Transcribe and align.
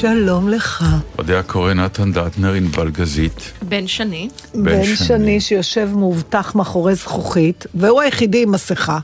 שלום 0.00 0.48
לך. 0.48 0.84
אודה 1.18 1.38
הקורא 1.38 1.72
נתן 1.72 2.12
דטנר, 2.12 2.52
ענבל 2.52 2.90
גזית. 2.90 3.52
בן 3.62 3.86
שני. 3.86 4.28
בן 4.54 4.64
בן 4.64 4.84
שני. 4.84 4.96
שני 4.96 5.40
שיושב 5.40 5.88
מאובטח 5.94 6.54
מאחורי 6.54 6.94
זכוכית, 6.94 7.66
והוא 7.74 8.00
היחידי 8.00 8.42
עם 8.42 8.50
מסכה. 8.50 8.98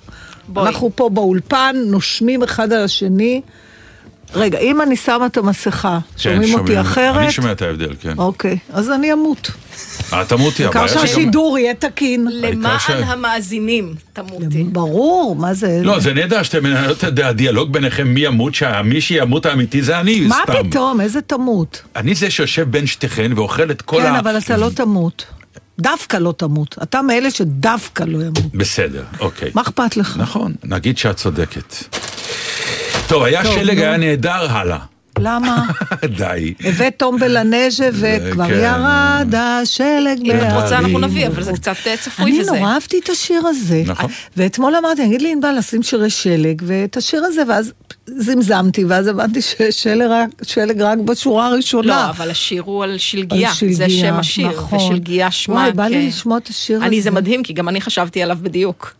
בואי. 0.48 0.66
אנחנו 0.66 0.90
פה 0.94 1.08
באולפן, 1.08 1.76
נושמים 1.86 2.42
אחד 2.42 2.72
על 2.72 2.84
השני. 2.84 3.40
רגע, 4.34 4.58
אם 4.58 4.82
אני 4.82 4.96
שמה 4.96 5.26
את 5.26 5.36
המסכה, 5.36 5.98
כן, 6.18 6.20
שומעים 6.20 6.54
אותי 6.54 6.80
אחרת? 6.80 7.16
אני 7.16 7.32
שומע 7.32 7.52
את 7.52 7.62
ההבדל, 7.62 7.94
כן. 8.00 8.14
אוקיי, 8.18 8.58
אז 8.72 8.90
אני 8.90 9.12
אמות. 9.12 9.50
אה, 10.12 10.24
תמותי, 10.24 10.64
העיקר 10.64 10.78
הבעיה 10.78 10.94
שגם... 10.94 11.06
שהשידור 11.06 11.58
יהיה 11.58 11.74
תקין. 11.74 12.28
למען 12.30 13.02
המאזינים, 13.04 13.94
תמותי. 14.12 14.64
ברור, 14.64 15.36
מה 15.36 15.54
זה? 15.54 15.80
לא, 15.82 16.00
זה 16.00 16.14
נהדר 16.14 16.42
שאתם 16.42 16.64
מנהלות 16.64 17.04
את 17.04 17.18
הדיאלוג 17.18 17.72
ביניכם 17.72 18.08
מי 18.08 18.20
ימות, 18.20 18.54
שמי 18.54 19.00
שימות 19.00 19.46
האמיתי 19.46 19.82
זה 19.82 20.00
אני, 20.00 20.20
מה 20.20 20.38
סתם. 20.42 20.70
פתאום, 20.70 21.00
איזה 21.00 21.20
תמות. 21.20 21.82
אני 21.96 22.14
זה 22.14 22.30
שיושב 22.30 22.70
בין 22.70 22.86
שתיכן 22.86 23.32
ואוכל 23.36 23.70
את 23.70 23.82
כל 23.82 24.02
כן, 24.02 24.14
ה... 24.14 24.18
אבל 24.18 24.38
אתה 24.38 24.56
לא 24.56 24.70
תמות. 24.74 25.24
דווקא 25.78 26.16
לא 26.16 26.34
תמות. 26.36 26.76
אתה 26.82 27.02
מאלה 27.02 27.30
שדווקא 27.30 28.02
לא 28.02 28.18
ימות. 28.18 28.54
בסדר, 28.54 29.04
אוקיי. 29.20 29.50
מה 29.54 29.62
אכפת 29.62 29.96
לך? 29.96 30.16
נכון, 30.16 30.54
נגיד 30.64 30.98
שאת 30.98 31.16
צודקת. 31.16 31.74
טוב, 33.08 33.22
היה 33.22 33.42
טוב, 33.42 33.54
שלג, 33.54 33.76
נו. 33.78 33.82
היה 33.82 33.96
נהדר, 33.96 34.46
הלאה. 34.50 34.78
למה? 35.18 35.66
די. 36.18 36.54
הבאת 36.64 36.94
תום 36.96 37.18
בלנז'ה 37.18 37.88
וכבר 37.92 38.46
כן. 38.46 38.52
ירד 38.54 39.34
השלג 39.34 40.18
אם 40.24 40.30
את 40.30 40.42
להרים. 40.42 40.62
רוצה 40.62 40.78
אנחנו 40.78 40.98
נביא, 40.98 41.26
אבל 41.26 41.42
זה 41.42 41.52
קצת 41.52 41.74
אה, 41.86 41.96
צפוי 41.96 42.30
אני 42.30 42.40
וזה. 42.40 42.52
נורא 42.52 42.72
אהבתי 42.72 42.98
את 43.04 43.08
השיר 43.08 43.42
הזה. 43.46 43.82
נכון. 43.86 44.10
ואתמול 44.36 44.74
אמרתי, 44.76 45.00
אני 45.02 45.08
אגיד 45.08 45.22
לי 45.22 45.32
ענבל 45.32 45.54
לשים 45.58 45.82
שירי 45.82 46.10
שלג, 46.10 46.62
ואת 46.66 46.96
השיר 46.96 47.24
הזה, 47.24 47.42
ואז 47.48 47.72
זמזמתי, 48.06 48.84
ואז 48.84 49.06
הבנתי 49.06 49.40
ששלג 49.42 50.80
רק, 50.80 50.98
בשורה 50.98 51.46
הראשונה. 51.46 51.86
לא, 52.06 52.10
אבל 52.10 52.30
השיר 52.30 52.62
הוא 52.62 52.84
על 52.84 52.98
שלגיה, 52.98 53.48
על 53.48 53.54
שלגיה, 53.54 53.76
זה 53.76 53.88
שם 53.90 54.14
השיר, 54.14 54.48
נכון. 54.48 54.78
ושלגיה 54.78 55.30
שמה 55.30 55.54
וואי, 55.54 55.72
בא 55.72 55.86
לי 55.86 56.04
כ- 56.04 56.08
לשמוע 56.08 56.38
את 56.38 56.48
השיר 56.48 56.76
אני, 56.82 57.00
זה 57.02 57.08
הזה. 57.10 57.16
מדהים, 57.20 57.42
כי 57.42 57.52
גם 57.52 57.68
אני 57.68 57.80
חשבתי 57.80 58.22
עליו 58.22 58.38
בדיוק. 58.42 58.94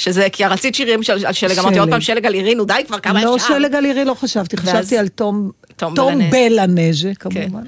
שזה, 0.00 0.26
כי 0.32 0.44
רצית 0.44 0.74
שירים 0.74 1.02
של, 1.02 1.26
על 1.26 1.32
שלג, 1.32 1.58
אמרתי. 1.58 1.78
עוד 1.78 1.90
פעם 1.90 2.00
שלג 2.00 2.26
על 2.26 2.34
עירי, 2.34 2.54
נו 2.54 2.64
די 2.64 2.74
כבר, 2.86 2.98
כמה 3.00 3.24
לא 3.24 3.36
אפשר? 3.36 3.46
שלג 3.48 3.74
על 3.74 3.84
עירי 3.84 4.04
לא 4.04 4.14
חשבתי, 4.14 4.56
ואז- 4.56 4.68
חשבתי 4.68 4.98
על 4.98 5.08
תום, 5.08 5.50
תום 5.76 5.94
תום 5.94 6.14
בלנז'ה. 6.30 6.66
בלנז'ה, 6.66 7.10
כמובן. 7.20 7.62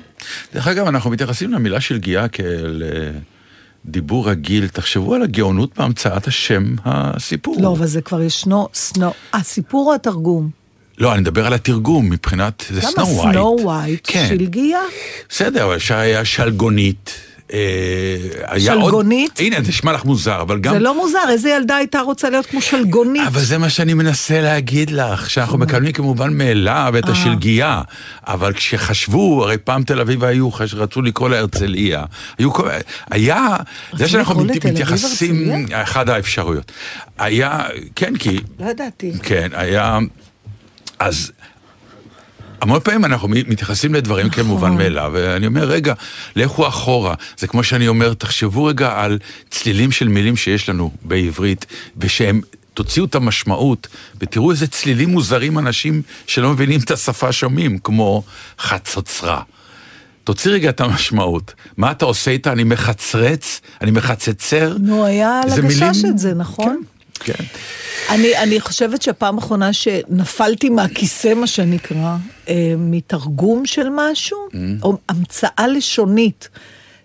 דרך 0.55 0.69
אגב, 0.69 0.87
אנחנו 0.87 1.11
מתייחסים 1.11 1.53
למילה 1.53 1.81
של 1.81 1.99
גיאה 1.99 2.29
כאל 2.29 2.83
אה, 2.87 3.11
דיבור 3.87 4.31
רגיל. 4.31 4.69
תחשבו 4.69 5.15
על 5.15 5.23
הגאונות 5.23 5.71
בהמצאת 5.79 6.27
השם 6.27 6.75
הסיפור. 6.85 7.57
לא, 7.61 7.73
אבל 7.73 7.87
זה 7.87 8.01
כבר 8.01 8.23
ישנו, 8.23 8.69
סנו, 8.75 9.11
הסיפור 9.33 9.89
או 9.91 9.95
התרגום? 9.95 10.51
לא, 10.99 11.13
אני 11.13 11.21
מדבר 11.21 11.47
על 11.47 11.53
התרגום 11.53 12.11
מבחינת... 12.11 12.65
זה 12.71 12.81
למה 12.81 12.91
סנו 12.91 13.07
ווייט. 13.07 13.35
סנו 13.35 13.57
ווייט? 13.63 14.01
כן. 14.05 14.27
שלגיה? 14.29 14.81
בסדר, 15.29 15.65
אבל 15.65 15.77
אפשר 15.77 15.97
היה 15.97 16.25
שלגונית. 16.25 17.11
אה, 17.53 17.59
היה 18.49 18.73
עוד- 18.73 18.83
שלגונית? 18.83 19.41
הנה, 19.41 19.57
זה 19.63 19.69
נשמע 19.69 19.93
לך 19.93 20.05
מוזר, 20.05 20.41
אבל 20.43 20.59
גם... 20.61 20.73
זה 20.75 20.79
לא 20.79 20.97
מוזר, 20.97 21.19
איזה 21.29 21.51
ילדה 21.51 21.77
הייתה 21.77 22.01
רוצה 22.01 22.31
להיות 22.31 22.47
כמו 22.47 22.61
שלגונית? 22.63 23.23
אבל 23.27 23.41
זה 23.41 23.59
מה 23.59 23.71
שאני 23.71 23.95
מנסה 23.95 24.41
להגיד 24.41 24.91
לך, 24.91 25.31
שאנחנו 25.31 25.59
מקבלים 25.59 25.93
כמובן 25.93 26.39
מאליו 26.39 26.91
אה. 26.95 26.99
את 26.99 27.09
השלגייה, 27.09 27.83
אבל 28.27 28.53
כשחשבו, 28.53 29.45
הרי 29.45 29.59
פעם 29.59 29.83
תל 29.83 30.01
אביב 30.01 30.25
היו, 30.25 30.49
רצו 30.75 31.03
לקרוא 31.03 31.29
לה 31.29 31.39
הרצליה, 31.39 32.05
היו 32.39 32.53
כל... 32.53 32.69
היה, 33.11 33.57
זה 33.93 34.09
שאנחנו 34.09 34.45
מת- 34.45 34.67
מתייחסים? 34.67 35.67
אחת 35.73 36.09
האפשרויות. 36.09 36.73
היה, 37.19 37.61
כן, 37.97 38.17
כי, 38.17 38.39
לא 38.61 38.71
ידעתי. 38.71 39.13
כן, 39.23 39.49
היה, 39.55 39.99
אז... 40.99 41.33
המון 42.63 42.81
פעמים 42.81 43.05
אנחנו 43.05 43.29
מתייחסים 43.29 43.95
לדברים 43.95 44.27
נכון. 44.27 44.45
כמובן 44.45 44.73
מאליו, 44.77 45.11
ואני 45.15 45.47
אומר, 45.47 45.65
רגע, 45.65 45.95
לכו 46.37 46.69
אחורה. 46.69 47.15
זה 47.39 47.47
כמו 47.47 47.65
שאני 47.65 47.89
אומר, 47.89 48.15
תחשבו 48.15 48.65
רגע 48.65 48.93
על 48.97 49.19
צלילים 49.51 49.93
של 49.93 50.09
מילים 50.09 50.37
שיש 50.37 50.69
לנו 50.69 50.91
בעברית, 51.03 51.67
ושהם, 51.97 52.41
תוציאו 52.75 53.05
את 53.05 53.15
המשמעות, 53.15 53.89
ותראו 54.21 54.51
איזה 54.51 54.67
צלילים 54.67 55.09
מוזרים 55.11 55.59
אנשים 55.59 56.03
שלא 56.27 56.51
מבינים 56.53 56.81
את 56.81 56.91
השפה 56.91 57.33
שומעים, 57.33 57.79
כמו 57.79 58.23
חצוצרה. 58.59 59.43
תוציא 60.25 60.51
רגע 60.51 60.69
את 60.69 60.81
המשמעות. 60.81 61.55
מה 61.77 61.91
אתה 61.91 62.05
עושה 62.05 62.31
איתה? 62.31 62.53
אני 62.53 62.65
מחצרץ? 62.65 63.61
אני 63.81 63.91
מחצצר? 63.91 64.77
נו, 64.81 65.05
היה 65.05 65.41
על 65.41 65.51
הגשש 65.53 65.83
מילים- 65.83 66.07
את 66.15 66.19
זה, 66.19 66.35
נכון? 66.35 66.81
כן. 66.83 66.92
כן. 67.25 67.45
אני, 68.11 68.39
אני 68.39 68.61
חושבת 68.61 69.03
שהפעם 69.03 69.35
האחרונה 69.35 69.73
שנפלתי 69.73 70.69
מהכיסא, 70.69 71.35
מה 71.35 71.47
שנקרא, 71.47 72.17
אה, 72.49 72.75
מתרגום 72.79 73.67
של 73.67 73.89
משהו, 73.93 74.39
Mm. 74.51 74.57
או 74.83 74.97
המצאה 75.09 75.67
לשונית, 75.69 76.49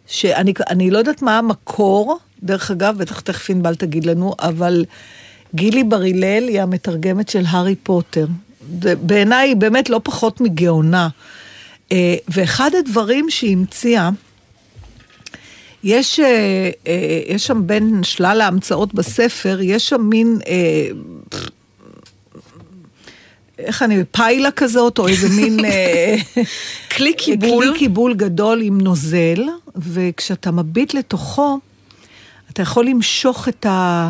שאני 0.07 0.53
אני 0.69 0.91
לא 0.91 0.97
יודעת 0.97 1.21
מה 1.21 1.37
המקור, 1.37 2.17
דרך 2.43 2.71
אגב, 2.71 2.97
בטח 2.97 3.19
תכף 3.19 3.49
ענבל 3.49 3.75
תגיד 3.75 4.05
לנו, 4.05 4.33
אבל 4.39 4.85
גילי 5.55 5.83
בר 5.83 6.01
הלל 6.01 6.47
היא 6.47 6.61
המתרגמת 6.61 7.29
של 7.29 7.43
הארי 7.47 7.75
פוטר. 7.75 8.27
בעיניי 9.01 9.49
היא 9.49 9.55
באמת 9.55 9.89
לא 9.89 10.01
פחות 10.03 10.41
מגאונה. 10.41 11.07
אה, 11.91 12.15
ואחד 12.27 12.71
הדברים 12.79 13.29
שהיא 13.29 13.53
המציאה, 13.57 14.09
יש, 15.83 16.19
אה, 16.19 16.69
אה, 16.87 17.21
יש 17.27 17.47
שם 17.47 17.67
בין 17.67 18.03
שלל 18.03 18.41
ההמצאות 18.41 18.93
בספר, 18.93 19.59
יש 19.61 19.89
שם 19.89 20.01
מין, 20.01 20.39
אה, 20.47 20.87
איך 23.59 23.83
אני, 23.83 24.03
פיילה 24.11 24.51
כזאת, 24.51 24.99
או 24.99 25.07
איזה 25.07 25.29
מין... 25.29 25.59
כלי 26.95 27.13
קיבול. 27.13 27.65
כלי 27.67 27.79
קיבול 27.79 28.13
גדול 28.13 28.61
עם 28.61 28.81
נוזל, 28.81 29.43
וכשאתה 29.75 30.51
מביט 30.51 30.93
לתוכו, 30.93 31.59
אתה 32.51 32.61
יכול 32.61 32.85
למשוך 32.85 33.47
את 33.47 33.65
ה... 33.65 34.09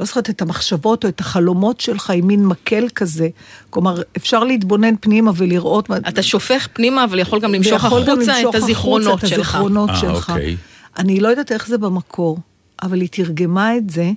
לא 0.00 0.04
זוכרת 0.04 0.30
את 0.30 0.42
המחשבות 0.42 1.04
או 1.04 1.08
את 1.08 1.20
החלומות 1.20 1.80
שלך 1.80 2.10
עם 2.10 2.26
מין 2.26 2.46
מקל 2.46 2.88
כזה. 2.94 3.28
כלומר, 3.70 4.02
אפשר 4.16 4.44
להתבונן 4.44 4.94
פנימה 5.00 5.30
ולראות... 5.36 5.90
מה- 5.90 5.96
אתה 5.96 6.22
שופך 6.22 6.68
פנימה, 6.72 7.04
אבל 7.04 7.18
יכול 7.18 7.40
גם 7.40 7.54
למשוך 7.54 7.84
ויכול 7.84 8.04
גם 8.04 8.12
החוצה 8.12 8.32
למשוך 8.36 8.50
את 8.56 8.62
הזיכרונות 8.62 9.08
החוצה 9.18 9.26
את 9.26 9.30
שלך. 9.30 9.48
הזיכרונות 9.48 9.90
אה, 9.90 9.96
שלך. 9.96 10.30
אוקיי. 10.30 10.56
אני 10.98 11.20
לא 11.20 11.28
יודעת 11.28 11.52
איך 11.52 11.66
זה 11.68 11.78
במקור, 11.78 12.38
אבל 12.82 13.00
היא 13.00 13.08
תרגמה 13.12 13.76
את 13.76 13.90
זה 13.90 14.10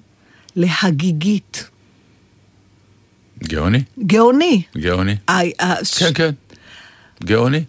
להגיגית. 0.56 1.70
גאוני? 3.44 3.84
גאוני. 4.06 4.62
גאוני. 4.78 5.16
ה- 5.28 5.64
ה- 5.66 5.76
כן, 6.00 6.14
כן. 6.16 6.30
גאוני. 7.24 7.64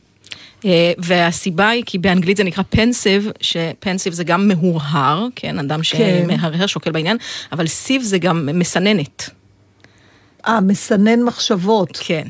אה, 0.64 0.92
והסיבה 0.98 1.68
היא 1.68 1.82
כי 1.86 1.98
באנגלית 1.98 2.36
זה 2.36 2.44
נקרא 2.44 2.64
Pensieve, 2.70 3.28
ש 3.40 3.56
pensive 3.56 4.12
זה 4.12 4.24
גם 4.24 4.48
מהורהר, 4.48 5.26
כן, 5.36 5.58
אדם 5.58 5.80
כן. 5.82 6.24
שמהרהר 6.26 6.66
שוקל 6.66 6.90
בעניין, 6.90 7.16
אבל 7.52 7.66
sieve 7.66 8.02
זה 8.02 8.18
גם 8.18 8.48
מסננת, 8.54 9.30
אה, 10.46 10.60
מסנן 10.60 11.22
מחשבות. 11.22 11.98
כן. 12.00 12.28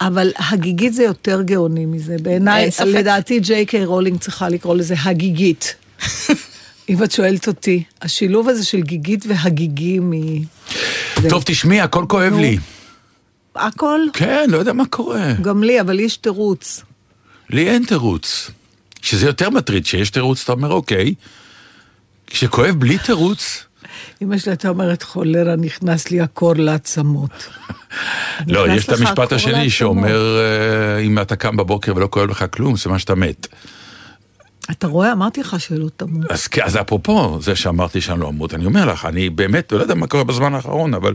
אבל 0.00 0.32
הגיגית 0.38 0.94
זה 0.94 1.02
יותר 1.02 1.42
גאוני 1.42 1.86
מזה. 1.86 2.16
בעיניי. 2.22 2.70
לדעתי 2.86 3.40
ג'יי 3.40 3.66
קיי 3.66 3.84
רולינג 3.84 4.18
צריכה 4.18 4.48
לקרוא 4.48 4.76
לזה 4.76 4.94
הגיגית. 5.04 5.74
אם 6.88 7.02
את 7.04 7.12
שואלת 7.12 7.48
אותי, 7.48 7.84
השילוב 8.02 8.48
הזה 8.48 8.64
של 8.64 8.80
גיגית 8.80 9.24
והגיגים 9.28 10.12
היא... 10.12 10.44
טוב, 11.28 11.42
תשמעי, 11.46 11.80
הכל 11.80 12.04
כואב. 12.08 12.32
לי. 12.32 12.58
הכל? 13.54 14.00
כן, 14.12 14.50
לא 14.50 14.56
יודע 14.56 14.72
מה 14.72 14.86
קורה. 14.86 15.32
גם 15.42 15.62
לי, 15.62 15.80
אבל 15.80 16.00
יש 16.00 16.16
תירוץ. 16.16 16.82
לי 17.50 17.70
אין 17.70 17.84
תירוץ. 17.84 18.50
שזה 19.02 19.26
יותר 19.26 19.50
מטריד, 19.50 19.86
שיש 19.86 20.10
תירוץ, 20.10 20.42
אתה 20.42 20.52
אומר, 20.52 20.72
אוקיי. 20.72 21.14
כשכואב 22.26 22.74
בלי 22.78 22.98
תירוץ, 22.98 23.64
אמא 24.22 24.38
שלי 24.38 24.52
הייתה 24.52 24.68
אומרת, 24.68 25.02
חולרה, 25.02 25.56
נכנס 25.56 26.10
לי 26.10 26.20
הקור 26.20 26.54
לעצמות. 26.56 27.48
לא, 28.46 28.72
יש 28.72 28.84
את 28.84 28.92
המשפט 28.92 29.32
השני. 29.32 29.70
שאומר, 29.70 30.38
אה, 30.38 30.98
אם 30.98 31.18
אתה 31.18 31.36
קם 31.36 31.56
בבוקר 31.56 31.96
ולא 31.96 32.08
כואב 32.10 32.30
לך 32.30 32.44
כלום, 32.50 32.76
סימן 32.76 32.98
שאתה 32.98 33.14
מת. 33.14 33.46
אתה 34.70 34.86
רואה? 34.86 35.12
אמרתי 35.12 35.40
לך 35.40 35.60
שלא 35.60 35.88
תמות. 35.96 36.30
אז, 36.30 36.46
כן, 36.46 36.62
אז 36.64 36.76
אפרופו 36.76 37.38
זה 37.42 37.56
שאמרתי 37.56 38.00
שאני 38.00 38.20
לא 38.20 38.28
אמות, 38.28 38.54
אני 38.54 38.64
אומר 38.64 38.84
לך, 38.92 39.04
אני 39.04 39.30
באמת 39.30 39.72
לא 39.72 39.78
יודע 39.82 39.94
מה 39.94 40.06
קורה 40.06 40.24
בזמן 40.24 40.54
האחרון, 40.54 40.94
אבל 40.94 41.14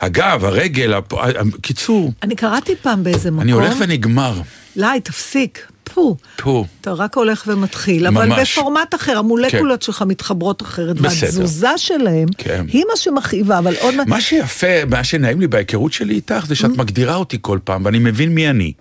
הגב, 0.00 0.44
הרגל, 0.44 0.94
הפ... 0.94 1.14
קיצור, 1.62 2.12
אני 2.22 2.36
קראתי 2.36 2.76
פעם 2.82 3.04
באיזה 3.04 3.30
מקום... 3.30 3.40
אני 3.40 3.52
הולך 3.52 3.74
ונגמר. 3.80 4.40
לי, 4.76 5.00
תפסיק. 5.02 5.66
פו. 5.84 6.16
פה. 6.36 6.64
אתה 6.80 6.92
רק 6.92 7.16
הולך 7.16 7.44
ומתחיל, 7.46 8.06
אבל 8.06 8.26
ממש. 8.26 8.58
בפורמט 8.58 8.94
אחר, 8.94 9.18
המולקולות 9.18 9.82
שלך 9.82 10.02
מתחברות 10.02 10.62
אחרת, 10.62 10.96
בסדר. 10.96 11.26
והתזוזה 11.26 11.68
שלהם 11.76 12.28
כן. 12.38 12.66
היא 12.68 12.84
מה 12.90 12.96
שמכאיבה, 12.96 13.58
אבל 13.58 13.74
עוד 13.80 13.94
מעט... 13.94 14.06
מה 14.06 14.20
שיפה, 14.20 14.84
מה 14.90 15.04
שנעים 15.04 15.40
לי 15.40 15.46
בהיכרות 15.46 15.92
שלי 15.92 16.14
איתך, 16.14 16.46
זה 16.46 16.54
שאת 16.54 16.70
מגדירה 16.70 17.14
אותי 17.14 17.38
כל 17.40 17.58
פעם, 17.64 17.84
ואני 17.84 17.98
מבין 17.98 18.34
מי 18.34 18.50
אני. 18.50 18.72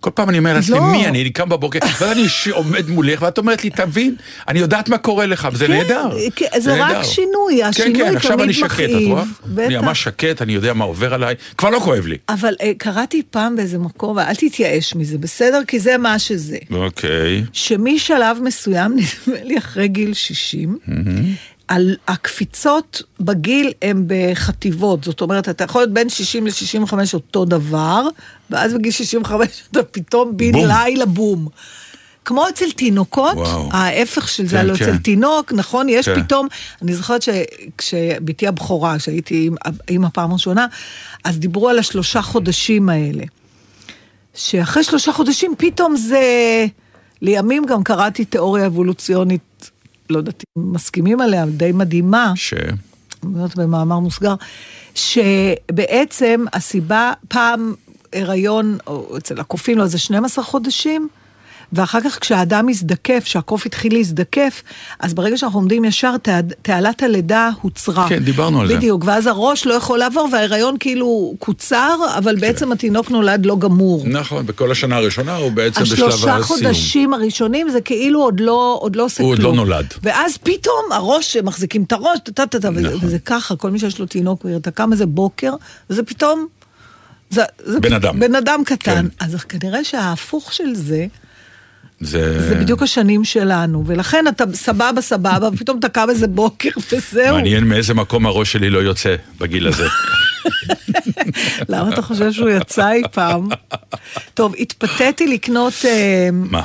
כל 0.00 0.10
פעם 0.14 0.28
אני 0.30 0.38
אומר 0.38 0.54
לעצמי, 0.54 0.76
לא. 0.78 0.82
מי 0.92 1.06
אני? 1.06 1.20
אני 1.22 1.30
קם 1.30 1.48
בבוקר, 1.48 1.78
ואז 2.00 2.12
אני 2.12 2.28
ש- 2.28 2.48
עומד 2.48 2.88
מולך, 2.88 3.22
ואת 3.22 3.38
אומרת 3.38 3.64
לי, 3.64 3.70
תבין, 3.70 4.14
אני 4.48 4.58
יודעת 4.58 4.88
מה 4.88 4.98
קורה 4.98 5.26
לך, 5.26 5.48
וזה 5.52 5.66
כן, 5.66 5.72
נהדר. 5.72 6.10
כן, 6.36 6.46
זה 6.58 6.74
רק 6.74 6.90
נהדר. 6.92 7.02
שינוי, 7.02 7.62
השינוי 7.62 7.94
כן, 8.04 8.10
כן, 8.10 8.16
עכשיו 8.16 8.30
תמיד 8.32 8.42
אני 8.44 8.52
שקט, 8.54 8.64
את 8.72 8.78
מכאיב, 8.80 9.08
רואה? 9.10 9.22
אני 9.22 9.76
בטח. 9.76 9.82
ממש 9.84 10.02
שקט, 10.02 10.42
אני 10.42 10.52
יודע 10.52 10.72
מה 10.72 10.84
עובר 10.84 11.14
עליי, 11.14 11.34
כבר 11.58 11.70
לא 11.70 11.78
כואב 11.80 12.06
לי. 12.06 12.16
אבל 12.28 12.54
אה, 12.62 12.72
קראתי 12.78 13.22
פעם 13.30 13.56
באיזה 13.56 13.78
מקום, 13.78 14.16
ואל 14.16 14.34
תתייאש 14.34 14.94
מזה, 14.94 15.18
בסדר? 15.18 15.60
כי 15.66 15.80
זה 15.80 15.98
מה 15.98 16.18
שזה. 16.18 16.58
אוקיי. 16.70 17.44
שמשלב 17.52 18.36
מסוים, 18.42 18.96
נדמה 19.28 19.42
לי 19.44 19.58
אחרי 19.58 19.88
גיל 19.88 20.14
60, 20.14 20.78
על 21.68 21.96
הקפיצות 22.08 23.02
בגיל 23.20 23.72
הם 23.82 24.04
בחטיבות, 24.06 25.04
זאת 25.04 25.20
אומרת, 25.20 25.48
אתה 25.48 25.64
יכול 25.64 25.80
להיות 25.82 25.92
בין 25.92 26.08
60 26.08 26.46
ל-65 26.46 26.92
אותו 27.14 27.44
דבר, 27.44 28.02
ואז 28.50 28.74
בגיל 28.74 28.92
65 28.92 29.48
אתה 29.70 29.82
פתאום 29.82 30.36
בן 30.36 30.52
בום. 30.52 30.64
לילה 30.66 31.06
בום. 31.06 31.48
כמו 32.24 32.48
אצל 32.48 32.70
תינוקות, 32.70 33.34
וואו. 33.36 33.68
ההפך 33.72 34.28
של 34.28 34.46
זה, 34.46 34.50
כן, 34.50 34.60
הלוא 34.60 34.76
כן. 34.76 34.84
אצל 34.84 34.96
תינוק, 34.98 35.52
נכון? 35.52 35.88
יש 35.88 36.08
כן. 36.08 36.22
פתאום, 36.22 36.48
אני 36.82 36.94
זוכרת 36.94 37.22
שכשבתי 37.22 38.46
הבכורה, 38.48 38.98
שהייתי 38.98 39.46
עם- 39.46 39.54
עם 39.88 40.04
הפעם 40.04 40.30
הראשונה, 40.30 40.66
אז 41.24 41.38
דיברו 41.38 41.68
על 41.68 41.78
השלושה 41.78 42.22
חודשים 42.22 42.88
האלה. 42.88 43.24
שאחרי 44.34 44.84
שלושה 44.84 45.12
חודשים 45.12 45.54
פתאום 45.58 45.96
זה... 45.96 46.20
לימים 47.22 47.66
גם 47.66 47.82
קראתי 47.82 48.24
תיאוריה 48.24 48.66
אבולוציונית, 48.66 49.70
לא 50.10 50.18
יודעת 50.18 50.44
אם 50.58 50.72
מסכימים 50.72 51.20
עליה, 51.20 51.46
די 51.46 51.72
מדהימה, 51.72 52.32
ש... 52.36 52.54
אומרת 53.24 53.56
במאמר 53.56 53.98
מוסגר, 53.98 54.34
שבעצם 54.94 56.44
הסיבה, 56.52 57.12
פעם 57.28 57.74
הריון, 58.12 58.78
או 58.86 59.16
אצל 59.16 59.40
הקופים, 59.40 59.78
לא, 59.78 59.86
זה 59.86 59.98
12 59.98 60.44
חודשים, 60.44 61.08
ואחר 61.72 61.98
כך 62.00 62.18
כשהאדם 62.20 62.68
הזדקף, 62.68 63.22
שהקוף 63.26 63.66
התחיל 63.66 63.94
להזדקף, 63.94 64.62
אז 65.00 65.14
ברגע 65.14 65.36
שאנחנו 65.36 65.58
עומדים 65.58 65.84
ישר, 65.84 66.16
תע- 66.16 66.40
תעלת 66.62 67.02
הלידה 67.02 67.50
הוצרה. 67.62 68.08
כן, 68.08 68.24
דיברנו 68.24 68.60
על 68.60 68.68
זה. 68.68 68.76
בדיוק, 68.76 69.02
ואז 69.06 69.26
הראש 69.26 69.66
לא 69.66 69.74
יכול 69.74 69.98
לעבור, 69.98 70.28
וההיריון 70.32 70.76
כאילו 70.80 71.34
קוצר, 71.38 71.96
אבל 72.18 72.36
בעצם 72.36 72.72
התינוק 72.72 73.10
נולד 73.10 73.46
לא 73.46 73.56
גמור. 73.58 74.02
נכון, 74.06 74.46
בכל 74.46 74.70
השנה 74.72 74.96
הראשונה 74.96 75.36
הוא 75.36 75.52
בעצם 75.52 75.82
בשלב 75.82 75.92
הסיום. 76.08 76.08
השלושה 76.30 76.42
חודשים 76.42 77.14
הראשונים 77.14 77.68
זה 77.70 77.80
כאילו 77.80 78.20
עוד 78.22 78.40
לא, 78.40 78.78
עוד 78.80 78.96
לא 78.96 79.04
עושה 79.04 79.22
הוא 79.22 79.36
כלום. 79.36 79.46
עוד 79.46 79.56
לא 79.56 79.64
נולד. 79.64 79.86
ואז 80.02 80.36
פתאום 80.36 80.82
הראש, 80.92 81.36
מחזיקים 81.36 81.82
את 81.82 81.92
הראש, 81.92 82.18
טה 82.34 82.46
טה 82.46 82.58
טה, 82.60 82.70
וזה- 82.74 82.80
נכון. 82.88 82.98
וזה 83.02 83.18
ככה, 83.18 83.56
כל 83.56 83.70
מי 83.70 83.78
שיש 83.78 83.98
לו 83.98 84.06
תינוק, 84.06 84.46
אתה 84.56 84.70
קם 84.70 84.92
איזה 84.92 85.06
בוקר, 85.06 85.52
וזה 85.90 86.02
פתאום... 86.02 86.46
זה, 87.30 87.42
זה 87.64 87.80
בן 87.80 87.92
אדם. 87.92 88.20
בן 88.20 88.34
אדם 88.34 88.60
קטן. 88.66 88.76
כן. 89.18 89.24
אז 89.26 89.34
כנראה 89.44 89.84
שההפוך 89.84 90.52
של 90.52 90.74
זה, 90.74 91.06
זה... 92.00 92.48
זה 92.48 92.54
בדיוק 92.54 92.82
השנים 92.82 93.24
שלנו. 93.24 93.82
ולכן 93.86 94.24
אתה 94.28 94.44
סבבה 94.54 95.00
סבבה, 95.00 95.48
ופתאום 95.52 95.78
אתה 95.78 95.88
קם 95.88 96.10
איזה 96.10 96.26
בוקר 96.26 96.70
וזהו. 96.92 97.34
מעניין 97.34 97.64
מאיזה 97.64 97.94
מקום 97.94 98.26
הראש 98.26 98.52
שלי 98.52 98.70
לא 98.70 98.78
יוצא 98.78 99.16
בגיל 99.40 99.68
הזה. 99.68 99.86
למה 101.68 101.88
אתה 101.88 102.02
חושב 102.02 102.32
שהוא 102.32 102.48
יצא 102.50 102.90
אי 102.90 103.02
פעם? 103.12 103.48
טוב, 104.34 104.54
התפתיתי 104.58 105.26
לקנות 105.26 105.74
אה, 105.84 106.28
מה? 106.32 106.64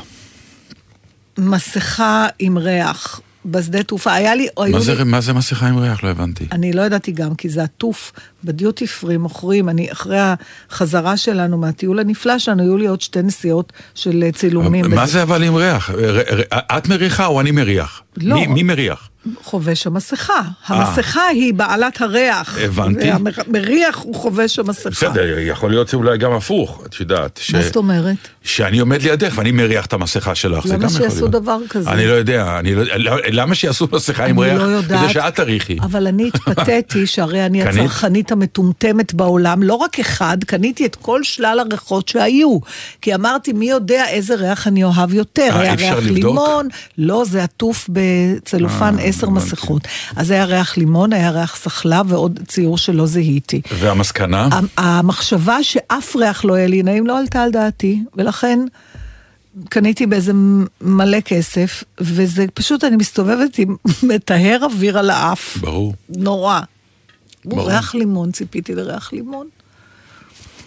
מסכה 1.38 2.28
עם 2.40 2.58
ריח 2.58 3.22
בשדה 3.46 3.84
תעופה. 3.84 4.14
היה 4.14 4.36
לי... 4.36 4.48
מה 5.06 5.22
זה 5.22 5.34
מסכה 5.34 5.68
עם 5.68 5.78
ריח? 5.78 6.04
לא 6.04 6.10
הבנתי. 6.10 6.46
אני 6.52 6.74
לא 6.74 6.82
ידעתי 6.82 7.12
גם, 7.12 7.36
כי 7.36 7.50
זה 7.50 7.64
עטוף 7.64 8.12
בדיוטי 8.44 8.88
פרי, 8.88 9.18
מוכרים. 9.18 9.70
אני, 9.70 9.92
אחרי 9.92 10.18
החזרה 10.70 11.18
שלנו 11.18 11.58
מהטיול 11.58 12.00
הנפלא 12.00 12.40
שלנו, 12.40 12.64
היו 12.64 12.78
לי 12.78 12.88
עוד 12.88 13.02
שתי 13.02 13.22
נסיעות 13.22 13.74
של 13.96 14.24
אה, 14.24 14.32
צילומים. 14.32 14.86
מה. 14.90 15.06
זה 15.06 15.24
אבל 15.24 15.44
עם 15.44 15.56
ריח? 15.56 15.92
את 16.54 16.88
מריחה 16.88 17.26
או 17.26 17.42
אני 17.42 17.52
מריח? 17.52 18.02
לא. 18.18 18.36
מי, 18.36 18.48
מי 18.48 18.64
מריח? 18.64 19.10
חובש 19.44 19.88
המסכה. 19.88 20.42
המסכה 20.68 21.28
היא 21.28 21.54
בעלת 21.54 22.02
הריח. 22.02 22.58
אה. 22.58 22.66
הבנתי. 22.66 23.10
והמריח 23.12 23.98
הוא 23.98 24.16
חובש 24.16 24.60
המסכה. 24.60 24.90
בסדר, 24.90 25.40
יכול 25.40 25.70
להיות 25.70 25.88
שאולי 25.88 26.18
גם 26.18 26.32
הפוך, 26.32 26.84
את 26.86 27.00
יודעת. 27.00 27.40
ש... 27.44 27.54
מה 27.56 27.62
זאת 27.62 27.76
אומרת? 27.76 28.16
שאני 28.44 28.80
עומד 28.80 29.02
לידך 29.02 29.34
ואני 29.36 29.52
מריח 29.52 29.86
את 29.86 29.94
המסכה 29.94 30.36
שלך, 30.36 30.68
זה 30.68 30.74
גם 30.74 30.80
למה 30.82 30.90
יכול 30.90 31.02
להיות. 31.02 31.12
שיעשו 31.12 31.28
דבר 31.28 31.58
כזה? 31.70 31.90
אני 31.90 32.08
לא 32.08 32.12
יודע, 32.12 32.60
אני 32.60 32.76
לא... 32.76 32.84
למה 33.32 33.56
שיעשו 33.56 33.88
מסכה 33.92 34.26
עם 34.26 34.42
אני 34.42 34.50
ריח? 34.50 34.62
לא 34.62 34.68
יודעת. 34.68 35.00
כדי 35.04 35.14
שאת 35.14 35.36
תריחי. 35.36 35.78
אבל 35.82 36.08
אני 36.08 36.28
התפתיתי 36.28 37.08
שהרי 37.14 37.46
אני? 37.46 37.64
הצרכנית 37.64 38.32
המטומטמת 38.34 39.14
בעולם, 39.14 39.64
לא 39.64 39.74
רק 39.74 40.00
אחד, 40.00 40.38
קניתי 40.44 40.86
את 40.86 40.96
כל 40.96 41.24
שלל 41.24 41.60
הריחות 41.60 42.08
שהיו. 42.08 42.58
כי 43.02 43.16
אמרתי, 43.16 43.54
מי 43.54 43.70
יודע 43.70 44.08
איזה 44.08 44.36
ריח 44.36 44.68
אני 44.68 44.84
אוהב 44.84 45.14
יותר? 45.14 45.50
אה, 45.52 45.60
היה 45.62 45.74
ריח 45.74 45.98
לבדוק? 45.98 46.16
לימון, 46.18 46.68
לא, 46.98 47.24
זה 47.30 47.44
עטוף 47.44 47.90
בצלופן 47.94 49.00
אה, 49.00 49.04
עשר. 49.04 49.30
מסכות. 49.30 49.82
אז 50.16 50.32
היה 50.32 50.46
ריח 50.46 50.78
לימון, 50.78 51.14
היה 51.14 51.30
ריח 51.30 51.56
סחלה 51.56 52.02
ועוד 52.08 52.40
ציור 52.48 52.78
שלא 52.78 53.06
זיהיתי. 53.06 53.62
והמסקנה? 53.80 54.48
המ- 54.52 54.68
המחשבה 54.78 55.64
שאף 55.64 56.16
ריח 56.16 56.46
לא 56.46 56.54
יהיה 56.58 56.68
לי 56.68 56.84
נעים 56.84 57.08
לא 57.08 57.20
עלתה 57.20 57.44
על 57.44 57.52
דעתי, 57.52 58.04
ולכן 58.18 58.60
קניתי 59.70 60.06
באיזה 60.06 60.32
מלא 60.82 61.20
כסף, 61.20 61.84
וזה 62.02 62.46
פשוט, 62.54 62.84
אני 62.84 62.96
מסתובבת 62.96 63.58
עם 63.58 63.76
מטהר 64.10 64.60
אוויר 64.64 64.98
על 65.00 65.10
האף. 65.10 65.58
ברור. 65.58 65.94
נורא. 66.10 66.60
ברור. 67.46 67.68
ריח 67.70 67.96
לימון, 67.96 68.32
ציפיתי 68.32 68.76
לריח 68.76 69.14
לימון. 69.14 69.48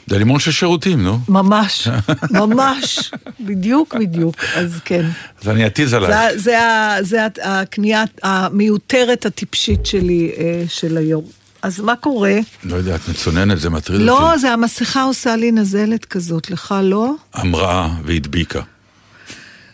זה 0.07 0.19
לימון 0.19 0.39
של 0.41 0.51
שירותים, 0.51 1.03
נו. 1.05 1.19
ממש, 1.29 1.89
ממש, 2.41 3.11
בדיוק 3.41 3.95
בדיוק, 3.95 4.35
אז 4.57 4.81
כן. 4.85 5.07
אז 5.43 5.49
אני 5.49 5.67
אטיז 5.67 5.93
עלייך. 5.95 6.15
זה, 6.33 6.39
זה, 6.41 6.57
זה 7.01 7.25
ה- 7.25 7.29
הקנייה 7.61 8.05
המיותרת 8.23 9.27
הטיפשית 9.27 9.87
שלי 9.87 10.33
אה, 10.39 10.65
של 10.69 10.97
היום. 10.97 11.25
אז 11.63 11.81
מה 11.81 11.97
קורה? 11.97 12.39
לא 12.65 12.77
יודע, 12.77 12.95
את 12.97 13.09
מצוננת, 13.09 13.61
זה 13.61 13.71
מטריד 13.71 14.01
לא, 14.01 14.29
אותי. 14.29 14.39
זה 14.39 14.53
המסכה 14.53 15.03
עושה 15.03 15.37
לי 15.37 15.53
נזלת 15.53 16.05
כזאת, 16.05 16.51
לך 16.51 16.75
לא? 16.83 17.13
אמרה 17.41 17.95
והדביקה. 18.05 18.61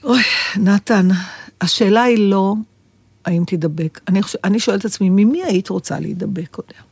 אוי, 0.05 0.23
נתן, 0.57 1.09
השאלה 1.61 2.03
היא 2.03 2.31
לא 2.31 2.55
האם 3.25 3.45
תידבק. 3.47 4.01
אני, 4.09 4.21
אני 4.45 4.61
שואלת 4.61 4.81
את 4.81 4.85
עצמי, 4.85 5.11
ממי 5.11 5.43
היית 5.45 5.69
רוצה 5.69 6.01
להידבק 6.01 6.49
קודם? 6.51 6.92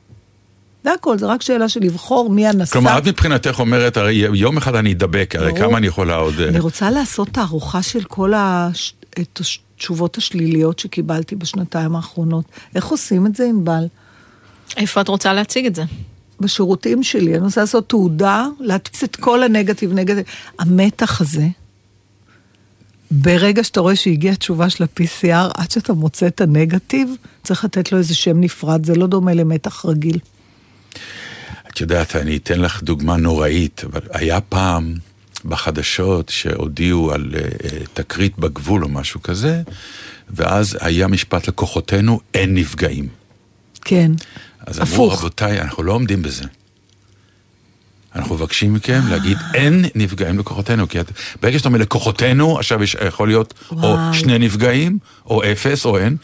זה 0.85 0.93
הכל, 0.93 1.19
זה 1.19 1.27
רק 1.27 1.43
שאלה 1.43 1.69
של 1.69 1.81
לבחור 1.81 2.31
מי 2.31 2.47
הנשא. 2.47 2.73
כלומר, 2.73 2.99
את 2.99 3.09
מבחינתך 3.09 3.61
אומרת, 3.61 3.97
הרי 3.97 4.13
יום 4.13 4.57
אחד 4.57 4.75
אני 4.75 4.93
אדבק, 4.93 5.35
הרי. 5.37 5.53
כמה 5.59 5.79
אני 5.79 5.87
יכולה 5.87 6.17
עוד... 6.17 6.41
אה, 6.41 6.49
אני 6.49 6.61
רוצה 6.61 6.91
לעשות 6.91 7.29
תערוכה 7.29 7.83
של 7.83 8.05
כל 8.05 8.33
התשובות 8.37 10.19
השליליות 10.19 10.79
שקיבלתי 10.79 11.37
בשנתיים 11.37 11.97
האחרונות. 11.97 12.45
איך 12.75 12.87
עושים 12.87 13.27
את 13.27 13.37
זה, 13.37 13.45
ענבל? 13.45 13.85
איפה 14.77 15.01
את 15.01 15.09
רוצה 15.09 15.33
להציג 15.33 15.67
את 15.67 15.75
זה? 15.75 15.83
בשירותים 16.41 17.03
שלי, 17.03 17.35
אני 17.35 17.45
רוצה 17.45 17.61
לעשות 17.61 17.89
תעודה, 17.89 18.47
להדפיס 18.61 19.05
את 19.05 19.17
כל 19.17 19.43
הנגטיב 19.43 19.93
נגטיב. 19.93 20.25
המתח 20.59 21.21
הזה, 21.21 21.47
ברגע 23.11 23.65
שאתה 23.65 23.81
רואה 23.81 23.97
שהגיעה 23.97 24.35
תשובה 24.35 24.71
של 24.71 24.85
ה-PCR, 24.85 25.51
עד 25.55 25.71
שאתה 25.71 25.93
מוצא 25.93 26.27
את 26.27 26.41
הנגטיב, 26.41 27.15
צריך 27.43 27.65
לתת 27.65 27.93
לו 27.93 27.99
איזה 27.99 28.15
שם 28.15 28.41
נפרד, 28.41 28.87
זה 28.87 28.95
לא 28.95 29.07
דומה 29.07 29.35
למתח 29.35 29.85
רגיל. 29.87 30.19
את 31.71 31.81
יודעת, 31.81 32.17
אני 32.17 32.37
אתן 32.37 32.61
לך 32.61 32.83
דוגמה 32.83 33.17
נוראית, 33.17 33.83
אבל 33.85 34.01
היה 34.13 34.41
פעם 34.41 34.95
בחדשות 35.45 36.29
שהודיעו 36.29 37.13
על 37.13 37.35
אה, 37.37 37.41
תקרית 37.95 38.39
בגבול 38.39 38.85
או 38.85 38.89
משהו 38.89 39.23
כזה, 39.23 39.63
ואז 40.31 40.79
היה 40.81 41.07
משפט 41.09 41.49
לכוחותינו, 41.49 42.21
אין 42.35 42.55
נפגעים. 42.55 43.09
כן. 43.81 44.13
אז 44.67 44.81
אמרו, 44.81 44.93
הפוך. 45.07 45.19
רבותיי, 45.19 45.61
אנחנו 45.61 45.83
לא 45.83 45.93
עומדים 45.93 46.23
בזה. 46.23 46.45
אנחנו 48.17 48.35
מבקשים 48.35 48.75
מכם 48.75 49.01
להגיד, 49.11 49.39
אין 49.55 49.85
נפגעים 49.95 50.39
לכוחותינו, 50.39 50.89
כי 50.89 51.01
את- 51.01 51.11
ברגע 51.43 51.59
שאתה 51.59 51.69
אומר 51.69 51.79
לכוחותינו, 51.79 52.59
עכשיו 52.59 52.83
יש, 52.83 52.97
יכול 53.07 53.29
להיות 53.29 53.55
או 53.71 53.77
וואו. 53.77 54.15
שני 54.15 54.39
נפגעים, 54.39 54.99
או 55.27 55.43
אפס, 55.53 55.85
או 55.85 55.99
אין. 55.99 56.17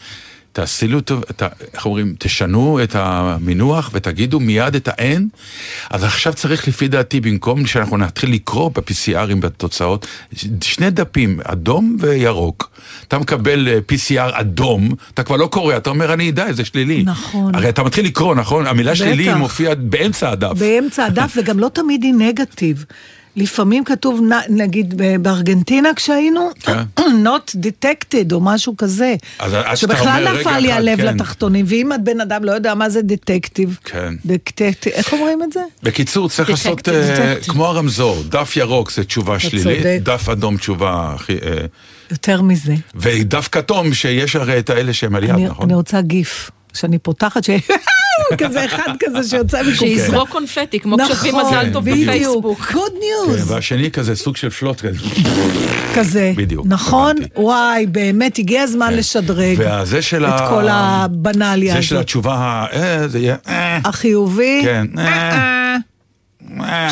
ה- 0.59 1.47
איך 1.73 1.85
אומרים, 1.85 2.15
תשנו 2.19 2.79
את 2.83 2.95
המינוח 2.95 3.89
ותגידו 3.93 4.39
מיד 4.39 4.75
את 4.75 4.87
האין. 4.87 5.27
אז 5.89 6.03
עכשיו 6.03 6.33
צריך 6.33 6.67
לפי 6.67 6.87
דעתי, 6.87 7.19
במקום 7.21 7.65
שאנחנו 7.65 7.97
נתחיל 7.97 8.33
לקרוא 8.33 8.71
ב-PCRים 8.75 9.35
בתוצאות, 9.39 10.07
שני 10.61 10.89
דפים, 10.89 11.39
אדום 11.43 11.97
וירוק. 11.99 12.69
אתה 13.07 13.17
מקבל 13.19 13.67
אה, 13.67 13.77
PCR 13.91 14.39
אדום, 14.39 14.89
אתה 15.13 15.23
כבר 15.23 15.35
לא 15.37 15.47
קורא, 15.47 15.77
אתה 15.77 15.89
אומר, 15.89 16.13
אני 16.13 16.29
אדע, 16.29 16.53
זה 16.53 16.65
שלילי. 16.65 17.03
נכון. 17.05 17.55
הרי 17.55 17.69
אתה 17.69 17.83
מתחיל 17.83 18.05
לקרוא, 18.05 18.35
נכון? 18.35 18.67
המילה 18.67 18.95
שלילי 18.95 19.27
בטח. 19.29 19.37
מופיעה 19.37 19.75
באמצע 19.75 20.29
הדף. 20.31 20.53
באמצע 20.59 21.05
הדף, 21.05 21.33
וגם 21.37 21.59
לא 21.59 21.69
תמיד 21.73 22.03
היא 22.03 22.13
נגטיב. 22.13 22.85
לפעמים 23.37 23.83
כתוב, 23.83 24.21
נגיד 24.49 25.01
בארגנטינה 25.21 25.89
כשהיינו, 25.95 26.49
כן. 26.59 26.77
not 27.25 27.55
detected 27.55 28.33
או 28.33 28.39
משהו 28.41 28.77
כזה. 28.77 29.15
אז 29.39 29.79
שבכלל 29.79 30.39
נפל 30.39 30.59
לי 30.59 30.71
הלב 30.71 30.97
כן. 30.97 31.05
לתחתונים, 31.05 31.65
ואם 31.67 31.91
הבן 31.91 32.21
אדם 32.21 32.43
לא 32.43 32.51
יודע 32.51 32.75
מה 32.75 32.89
זה 32.89 33.01
דטקטיב. 33.01 33.77
כן. 33.83 34.13
איך 34.85 35.13
אומרים 35.13 35.43
את 35.43 35.53
זה? 35.53 35.59
בקיצור, 35.83 36.29
צריך 36.29 36.49
לעשות 36.49 36.89
אה. 36.89 37.35
כמו 37.47 37.65
הרמזור, 37.65 38.23
דף 38.29 38.57
ירוק 38.57 38.91
זה 38.91 39.03
תשובה 39.03 39.39
שלילית. 39.39 40.03
דף 40.03 40.29
אדום 40.29 40.57
תשובה 40.57 41.11
הכי... 41.15 41.33
אה, 41.33 41.65
יותר 42.11 42.41
מזה. 42.41 42.75
ודף 42.95 43.49
כתום, 43.51 43.93
שיש 43.93 44.35
הרי 44.35 44.59
את 44.59 44.69
האלה 44.69 44.93
שהם 44.93 45.15
על 45.15 45.23
יד, 45.23 45.31
נכון? 45.31 45.65
אני 45.65 45.73
רוצה 45.73 46.01
גיף, 46.01 46.51
שאני 46.73 46.97
פותחת, 46.97 47.43
ש... 47.43 47.49
כזה 48.47 48.65
אחד 48.65 48.93
כזה 48.99 49.29
שיוצא 49.29 49.61
מקופסה. 49.61 49.77
שיזרוק 49.79 50.29
קונפטי, 50.29 50.79
כמו 50.79 50.97
כשכותבים 50.97 51.35
נכון, 51.35 51.47
מזל 51.57 51.73
טוב 51.73 51.85
בדיוק. 51.85 52.09
בפייסבוק. 52.09 52.71
good 52.73 52.91
כן, 52.91 52.97
news. 53.27 53.51
והשני 53.51 53.91
כזה 53.91 54.15
סוג 54.15 54.37
של 54.37 54.49
פלוט 54.49 54.81
כזה. 54.81 54.99
כזה. 55.95 56.33
בדיוק, 56.35 56.65
נכון? 56.69 57.15
וואי, 57.35 57.85
באמת, 57.85 58.37
הגיע 58.39 58.61
הזמן 58.61 58.93
לשדרג 58.93 59.55
והזה 59.57 60.01
של 60.01 60.25
את 60.25 60.41
ה... 60.41 60.47
כל 60.49 60.67
הבנאליה 60.69 61.73
זה 61.73 61.81
של 61.81 61.95
הזאת. 61.95 62.03
התשובה, 62.03 62.33
ה- 62.35 62.65
אה, 62.73 63.07
זה 63.07 63.19
יהיה... 63.19 63.35
אה, 63.47 63.79
החיובי, 63.85 64.61
כן, 64.63 64.85
אה, 64.97 65.03
אה. 65.31 65.75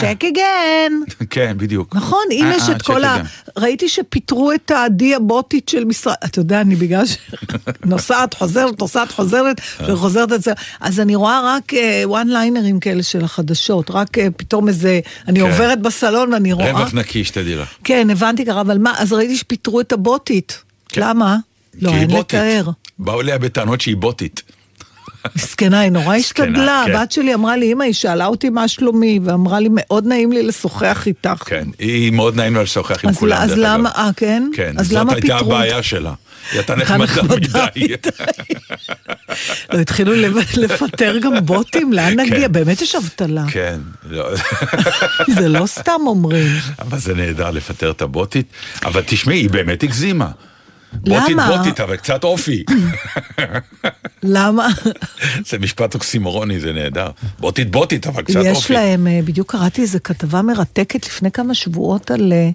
צ'ק 0.02 0.24
אגן. 0.24 0.94
כן, 1.30 1.54
בדיוק. 1.58 1.96
נכון, 1.96 2.24
אם 2.32 2.46
אה, 2.46 2.56
יש 2.56 2.70
אה, 2.70 2.76
את 2.76 2.82
כל 2.82 3.04
ה... 3.04 3.18
ראיתי 3.58 3.90
שפיטרו 3.90 4.52
את 4.52 4.72
העדי 4.72 5.16
הבוטית 5.16 5.70
של 5.70 5.86
משרד... 5.86 6.14
אתה 6.26 6.40
יודע, 6.40 6.62
אני 6.62 6.76
בגלל 6.76 7.04
שנוסעת, 7.06 8.34
חוזרת, 8.40 8.80
נוסעת, 8.82 9.12
חוזרת, 9.12 9.62
אה. 9.82 9.94
וחוזרת 9.94 10.34
את 10.34 10.44
זה. 10.44 10.54
אז 10.80 11.00
אני 11.00 11.16
רואה 11.16 11.56
רק 11.56 11.74
וואן 12.04 12.28
ליינרים 12.28 12.80
כאלה 12.80 13.04
של 13.04 13.24
החדשות, 13.24 13.92
רק 13.92 14.18
אה, 14.18 14.28
פתאום 14.38 14.68
איזה... 14.68 15.00
אני 15.28 15.40
כן. 15.40 15.46
עוברת 15.46 15.82
בסלון 15.82 16.34
ואני 16.34 16.54
רואה... 16.54 16.72
רווח 16.72 16.94
נקי, 16.94 17.24
שתדעי 17.24 17.56
לך. 17.56 17.70
כן, 17.84 18.10
הבנתי 18.10 18.46
ככה, 18.46 18.62
אבל 18.62 18.78
מה, 18.78 18.94
אז 18.98 19.14
ראיתי 19.14 19.36
שפיטרו 19.38 19.82
את 19.82 19.94
הבוטית. 19.94 20.62
כן. 20.90 21.02
למה? 21.02 21.38
לא, 21.82 21.92
אין. 21.92 22.12
לתאר. 22.12 22.70
באו 23.00 23.22
אליה 23.22 23.38
בטענות 23.38 23.82
שהיא 23.82 23.96
בוטית. 23.98 24.42
מסכנה, 25.36 25.80
היא 25.80 25.92
נורא 25.92 26.16
השתדלה. 26.16 26.84
כן. 26.88 26.96
הבת 26.96 27.12
שלי 27.12 27.34
אמרה 27.34 27.58
לי, 27.58 27.72
אמא, 27.74 27.84
היא 27.84 27.94
שאלה 27.94 28.26
אותי 28.26 28.50
מה 28.50 28.68
שלומי, 28.68 29.20
ואמרה 29.24 29.60
לי, 29.60 29.70
מאוד 29.72 30.06
נעים 30.08 30.32
לי 30.32 30.44
לשוחח 30.44 31.04
איתך. 31.08 31.44
כן, 31.46 31.68
היא 31.80 32.12
מאוד 32.12 32.36
נעים 32.36 32.56
לה 32.56 32.64
לשוחח 32.64 33.04
עם 33.04 33.10
אז 33.10 33.18
כולם, 33.18 33.38
אז. 33.42 33.54
למה, 33.58 33.90
אה, 33.90 34.10
כן? 34.16 34.50
כן, 34.54 34.74
אז 34.78 34.88
זאת 34.88 34.98
למה 35.00 35.14
הייתה 35.14 35.28
פיטרו? 35.38 35.54
הבעיה 35.56 35.84
שלה. 35.84 36.14
היא 36.52 36.60
הייתה 36.60 36.74
הייתה 36.74 36.98
נחמדה 37.04 37.36
מדי. 37.36 37.88
לא, 39.74 39.80
התחילו 39.80 40.14
לפ- 40.14 40.58
לפטר 40.58 41.18
גם 41.18 41.46
בוטים, 41.46 41.94
לאן 41.94 42.20
נגיע? 42.20 42.40
כן. 42.48 42.52
באמת 42.52 42.82
יש 42.82 42.96
אבטלה. 42.96 43.44
כן, 43.52 43.80
לא. 44.10 44.30
זה 45.40 45.50
לא 45.50 45.66
סתם 45.66 46.00
אומרים. 46.06 46.48
אבל 46.80 46.98
זה 47.00 47.14
נהדר 47.14 47.52
לפטר 47.52 47.92
את 47.92 48.02
הבוטית. 48.02 48.46
אבל 48.86 49.02
תשמעי, 49.06 49.38
היא 49.38 49.50
באמת 49.50 49.84
הגזימה. 49.84 50.28
למה? 51.06 51.58
בוטית, 51.58 51.80
אבל 51.80 51.96
קצת 51.96 52.24
אופי. 52.24 52.64
למה? 54.24 54.68
זה 55.50 55.60
משפט 55.60 55.94
אוקסימורוני, 55.94 56.60
זה 56.60 56.74
נהדר. 56.74 57.10
בוטית 57.40 57.72
בוטית, 57.72 58.08
אבל 58.08 58.22
קצת 58.22 58.40
יש 58.44 58.58
אופי. 58.58 58.74
להם, 58.74 59.08
אה, 59.08 59.20
בדיוק 59.26 59.52
קראתי 59.52 59.82
איזו 59.82 60.00
כתבה 60.04 60.42
מרתקת 60.42 61.06
לפני 61.06 61.32
כמה 61.32 61.54
שבועות 61.54 62.12
על 62.12 62.34
אה, 62.34 62.50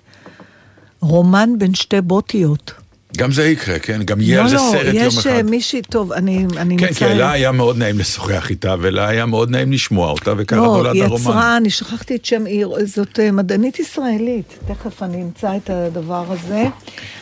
רומן 1.01 1.51
בין 1.59 1.75
שתי 1.75 2.01
בוטיות. 2.01 2.73
גם 3.17 3.33
זה 3.33 3.49
יקרה, 3.49 3.79
כן? 3.79 4.03
גם 4.03 4.21
יהיה 4.21 4.43
על 4.43 4.49
זה 4.49 4.55
לא, 4.55 4.69
סרט 4.73 4.95
לא, 4.95 4.99
יום 4.99 5.07
יש 5.07 5.27
אה, 5.27 5.41
אחד. 5.41 5.51
מישהי, 5.51 5.83
טוב, 5.83 6.13
אני 6.13 6.47
אני 6.57 6.77
כן, 6.77 6.87
כי 6.87 6.93
מצטערת. 6.93 7.17
לה 7.17 7.31
היה 7.33 7.53
מאוד 7.53 7.79
נעים 7.79 7.99
לשוחח 7.99 8.51
איתה, 8.51 8.75
ולה 8.81 9.09
היה 9.09 9.27
מאוד 9.27 9.51
נעים 9.51 9.73
לשמוע 9.73 10.11
אותה, 10.11 10.33
וככה 10.39 10.57
לא, 10.61 10.67
נולד 10.67 10.95
היא 10.95 11.05
הרומן. 11.05 11.31
יצרה, 11.31 11.57
אני 11.57 11.71
שכחתי 11.71 12.17
את 12.17 12.25
שם 12.25 12.47
עיר, 12.47 12.75
זאת 12.85 13.21
אה, 13.21 13.33
מדענית 13.33 13.79
ישראלית. 13.79 14.59
תכף 14.67 15.03
אני 15.03 15.23
אמצא 15.23 15.57
את 15.57 15.71
הדבר 15.71 16.25
הזה. 16.29 16.65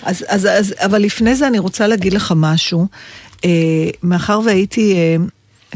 אז, 0.03 0.25
אז, 0.29 0.47
אז, 0.47 0.75
אבל 0.79 0.99
לפני 0.99 1.35
זה 1.35 1.47
אני 1.47 1.59
רוצה 1.59 1.87
להגיד 1.87 2.13
לך 2.13 2.33
משהו. 2.37 2.87
אה, 3.45 3.51
מאחר 4.03 4.41
והייתי 4.45 4.97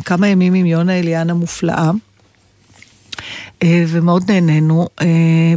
כמה 0.04 0.28
ימים 0.28 0.54
עם 0.54 0.66
יונה 0.66 0.98
אליאן 0.98 1.30
המופלאה, 1.30 1.76
אה, 1.86 1.90
ומאוד 3.64 4.30
נהנינו 4.30 4.88
אה, 5.00 5.06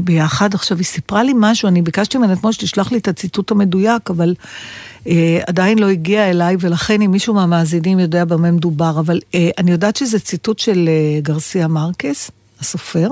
ביחד. 0.01 0.53
עכשיו, 0.53 0.77
היא 0.77 0.86
סיפרה 0.86 1.24
לי 1.24 1.34
משהו, 1.36 1.67
אני 1.67 1.81
ביקשתי 1.81 2.17
ממנה 2.17 2.34
אתמול 2.34 2.51
שתשלח 2.51 2.91
לי 2.91 2.98
את 2.98 3.07
הציטוט 3.07 3.51
המדויק, 3.51 4.10
אבל 4.10 4.34
אה, 5.07 5.39
עדיין 5.48 5.79
לא 5.79 5.89
הגיע 5.89 6.29
אליי, 6.29 6.55
ולכן 6.60 7.01
אם 7.01 7.12
מישהו 7.12 7.34
מהמאזינים 7.34 8.00
יודע 8.00 8.25
במה 8.25 8.51
מדובר, 8.51 9.00
אבל 9.00 9.19
אה, 9.36 9.50
אני 9.57 9.72
יודעת 9.72 9.95
שזה 9.95 10.19
ציטוט 10.19 10.60
של 10.60 10.89
אה, 10.89 11.22
גרסיה 11.22 11.67
מרקס, 11.67 12.31
הסופר, 12.60 13.10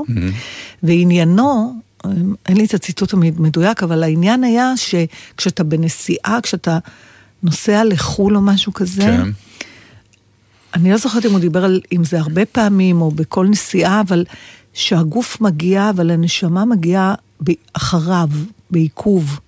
ועניינו, 0.84 1.74
אה, 2.06 2.12
אין 2.46 2.58
לי 2.58 2.66
את 2.66 2.74
הציטוט 2.74 3.14
המדויק, 3.14 3.84
אבל 3.84 4.04
העניין 4.04 4.44
היה 4.44 4.74
שכשאתה 4.76 5.64
בנסיעה, 5.64 6.40
כשאתה 6.44 6.78
נוסע 7.44 7.84
לחו"ל 7.84 8.36
או 8.36 8.42
משהו 8.42 8.74
כזה, 8.74 9.02
כן. 9.02 9.30
אני 10.74 10.92
לא 10.92 10.98
זוכרת 10.98 11.26
אם 11.26 11.32
הוא 11.32 11.40
דיבר 11.40 11.66
על 11.66 11.82
אם 11.92 12.04
זה 12.04 12.20
הרבה 12.20 12.46
פעמים 12.46 13.02
או 13.02 13.12
בכל 13.12 13.48
נסיעה, 13.50 14.02
אבל 14.02 14.26
שהגוף 14.74 15.42
מגיע, 15.42 15.90
אבל 15.90 16.12
הנשמה 16.12 16.66
מגיעה 16.66 17.16
אחריו, 17.74 18.30
בעיכוב. 18.72 19.40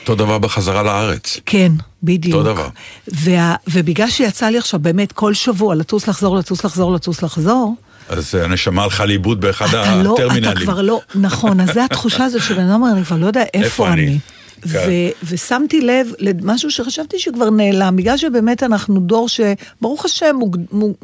אותו 0.00 0.14
דבר 0.14 0.38
בחזרה 0.38 0.82
לארץ. 0.82 1.40
כן, 1.46 1.72
בדיוק. 2.02 2.36
אותו 2.36 2.52
דבר. 2.52 2.68
וה, 3.08 3.54
ובגלל 3.70 4.10
שיצא 4.10 4.46
לי 4.46 4.58
עכשיו 4.58 4.80
באמת 4.80 5.12
כל 5.12 5.34
שבוע 5.34 5.74
לטוס, 5.74 6.08
לחזור, 6.08 6.36
לטוס, 6.36 6.64
לחזור, 6.64 6.92
לטוס, 6.92 7.22
לחזור, 7.22 7.74
אז 8.08 8.34
הנשמה 8.34 8.82
הלכה 8.82 9.04
לאיבוד 9.06 9.40
באחד 9.40 9.66
אתה 9.66 10.02
לא, 10.02 10.14
הטרמינלים. 10.14 10.52
אתה 10.52 10.60
כבר 10.60 10.82
לא, 10.82 11.00
נכון, 11.14 11.60
אז 11.60 11.72
זה 11.74 11.84
התחושה 11.84 12.24
הזאת 12.24 12.42
שבן 12.42 12.60
אדם 12.60 12.82
אומר, 12.82 12.92
אני 12.92 13.04
כבר 13.04 13.16
לא 13.16 13.26
יודע 13.26 13.42
איפה, 13.54 13.64
איפה 13.64 13.92
אני?" 13.92 14.18
כן. 14.62 14.78
ו- 14.88 15.26
ושמתי 15.28 15.80
לב 15.80 16.12
למשהו 16.18 16.70
שחשבתי 16.70 17.18
שכבר 17.18 17.50
נעלם, 17.50 17.96
בגלל 17.96 18.16
שבאמת 18.16 18.62
אנחנו 18.62 19.00
דור 19.00 19.28
שברוך 19.28 20.04
השם 20.04 20.36
מוג, 20.38 20.56
מוג, 20.72 20.94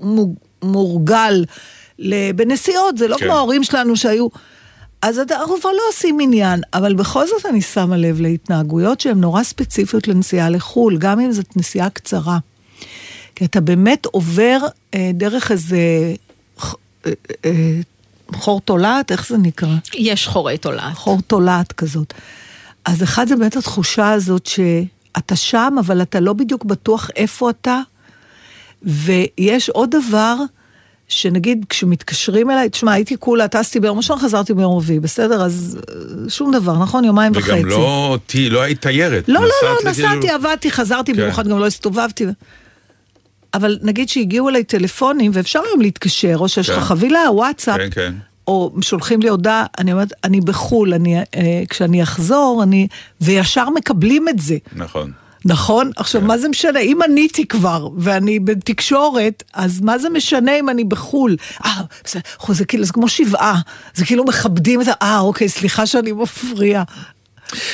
מוג, 0.00 0.34
מורגל 0.62 1.44
בנסיעות, 2.36 2.98
זה 2.98 3.08
לא 3.08 3.16
כן. 3.16 3.24
כמו 3.24 3.34
ההורים 3.34 3.64
שלנו 3.64 3.96
שהיו... 3.96 4.28
אז 5.02 5.18
אנחנו 5.18 5.60
כבר 5.60 5.70
לא 5.72 5.82
עושים 5.92 6.18
עניין, 6.20 6.60
אבל 6.74 6.94
בכל 6.94 7.26
זאת 7.26 7.46
אני 7.46 7.62
שמה 7.62 7.96
לב 7.96 8.20
להתנהגויות 8.20 9.00
שהן 9.00 9.20
נורא 9.20 9.42
ספציפיות 9.42 10.08
לנסיעה 10.08 10.50
לחו"ל, 10.50 10.98
גם 10.98 11.20
אם 11.20 11.32
זאת 11.32 11.56
נסיעה 11.56 11.90
קצרה. 11.90 12.38
כי 13.34 13.44
אתה 13.44 13.60
באמת 13.60 14.06
עובר 14.06 14.58
אה, 14.94 15.10
דרך 15.14 15.52
איזה 15.52 15.78
ח- 16.60 16.74
אה, 17.06 17.12
אה, 17.44 17.50
חור 18.34 18.60
תולעת, 18.60 19.12
איך 19.12 19.28
זה 19.28 19.36
נקרא? 19.38 19.74
יש 19.94 20.26
חורי 20.28 20.58
תולעת. 20.58 20.94
חור 20.94 21.20
תולעת 21.26 21.72
כזאת. 21.72 22.14
אז 22.86 23.02
אחד 23.02 23.28
זה 23.28 23.36
באמת 23.36 23.56
התחושה 23.56 24.12
הזאת 24.12 24.46
שאתה 24.46 25.36
שם, 25.36 25.74
אבל 25.80 26.02
אתה 26.02 26.20
לא 26.20 26.32
בדיוק 26.32 26.64
בטוח 26.64 27.10
איפה 27.16 27.50
אתה. 27.50 27.80
ויש 28.82 29.68
עוד 29.68 29.90
דבר, 29.90 30.36
שנגיד 31.08 31.64
כשמתקשרים 31.68 32.50
אליי, 32.50 32.68
תשמע, 32.70 32.92
הייתי 32.92 33.16
כולה, 33.18 33.48
טסתי 33.48 33.80
ביום 33.80 33.96
ראשון, 33.96 34.18
חזרתי 34.18 34.54
ביום 34.54 34.76
רביעי, 34.76 35.00
בסדר? 35.00 35.42
אז 35.42 35.78
אה, 35.88 35.94
שום 36.30 36.52
דבר, 36.52 36.78
נכון? 36.78 37.04
יומיים 37.04 37.32
וחצי. 37.34 37.52
וגם 37.52 37.64
לא, 37.68 38.18
ת- 38.26 38.34
לא 38.50 38.62
היית 38.62 38.80
תיירת. 38.82 39.28
לא, 39.28 39.34
לא, 39.40 39.48
לא, 39.62 39.90
לכאילו- 39.90 40.08
נסעתי, 40.08 40.30
עבדתי, 40.30 40.70
חזרתי, 40.70 41.14
כן. 41.14 41.20
במיוחד 41.20 41.48
גם 41.48 41.58
לא 41.58 41.66
הסתובבתי. 41.66 42.26
אבל 43.54 43.78
נגיד 43.82 44.08
שהגיעו 44.08 44.48
אליי 44.48 44.64
טלפונים, 44.64 45.30
ואפשר 45.34 45.60
היום 45.68 45.80
להתקשר, 45.80 46.36
או 46.38 46.48
שיש 46.48 46.68
לך 46.70 46.74
כן. 46.76 46.80
חבילה, 46.84 47.20
וואטסאפ, 47.30 47.76
כן, 47.76 47.88
כן. 47.90 48.14
או 48.48 48.72
שולחים 48.80 49.20
לי 49.20 49.28
הודעה, 49.28 49.66
אני 49.78 49.92
אומרת, 49.92 50.12
אני 50.24 50.40
בחו"ל, 50.40 50.94
אני, 50.94 51.18
אה, 51.18 51.62
כשאני 51.68 52.02
אחזור, 52.02 52.62
אני... 52.62 52.88
וישר 53.20 53.70
מקבלים 53.70 54.28
את 54.28 54.38
זה. 54.38 54.56
נכון. 54.72 55.12
נכון? 55.44 55.90
עכשיו, 55.96 56.20
מה 56.20 56.38
זה 56.38 56.48
משנה? 56.48 56.78
אם 56.78 56.98
עניתי 57.04 57.46
כבר, 57.46 57.88
ואני 57.96 58.38
בתקשורת, 58.38 59.42
אז 59.54 59.80
מה 59.80 59.98
זה 59.98 60.10
משנה 60.10 60.58
אם 60.58 60.68
אני 60.68 60.84
בחו"ל? 60.84 61.36
אה, 61.64 61.80
בסדר, 62.04 62.20
זה 62.48 62.64
כאילו, 62.64 62.84
זה 62.84 62.92
כמו 62.92 63.08
שבעה. 63.08 63.60
זה 63.94 64.04
כאילו 64.04 64.24
מכבדים 64.24 64.80
את 64.80 64.88
ה... 64.88 64.92
אה, 65.02 65.18
אוקיי, 65.18 65.48
סליחה 65.48 65.86
שאני 65.86 66.12
מפריע. 66.12 66.82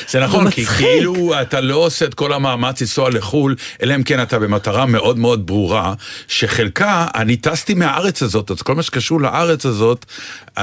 זה 0.09 0.21
נכון, 0.21 0.50
כי 0.50 0.62
מצחיק. 0.62 0.79
כאילו 0.79 1.41
אתה 1.41 1.61
לא 1.61 1.76
עושה 1.76 2.05
את 2.05 2.14
כל 2.14 2.33
המאמץ 2.33 2.81
לנסוע 2.81 3.11
לחו"ל, 3.11 3.57
אלא 3.83 3.95
אם 3.95 4.02
כן 4.02 4.23
אתה 4.23 4.38
במטרה 4.38 4.87
מאוד 4.87 5.19
מאוד 5.19 5.47
ברורה, 5.47 5.95
שחלקה, 6.29 7.07
אני 7.14 7.37
טסתי 7.37 7.75
מהארץ 7.75 8.23
הזאת, 8.23 8.50
אז 8.50 8.62
כל 8.62 8.75
מה 8.75 8.83
שקשור 8.83 9.21
לארץ 9.21 9.67
הזאת, 9.67 10.07
אמ, 10.59 10.62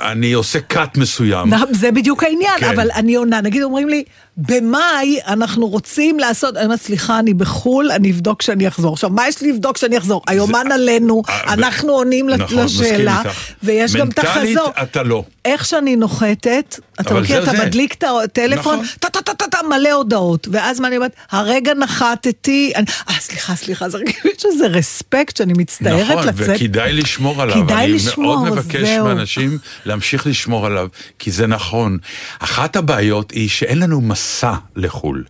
אני 0.00 0.32
עושה 0.32 0.60
קאט 0.60 0.96
מסוים. 0.96 1.50
זה 1.70 1.92
בדיוק 1.92 2.22
העניין, 2.22 2.58
כן. 2.60 2.68
אבל 2.68 2.88
אני 2.94 3.14
עונה, 3.14 3.40
נגיד 3.40 3.62
אומרים 3.62 3.88
לי, 3.88 4.04
במאי 4.36 5.18
אנחנו 5.26 5.66
רוצים 5.68 6.18
לעשות, 6.18 6.56
אני 6.56 6.64
אומרת, 6.64 6.80
סליחה, 6.82 7.18
אני 7.18 7.34
בחו"ל, 7.34 7.90
אני 7.90 8.10
אבדוק 8.10 8.38
כשאני 8.38 8.68
אחזור. 8.68 8.92
עכשיו, 8.92 9.10
מה 9.10 9.28
יש 9.28 9.40
לי 9.42 9.52
לבדוק 9.52 9.76
כשאני 9.76 9.98
אחזור? 9.98 10.22
היומן 10.26 10.72
עלינו, 10.72 11.22
אה, 11.28 11.52
אנחנו 11.52 11.92
עונים 11.92 12.28
נכון, 12.30 12.64
לשאלה. 12.64 13.22
ויש 13.62 13.96
גם 13.96 14.08
את 14.08 14.18
מנטלית 14.18 14.58
החזור. 14.58 14.72
אתה 14.82 15.02
לא. 15.02 15.24
איך 15.44 15.64
שאני 15.64 15.96
נוחתת, 15.96 16.80
אתה 17.00 17.14
מכיר, 17.14 17.44
זה 17.44 17.50
אתה 17.50 17.58
זה. 17.58 17.66
מדליק 17.66 17.94
את 17.94 18.04
הטלפון, 18.24 18.74
נכון. 18.74 18.86
טה 19.00 19.08
טה 19.10 19.22
טה 19.22 19.34
טה 19.34 19.46
טה, 19.46 19.58
מלא 19.70 19.92
הודעות, 19.92 20.48
ואז 20.50 20.80
מה 20.80 20.88
אני 20.88 20.96
אומרת, 20.96 21.12
הרגע 21.30 21.74
נחתתי, 21.74 22.72
אני- 22.76 22.86
אה, 23.08 23.14
סליחה, 23.20 23.54
סליחה, 23.54 23.88
זה 23.88 23.98
יש 24.24 24.44
איזה 24.52 24.66
רספקט 24.66 25.36
שאני 25.36 25.52
מצטערת 25.56 26.10
נכון, 26.10 26.28
לצאת. 26.28 26.56
וכדאי 26.56 26.92
לשמור 26.92 27.42
עליו. 27.42 27.56
כדאי 27.66 27.92
לשמור, 27.92 28.34
אני 28.34 28.50
מאוד 28.50 28.58
מבקש 28.58 28.88
זהו. 28.88 29.04
מאנשים 29.04 29.58
להמשיך 29.84 30.26
לשמור 30.26 30.66
עליו, 30.66 30.88
כי 31.18 31.30
זה 31.30 31.46
נכון. 31.46 31.98
אחת 32.38 32.76
הבעיות 32.76 33.30
היא 33.30 33.48
שאין 33.48 33.78
לנו 33.78 34.00
מסע 34.22 34.54
לחו"ל. 34.76 35.24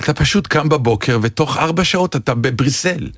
אתה 0.00 0.14
פשוט 0.14 0.46
קם 0.46 0.68
בבוקר, 0.68 1.18
ותוך 1.22 1.56
ארבע 1.56 1.84
שעות 1.84 2.16
אתה 2.16 2.34
בבריסל. 2.34 3.08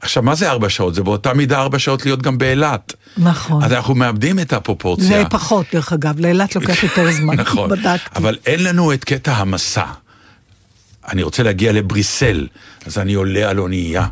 עכשיו, 0.00 0.22
מה 0.22 0.34
זה 0.34 0.50
ארבע 0.50 0.68
שעות? 0.68 0.94
זה 0.94 1.02
באותה 1.02 1.34
מידה 1.34 1.60
ארבע 1.60 1.78
שעות 1.78 2.04
להיות 2.04 2.22
גם 2.22 2.38
באילת. 2.38 2.94
נכון. 3.16 3.64
אז 3.64 3.72
אנחנו 3.72 3.94
מאבדים 3.94 4.38
את 4.38 4.52
הפרופורציה. 4.52 5.06
זה 5.06 5.22
פחות, 5.30 5.66
דרך 5.72 5.92
אגב, 5.92 6.20
לאילת 6.20 6.56
לוקח 6.56 6.82
יותר 6.84 7.12
זמן, 7.12 7.36
נכון, 7.36 7.70
בדקתי. 7.70 8.10
אבל 8.16 8.36
אין 8.46 8.62
לנו 8.64 8.92
את 8.92 9.04
קטע 9.04 9.32
המסע. 9.32 9.84
אני 11.08 11.22
רוצה 11.22 11.42
להגיע 11.42 11.72
לבריסל, 11.72 12.46
אז 12.86 12.98
אני 12.98 13.14
עולה 13.14 13.50
על 13.50 13.58
אונייה, 13.58 14.06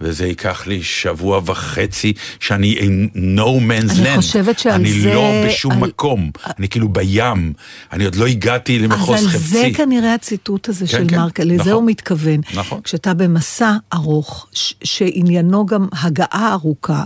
וזה 0.00 0.26
ייקח 0.26 0.66
לי 0.66 0.82
שבוע 0.82 1.40
וחצי 1.44 2.12
שאני 2.40 2.76
in 2.80 3.16
no 3.16 3.40
man's 3.40 3.92
אני 4.00 4.14
land. 4.14 4.16
חושבת 4.16 4.58
שעל 4.58 4.72
אני 4.72 5.00
זה- 5.00 5.14
לא 5.14 5.32
בשום 5.46 5.72
על- 5.72 5.78
מקום, 5.78 6.30
אני 6.58 6.68
כאילו 6.68 6.88
בים, 6.88 7.52
אני 7.92 8.04
עוד 8.04 8.14
לא 8.16 8.26
הגעתי 8.26 8.76
אז 8.76 8.82
למחוז 8.82 9.20
על 9.22 9.28
חפצי. 9.28 9.38
זה 9.38 9.66
כנראה 9.74 10.14
הציטוט 10.14 10.68
הזה 10.68 10.86
כן, 10.86 10.92
של 10.92 11.04
כן, 11.08 11.16
מרקל, 11.16 11.42
לזה 11.44 11.54
נכון. 11.60 11.72
הוא 11.72 11.86
מתכוון. 11.86 12.40
נכון. 12.54 12.80
כשאתה 12.84 13.14
במסע 13.14 13.72
ארוך, 13.94 14.46
ש- 14.52 14.74
שעניינו 14.84 15.66
גם 15.66 15.86
הגעה 16.02 16.52
ארוכה, 16.52 17.02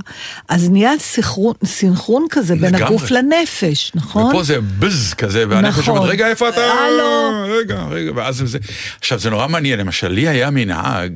אז 0.49 0.71
נהיה 0.71 0.93
סנכרון, 0.99 1.55
סנכרון 1.65 2.27
כזה 2.31 2.55
בין 2.55 2.75
לגמרי. 2.75 2.85
הגוף 2.85 3.11
לנפש, 3.11 3.93
נכון? 3.95 4.23
ופה 4.25 4.43
זה 4.43 4.61
בז 4.79 5.15
כזה, 5.15 5.45
והנפש 5.49 5.79
נכון. 5.79 5.97
אומרת, 5.97 6.11
רגע, 6.11 6.29
איפה 6.29 6.49
אתה? 6.49 6.61
הלו. 6.61 7.31
רגע, 7.61 7.83
רגע, 7.91 8.11
ואז 8.15 8.43
זה... 8.45 8.59
עכשיו, 9.01 9.19
זה 9.19 9.31
נורא 9.31 9.49
מעניין, 9.49 9.79
למשל, 9.79 10.09
לי 10.09 10.29
היה 10.29 10.51
מנהג, 10.51 11.13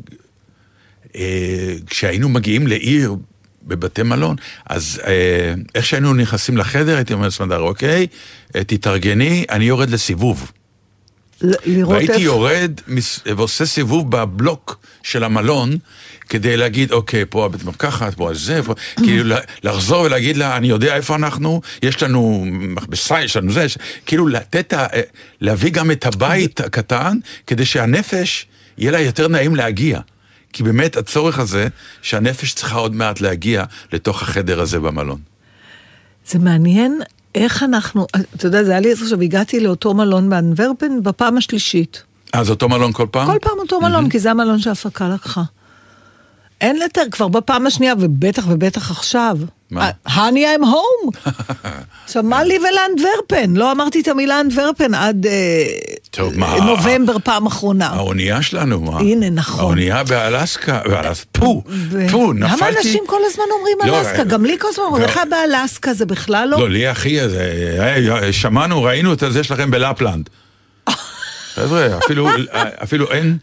כשהיינו 1.86 2.28
מגיעים 2.28 2.66
לעיר 2.66 3.16
בבתי 3.62 4.02
מלון, 4.02 4.36
אז 4.66 5.00
אה, 5.06 5.54
איך 5.74 5.86
שהיינו 5.86 6.14
נכנסים 6.14 6.56
לחדר, 6.56 6.96
הייתי 6.96 7.12
אומר 7.12 7.26
לסמדר, 7.26 7.60
אוקיי, 7.60 8.06
אה, 8.56 8.64
תתארגני, 8.64 9.44
אני 9.50 9.64
יורד 9.64 9.90
לסיבוב. 9.90 10.52
לראות 11.42 11.92
והייתי 11.94 12.12
איפה... 12.12 12.22
יורד 12.24 12.72
ועושה 13.36 13.66
סיבוב 13.66 14.10
בבלוק 14.10 14.78
של 15.02 15.24
המלון, 15.24 15.76
כדי 16.28 16.56
להגיד, 16.56 16.92
אוקיי, 16.92 17.24
פה 17.30 17.44
הבית 17.44 17.64
מרקחת, 17.64 18.14
פה 18.14 18.30
זה, 18.34 18.62
פה... 18.62 18.74
כאילו 18.96 19.24
לה- 19.24 19.40
לחזור 19.62 20.00
ולהגיד 20.02 20.36
לה, 20.36 20.56
אני 20.56 20.68
יודע 20.68 20.96
איפה 20.96 21.14
אנחנו, 21.16 21.60
יש 21.82 22.02
לנו 22.02 22.44
מכבסה, 22.46 23.22
יש 23.22 23.36
לנו 23.36 23.52
זה, 23.52 23.68
ש- 23.68 23.78
כאילו 24.06 24.28
לתת, 24.28 24.74
להביא 25.40 25.70
גם 25.70 25.90
את 25.90 26.06
הבית 26.06 26.60
הקטן, 26.60 27.18
כדי 27.46 27.64
שהנפש, 27.64 28.46
יהיה 28.78 28.90
לה 28.90 29.00
יותר 29.00 29.28
נעים 29.28 29.56
להגיע. 29.56 30.00
כי 30.58 30.64
באמת 30.64 30.96
הצורך 30.96 31.38
הזה, 31.38 31.68
שהנפש 32.02 32.54
צריכה 32.54 32.76
עוד 32.76 32.94
מעט 32.94 33.20
להגיע 33.20 33.64
לתוך 33.92 34.22
החדר 34.22 34.60
הזה 34.60 34.80
במלון. 34.80 35.18
זה 36.26 36.38
מעניין 36.38 37.00
איך 37.34 37.62
אנחנו, 37.62 38.06
אתה 38.36 38.46
יודע, 38.46 38.64
זה 38.64 38.70
היה 38.70 38.80
לי 38.80 38.92
עכשיו, 38.92 39.20
הגעתי 39.20 39.60
לאותו 39.60 39.94
מלון 39.94 40.30
באנוורפן 40.30 41.02
בפעם 41.02 41.36
השלישית. 41.36 42.02
אז 42.32 42.50
אותו 42.50 42.68
מלון 42.68 42.92
כל 42.92 43.06
פעם? 43.10 43.26
כל 43.26 43.38
פעם 43.42 43.58
אותו 43.58 43.80
מלון, 43.80 44.10
כי 44.10 44.18
זה 44.18 44.30
המלון 44.30 44.58
שההפקה 44.58 45.08
לקחה. 45.08 45.42
אין 46.60 46.76
יותר, 46.82 47.02
כבר 47.10 47.28
בפעם 47.28 47.66
השנייה, 47.66 47.94
ובטח 47.98 48.44
ובטח 48.48 48.90
עכשיו. 48.90 49.36
מה? 49.70 49.90
הני 50.06 50.46
I'm 50.56 50.60
home. 50.64 51.30
עכשיו, 52.04 52.22
מה 52.22 52.44
לי 52.44 52.58
ולאנדוורפן? 52.58 53.56
לא 53.56 53.72
אמרתי 53.72 54.00
את 54.00 54.08
המילה 54.08 54.40
אנדוורפן 54.40 54.94
עד 54.94 55.26
אה, 55.26 55.64
טוב, 56.10 56.38
מה? 56.38 56.56
נובמבר 56.64 57.16
פעם 57.24 57.46
אחרונה. 57.46 57.86
האונייה 57.86 58.42
שלנו, 58.42 58.80
מה? 58.80 58.98
הנה, 58.98 59.30
נכון. 59.30 59.60
האונייה 59.60 60.04
באלסקה, 60.04 60.80
באלס- 60.84 61.24
פו, 61.32 61.62
פו, 62.10 62.32
נפלתי. 62.32 62.54
למה 62.56 62.68
אנשים 62.78 63.04
כל 63.06 63.20
הזמן 63.26 63.44
אומרים 63.58 63.76
לא, 63.86 63.98
אלסקה? 63.98 64.18
אה, 64.18 64.24
גם 64.24 64.44
לי 64.44 64.56
כל 64.58 64.68
הזמן 64.70 64.84
אומרים. 64.84 65.04
לך 65.04 65.20
באלסקה 65.30 65.94
זה 65.94 66.06
בכלל 66.06 66.48
לא... 66.50 66.58
לא, 66.60 66.70
לי 66.70 66.90
אחי, 66.90 67.18
היי, 67.78 68.32
שמענו, 68.32 68.82
ראינו 68.82 69.12
את 69.12 69.22
זה 69.30 69.44
שלכם 69.44 69.70
בלפלנד. 69.70 70.28
חבר'ה, 71.58 71.98
אפילו, 72.04 72.28
אפילו 72.82 73.12
אין, 73.12 73.36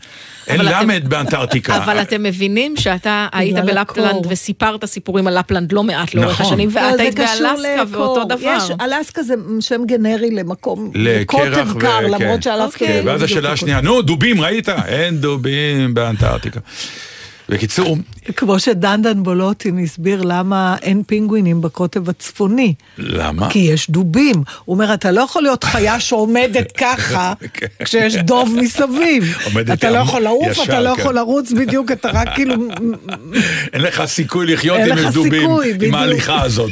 אין 0.47 0.61
למד 0.63 1.03
באנטארקטיקה. 1.07 1.77
אבל 1.77 2.01
אתם 2.01 2.23
מבינים 2.23 2.77
שאתה 2.77 3.27
היית 3.33 3.55
בלפלנד 3.55 3.77
הקור. 4.07 4.25
וסיפרת 4.29 4.85
סיפורים 4.85 5.27
על 5.27 5.39
לפלנד 5.39 5.71
לא 5.71 5.83
מעט 5.83 6.13
לאורך 6.13 6.31
נכון. 6.31 6.45
השנים, 6.45 6.69
ואת 6.73 6.97
זה 6.97 7.01
היית 7.01 7.15
באלסקה 7.15 7.53
לקור. 7.83 8.01
ואותו 8.01 8.23
דבר. 8.23 8.57
יש, 8.57 8.63
אלסקה 8.81 9.23
זה 9.23 9.33
שם 9.59 9.81
גנרי 9.85 10.31
למקום, 10.31 10.91
לקרח 10.93 11.39
לקוטב 11.39 11.75
ו- 11.75 11.79
קר, 11.79 11.99
כן. 12.01 12.11
למרות 12.11 12.43
שאלסקה... 12.43 12.85
אוקיי. 12.85 13.01
ואז 13.05 13.23
השאלה. 13.23 13.51
השנייה, 13.51 13.81
נו, 13.81 14.01
דובים, 14.01 14.41
ראית? 14.41 14.69
אין 14.69 15.17
דובים 15.17 15.93
באנטארקטיקה. 15.93 16.59
בקיצור, 17.49 17.97
כמו 18.35 18.59
שדנדן 18.59 19.23
בולוטין 19.23 19.79
הסביר 19.79 20.21
למה 20.21 20.75
אין 20.81 21.03
פינגווינים 21.03 21.61
בקוטב 21.61 22.09
הצפוני. 22.09 22.73
למה? 22.97 23.49
כי 23.49 23.59
יש 23.59 23.89
דובים. 23.89 24.35
הוא 24.65 24.73
אומר, 24.73 24.93
אתה 24.93 25.11
לא 25.11 25.21
יכול 25.21 25.43
להיות 25.43 25.63
חיה 25.63 25.99
שעומדת 25.99 26.71
ככה, 26.81 27.33
כן. 27.53 27.67
כשיש 27.83 28.15
דוב 28.15 28.55
מסביב. 28.61 29.37
אתה 29.73 29.89
לא 29.89 29.97
יכול 29.97 30.21
לעוף, 30.21 30.63
אתה 30.63 30.81
לא 30.81 30.95
כן. 30.95 31.01
יכול 31.01 31.15
לרוץ 31.15 31.51
בדיוק, 31.51 31.91
אתה 31.91 32.09
רק 32.13 32.27
כאילו... 32.35 32.53
אין 33.73 33.81
לך 33.81 34.05
סיכוי 34.05 34.53
לחיות 34.53 34.79
עם 34.79 35.09
דובים, 35.13 35.49
עם. 35.81 35.95
ההליכה 35.95 36.41
הזאת. 36.41 36.71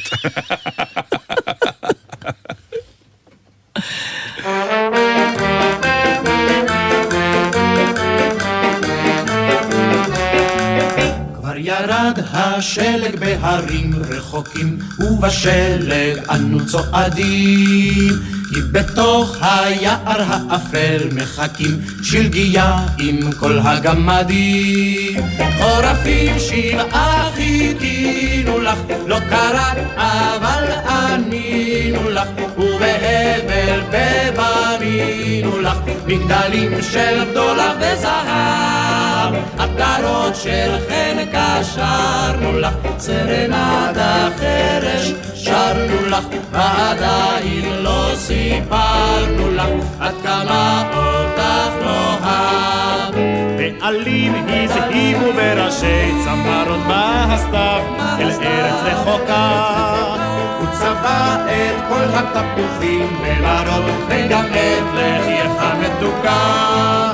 ירד 11.93 12.19
השלג 12.33 13.19
בהרים 13.19 13.91
רחוקים, 14.09 14.79
ובשלג 14.99 16.17
אנו 16.29 16.65
צועדים. 16.65 18.09
כי 18.53 18.61
בתוך 18.71 19.37
היער 19.41 20.21
האפל 20.27 21.09
מחכים 21.15 21.81
שלגיה 22.03 22.85
עם 22.99 23.31
כל 23.31 23.59
הגמדים. 23.59 25.21
חורפים 25.57 26.39
שבעה 26.39 27.31
חיכינו 27.35 28.59
לך, 28.59 28.77
לא 29.07 29.19
קראת 29.29 29.77
אבל 29.97 30.63
ענינו 30.89 32.09
לך, 32.09 32.27
ובהבל 32.57 33.79
בבנינו 33.91 35.61
לך, 35.61 35.77
מגדלים 36.07 36.71
של 36.91 37.23
בדולח 37.31 37.73
וזהב, 37.79 38.72
עטרות 39.57 40.35
של 40.35 40.75
חן 40.89 41.17
קשרנו 41.31 42.59
לך, 42.59 42.73
סרנדה 42.97 44.29
חרש 44.39 45.13
שרנו 45.35 46.05
לך, 46.07 46.25
ועדיין 46.51 47.83
לא 47.83 48.11
סיפרנו 48.15 49.51
לך, 49.51 49.85
עד 49.99 50.13
כמה 50.23 50.83
אותך 50.95 51.83
נאהב. 51.83 53.15
בעלים 53.57 54.45
הזהיבו 54.47 55.33
בראשי 55.35 56.11
צמרות 56.23 56.79
בהסתיו 56.87 57.81
אל 58.19 58.31
ארץ 58.43 58.79
רחוקה 58.83 59.63
וצבע 60.61 61.35
את 61.45 61.75
כל 61.89 62.05
התפוחים 62.13 63.07
במרור, 63.21 63.89
וגם 64.07 64.45
את 64.45 64.83
לחייך 64.93 65.51
המתוקה. 65.59 67.12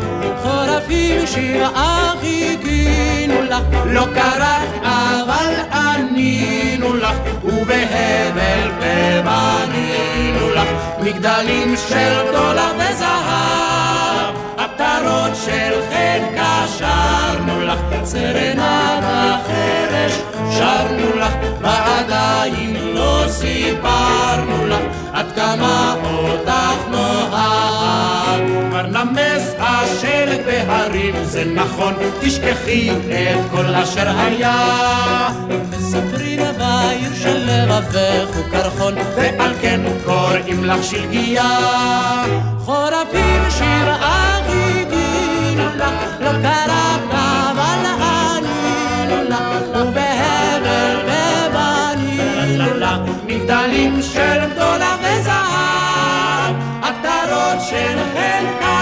חורפים 0.90 1.28
שבעה 1.28 2.14
חיכינו 2.22 3.42
לך, 3.42 3.62
לא 3.86 4.06
קראת 4.14 4.84
אבל 4.84 5.54
ענינו 5.74 6.96
לך, 6.96 7.16
ובהבל 7.44 8.72
בבנינו 8.80 10.50
לך, 10.56 10.68
מגדלים 11.02 11.76
של 11.90 12.32
דולר 12.32 12.72
וזהב, 12.76 14.36
עטרות 14.58 15.36
של 15.46 15.82
חן 15.90 16.36
קשרנו 16.36 17.62
לך, 17.62 17.80
סרנדה 18.04 19.38
חרש 19.48 20.14
שרנו 20.58 21.20
לך, 21.20 21.34
ועדיין 21.62 22.76
לא 22.96 23.24
סיפרנו 23.28 24.68
לך, 24.68 24.82
עד 25.14 25.26
כמה 25.36 25.96
אותך 26.04 26.50
נאהב. 29.90 30.30
לריב, 30.90 31.16
זה 31.24 31.46
נכון, 31.46 31.94
תשכחי 32.22 32.90
את 32.90 33.52
כל 33.52 33.76
אשר 33.76 34.10
היה. 34.18 35.30
מספרים 35.70 36.40
בעיר 36.58 37.12
שלבבך 37.22 38.36
הוא 38.36 38.44
קרחון, 38.52 38.94
ועל 39.16 39.54
כן 39.62 39.82
קוראים 40.06 40.64
לך 40.64 40.84
שלגיה. 40.84 41.60
חורפים 42.60 43.44
שיר 43.50 43.94
אחידים 44.00 45.58
לך, 45.58 46.22
לא 46.22 46.32
קרבת 46.32 47.14
אבל 47.14 47.86
ענינו 48.02 49.30
לך, 49.30 49.76
ובהבל 49.76 50.98
ובנינו 51.06 52.78
לך, 52.78 53.00
מגדלים 53.28 54.02
של 54.02 54.40
גדולה 54.54 54.96
וזהב, 55.02 55.29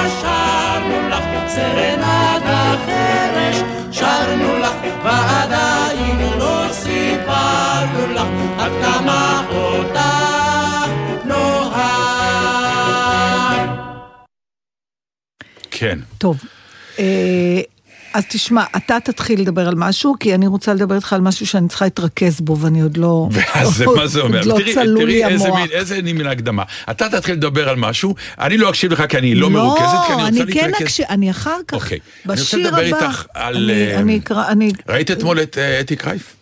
חן 0.08 0.48
קשרנו 0.88 1.10
לך, 1.10 1.24
סרנדה 1.48 2.76
חרש 2.86 3.58
שרנו 3.92 4.58
לך, 4.58 4.76
ועדיין 5.04 6.40
לא 6.40 6.66
סיפרנו 6.72 8.14
לך 8.14 8.28
עד 8.58 8.72
כמה 8.82 9.46
אותך 9.52 10.90
נאהב. 11.26 12.58
כן. 15.72 16.00
טוב, 16.18 16.44
אה, 17.00 17.62
אז 18.18 18.24
תשמע, 18.30 18.64
אתה 18.76 18.98
תתחיל 19.04 19.42
לדבר 19.42 19.68
על 19.68 19.76
משהו, 19.76 20.16
כי 20.20 20.36
אני 20.36 20.48
רוצה 20.48 20.74
לדבר 20.74 20.96
איתך 20.96 21.14
על 21.14 21.22
משהו 21.22 21.48
שאני 21.48 21.68
צריכה 21.68 21.86
להתרכז 21.86 22.42
בו, 22.42 22.58
ואני 22.58 22.82
עוד 22.82 22.98
לא... 22.98 23.28
ואז 23.32 23.82
מה 23.96 24.08
זה 24.08 24.22
אומר? 24.22 24.42
לא 24.46 24.58
תראי, 24.60 24.74
צלול 24.74 24.98
תראי 25.02 25.06
לי 25.06 25.26
איזה 25.26 25.46
המוח. 25.48 25.60
מין, 25.60 25.68
איזה 25.72 26.02
מין 26.02 26.28
הקדמה. 26.28 26.64
אתה 26.92 27.10
תתחיל 27.10 27.36
לדבר 27.36 27.70
על 27.70 27.76
משהו, 27.76 28.16
אני 28.40 28.58
לא 28.58 28.70
אקשיב 28.70 28.92
לך 28.92 29.04
כי 29.10 29.18
אני 29.18 29.36
לא 29.36 29.50
מרוכזת, 29.50 29.86
כי 30.08 30.14
אני 30.14 30.22
רוצה 30.24 30.44
אני 30.44 30.54
כן 30.54 30.66
להתרכז. 30.66 30.82
אקשיב, 30.86 31.06
אני 31.10 31.32
אחר 31.32 31.58
כך, 31.68 31.74
אוקיי. 31.74 32.00
אני 32.26 32.32
רוצה 32.32 32.44
בשיר 32.44 32.60
לדבר 32.68 32.78
הבא. 32.78 33.06
איתך 33.06 33.26
על, 33.34 33.56
אני- 33.72 33.92
אה, 33.94 34.00
אני 34.00 34.18
אקרא, 34.18 34.48
אני... 34.48 34.72
ראית 34.90 35.12
אתמול 35.12 35.42
את 35.42 35.58
אה, 35.58 35.80
אתי 35.80 35.96
קרייף? 35.96 36.36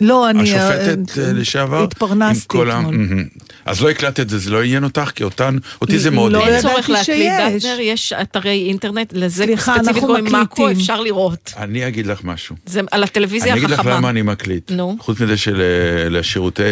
לא, 0.00 0.30
אני... 0.30 0.42
השופטת 0.42 1.18
אה, 1.18 1.24
אה, 1.24 1.32
לשעבר? 1.32 1.82
התפרנסתי 1.84 2.58
אתמול. 2.62 3.24
אז 3.64 3.82
לא 3.82 3.90
הקלטת 3.90 4.20
את 4.20 4.30
זה, 4.30 4.38
זה 4.38 4.50
לא 4.50 4.62
עניין 4.62 4.84
אותך, 4.84 5.10
כי 5.14 5.24
אותן, 5.24 5.56
אותי 5.82 5.98
זה 5.98 6.10
מאוד 6.10 6.32
לא 6.32 6.38
עניין. 6.38 6.54
אין 6.54 6.60
ידעתי 6.60 6.74
צורך 6.74 6.90
להקליט 6.90 7.06
שיש. 7.52 7.64
דאטנר, 7.64 7.80
יש 7.80 8.12
אתרי 8.12 8.64
אינטרנט, 8.68 9.12
לזה 9.12 9.44
סליחה, 9.44 9.74
ספציפית 9.78 10.02
קוראים 10.02 10.24
מאקו. 10.32 10.70
אפשר 10.70 11.00
לראות. 11.00 11.52
אני 11.56 11.88
אגיד 11.88 12.06
לך 12.06 12.24
משהו. 12.24 12.56
זה 12.66 12.80
על 12.90 13.02
הטלוויזיה 13.04 13.52
אני 13.52 13.58
אגיד 13.60 13.70
לך 13.70 13.78
החכמה. 13.78 13.94
למה 13.96 14.10
אני 14.10 14.22
מקליט. 14.22 14.70
נו. 14.70 14.96
חוץ 15.00 15.20
מזה 15.20 15.36
שלשירותי, 15.36 16.62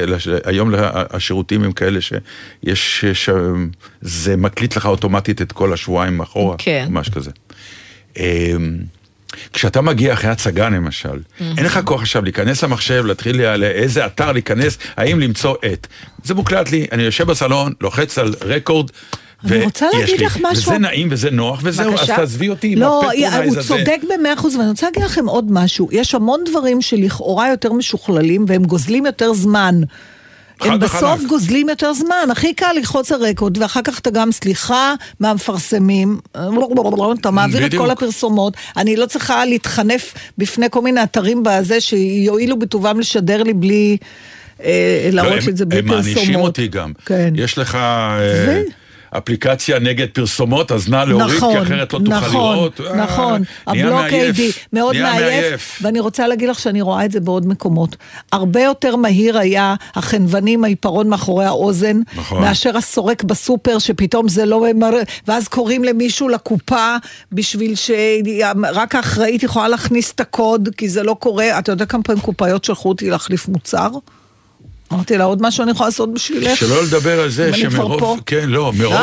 היום 0.45 0.71
השירותים 1.11 1.63
הם 1.63 1.73
כאלה 1.73 2.01
שיש, 2.01 3.05
ש- 3.13 3.31
זה 4.01 4.37
מקליט 4.37 4.77
לך 4.77 4.87
אוטומטית 4.87 5.43
את 5.43 5.53
כל 5.53 5.73
השבועיים 5.73 6.21
אחורה. 6.21 6.57
כן. 6.59 6.87
ממש 6.91 7.09
כזה. 7.09 7.31
כשאתה 9.53 9.81
מגיע 9.81 10.13
אחרי 10.13 10.31
הצגה 10.31 10.69
למשל, 10.69 11.19
אין 11.41 11.65
לך 11.67 11.81
כוח 11.85 12.01
עכשיו 12.01 12.23
להיכנס 12.23 12.65
למחשב, 12.65 13.05
להתחיל 13.07 13.43
לה- 13.43 13.57
לאיזה 13.57 14.07
אתר 14.07 14.33
להיכנס, 14.33 14.79
האם 14.97 15.21
למצוא 15.21 15.55
את. 15.73 15.87
זה 16.25 16.35
מוקלט 16.35 16.71
לי, 16.71 16.87
אני 16.93 17.03
יושב 17.03 17.27
בסלון, 17.27 17.73
לוחץ 17.81 18.19
על 18.19 18.35
רקורד. 18.45 18.91
אני 19.51 19.65
רוצה 19.65 19.87
להגיד 19.93 20.21
לי. 20.21 20.27
לך 20.27 20.39
משהו. 20.43 20.63
וזה 20.73 20.79
נעים 20.79 21.09
וזה 21.11 21.31
נוח 21.31 21.61
וזהו, 21.63 21.95
אז. 21.95 22.07
תעזבי 22.07 22.49
אותי 22.49 22.73
עם 22.73 22.79
לא, 22.79 23.01
הפטרונייז 23.01 23.53
הוא 23.53 23.59
הזה. 23.59 23.69
צודק 23.69 23.99
במאה 24.15 24.35
אחוז, 24.35 24.57
ואני 24.57 24.69
רוצה 24.71 24.87
להגיד 24.87 25.03
לכם 25.03 25.27
עוד 25.27 25.45
משהו. 25.53 25.89
יש 25.93 26.15
המון 26.15 26.41
דברים 26.51 26.83
שלכאורה 26.83 27.49
יותר 27.51 27.73
משוכללים, 27.73 28.45
והם 28.49 28.65
גוזלים 28.65 29.07
יותר 29.07 29.33
זמן. 29.33 29.81
הם 30.61 30.79
בסוף 30.79 31.03
וחלק. 31.03 31.29
גוזלים 31.29 31.69
יותר 31.69 31.93
זמן, 31.95 32.29
הכי 32.33 32.55
קל 32.55 32.73
ללחוץ 32.77 33.13
על 33.13 33.23
רקורד, 33.25 33.59
ואחר 33.59 33.81
כך 33.85 33.99
אתה 33.99 34.11
גם, 34.11 34.33
סליחה, 34.33 34.95
מהמפרסמים, 35.21 36.19
אתה 37.21 37.31
מעביר 37.31 37.67
את. 37.67 37.75
כל 37.75 37.91
הפרסומות, 37.91 38.55
אני 38.77 38.97
לא 38.97 39.07
צריכה 39.07 39.45
להתחנף 39.45 40.15
בפני 40.39 40.67
כל 40.71 40.83
מיני 40.83 41.03
אתרים 41.03 41.43
בזה 41.45 41.81
שיואילו 41.81 42.59
בטובם 42.59 43.01
לשדר 43.01 43.43
לי 43.43 43.53
בלי, 43.55 43.97
אה, 44.65 45.09
לא, 45.13 45.17
להראות 45.23 45.39
הם- 45.39 45.45
לי 45.47 45.51
את 45.53 45.57
זה 45.57 45.67
בלי 45.67 45.79
הם 45.79 45.89
פרסומות. 45.89 46.15
מענישים 46.17 46.35
אותי 46.41 46.69
גם. 46.69 46.93
כן. 47.07 47.33
יש 47.37 47.59
לך 47.59 47.75
אה, 47.75 48.63
אפליקציה 49.11 49.79
נגד 49.79 50.07
פרסומות, 50.13 50.73
אז 50.73 50.89
נא 50.89 51.05
להוריד, 51.09 51.31
כי 51.31 51.37
נכון, 51.37 51.57
אחרת 51.57 51.93
לא 51.93 51.99
תוכל 51.99 52.11
נכון, 52.11 52.57
לראות. 52.57 52.81
אה, 52.81 52.97
נכון, 52.97 53.43
נהיה 53.69 53.87
הבלוק 53.87 54.37
AD 54.37 54.41
מאוד 54.73 54.97
מעייף, 54.97 55.79
ואני 55.83 56.01
רוצה 56.01 56.29
להגיד 56.29 56.49
לך 56.49 56.59
שאני 56.59 56.81
רואה 56.81 57.05
את 57.05 57.13
זה 57.13 57.21
בעוד 57.21 57.47
מקומות. 57.47 57.97
הרבה 58.33 58.63
יותר 58.63 58.97
מהיר 58.97 59.39
היה 59.39 59.75
החנווני 59.95 60.55
עם 60.55 60.65
העיפרון 60.65 61.09
מאחורי 61.09 61.45
האוזן, 61.45 62.01
נכון. 62.17 62.43
מאשר 62.43 62.77
הסורק 62.77 63.23
בסופר, 63.23 63.79
שפתאום 63.79 64.29
זה 64.29 64.47
לא 64.47 64.67
ואז 65.29 65.49
קוראים 65.49 65.85
למישהו 65.85 66.29
לקופה, 66.29 66.97
בשביל 67.33 67.75
שרק 67.75 68.95
האחראית 68.95 69.43
יכולה 69.43 69.69
להכניס 69.69 70.13
את 70.13 70.21
הקוד, 70.21 70.69
כי 70.77 70.89
זה 70.89 71.03
לא 71.03 71.17
קורה. 71.21 71.59
אתה 71.59 71.73
יודע 71.73 71.87
כמה 71.87 72.03
פעמים 72.03 72.23
קופאיות 72.23 72.65
שלחו 72.65 72.89
אותי 72.89 73.11
להחליף 73.11 73.49
מוצר? 73.49 73.89
אמרתי 74.93 75.19
לה, 75.19 75.25
עוד 75.25 75.43
משהו 75.43 75.63
אני 75.63 75.71
יכולה 75.71 75.89
לעשות 75.89 76.15
בשבילך? 76.15 76.57
שלא 76.57 76.83
לדבר 76.85 77.21
על 77.21 77.29
זה 77.29 77.53
שמרוב. 77.55 78.21
כן, 78.27 78.49
לא, 78.49 78.73
מרוב. 78.79 78.97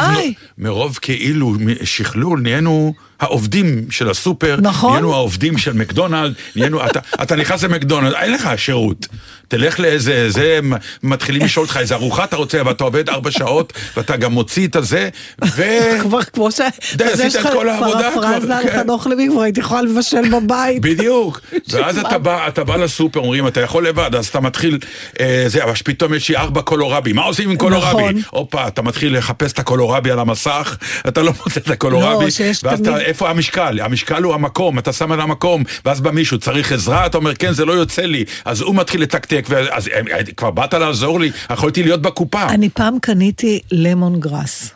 מרוב 0.58 1.00
כאילו 1.02 1.54
שכלול, 1.84 2.41
נהיינו 2.41 2.93
העובדים 3.23 3.86
של 3.89 4.09
הסופר, 4.09 4.57
נכון. 4.62 4.89
נהיינו 4.89 5.13
העובדים 5.13 5.57
של 5.57 5.73
מקדונלד, 5.73 6.33
נהיינו, 6.55 6.86
אתה, 6.86 6.99
אתה 7.23 7.36
נכנס 7.36 7.63
למקדונלד, 7.63 8.13
אין 8.13 8.33
לך 8.33 8.49
שירות. 8.57 9.07
תלך 9.47 9.79
לאיזה, 9.79 10.29
זה, 10.29 10.59
מתחילים 11.03 11.41
לשאול 11.41 11.65
אותך 11.65 11.77
איזה 11.77 11.95
ארוחה 11.95 12.23
אתה 12.23 12.36
רוצה, 12.36 12.62
ואתה 12.65 12.83
עובד 12.83 13.09
ארבע 13.09 13.31
שעות, 13.31 13.73
ואתה 13.97 14.17
גם 14.17 14.31
מוציא 14.31 14.67
את 14.67 14.75
הזה, 14.75 15.09
ו... 15.45 15.63
כבר 16.01 16.23
כמו 16.23 16.51
ש... 16.51 16.59
די, 16.95 17.03
עשית 17.03 17.36
את 17.36 17.51
כל 17.53 17.69
העבודה 17.69 18.12
כבר, 18.12 18.21
פרפרזה 18.21 18.57
על 18.57 18.63
כן. 18.63 18.79
חנוך 18.83 19.07
לוי, 19.07 19.27
כבר 19.29 19.41
הייתי 19.41 19.59
יכולה 19.59 19.81
לבשל 19.81 20.29
בבית. 20.29 20.81
בדיוק, 20.88 21.41
ואז 21.71 21.97
אתה 21.97 22.17
בא, 22.17 22.47
אתה 22.47 22.63
בא 22.63 22.75
לסופר, 22.75 23.19
אומרים, 23.19 23.47
אתה 23.47 23.62
יכול 23.62 23.88
לבד, 23.88 24.15
אז 24.15 24.27
אתה 24.27 24.39
מתחיל, 24.39 24.79
אה, 25.19 25.43
זה, 25.47 25.63
אבל 25.63 25.73
פתאום 25.73 26.13
יש 26.13 26.29
לי 26.29 26.38
ארבע 26.38 26.62
קולורבי, 26.62 27.13
מה 27.13 27.21
עושים 27.21 27.49
עם 27.49 27.57
קולורבי? 27.57 27.89
נכון. 27.89 28.21
הופה, 28.29 28.67
אתה 28.67 28.81
מתחיל 28.81 29.17
לחפש 29.17 29.51
את 29.51 29.59
הקולורבי 29.59 30.12
על 30.12 30.19
המסך, 30.19 30.77
אתה 31.07 31.21
לא 31.21 31.31
מוצא 31.39 31.59
את 31.59 31.69
הקולורבי, 31.69 32.25
לא, 32.25 32.45
ואז 32.63 32.79
אתה, 32.79 33.01
איפה 33.13 33.30
המשקל? 33.30 33.80
המשקל 33.82 34.23
הוא 34.23 34.34
המקום, 34.34 34.80
אתה 34.80 34.93
שם 34.93 35.12
על 35.12 35.21
המקום, 35.21 35.63
ואז 35.86 36.02
בא 36.02 36.12
מישהו, 36.12 36.39
צריך 36.39 36.71
עזרה? 36.71 37.06
אתה 37.06 37.17
אומר, 37.17 37.36
כן, 37.36 37.54
זה 37.54 37.65
לא 37.65 37.73
יוצא 37.73 38.02
לי, 38.02 38.26
אז 38.45 38.62
הוא 38.62 38.76
מתחיל 38.76 39.02
לתקתק, 39.02 39.45
ואז 39.49 39.88
אה, 39.88 40.02
אה, 40.12 40.23
כבר 40.38 40.52
באת 40.52 40.73
לעזור 40.73 41.19
לי, 41.19 41.32
יכולתי 41.52 41.84
להיות 41.84 42.02
בקופה. 42.02 42.43
אני 42.49 42.69
פעם 42.69 42.99
קניתי 42.99 43.60
למון 43.71 44.19
גראס. 44.19 44.71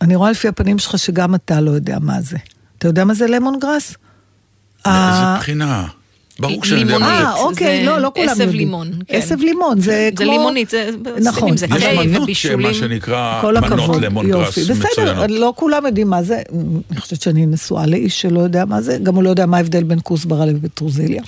אני 0.00 0.16
רואה 0.16 0.30
לפי 0.30 0.48
הפנים 0.48 0.78
שלך 0.78 0.98
שגם 0.98 1.34
אתה 1.34 1.60
לא 1.60 1.70
יודע 1.70 1.98
מה 2.00 2.20
זה. 2.20 2.36
אתה 2.78 2.88
יודע 2.88 3.04
מה 3.04 3.14
זה 3.14 3.26
למון 3.26 3.58
גראס? 3.60 3.94
מאיזה 4.86 4.98
אה, 4.98 5.36
בחינה? 5.38 5.86
ברור 6.40 6.64
שאני 6.64 6.80
יודע 6.80 6.98
מה. 6.98 7.06
זה. 7.06 7.24
אה, 7.24 7.34
אוקיי, 7.34 7.86
לא, 7.86 7.98
לא 7.98 8.10
כולם 8.14 8.28
עשב 8.28 8.40
יודעים. 8.40 8.58
לימון, 8.58 8.90
כן. 9.08 9.16
עשב 9.16 9.36
לימון, 9.38 9.80
זה 9.80 10.10
כמו... 10.16 10.24
זה 10.26 10.32
לימונית, 10.32 10.70
זה- 10.70 10.90
נכון. 11.22 11.54
יש 11.54 11.62
מנות. 11.92 12.28
שמה 12.34 12.74
שנקרא 12.74 13.38
כל 13.40 13.54
מנות 13.60 14.00
גראס 14.26 14.56
יופי. 14.56 14.72
בסדר, 14.72 14.88
מצוינות. 14.92 15.30
לא 15.30 15.52
כולם 15.56 15.86
יודעים 15.86 16.10
מה 16.10 16.22
זה. 16.22 16.42
אני 16.92 17.00
חושבת 17.00 17.22
שאני 17.22 17.46
נשואה 17.46 17.86
לאיש 17.86 18.20
שלא 18.20 18.40
יודע 18.40 18.64
מה 18.64 18.80
זה, 18.82 18.98
גם 19.02 19.14
הוא 19.14 19.22
לא 19.22 19.30
יודע 19.30 19.46
מה 19.46 19.56
ההבדל 19.56 19.82
בין 19.82 19.98
כוסברה 20.02 20.46
לפטרוזיליה. 20.46 21.22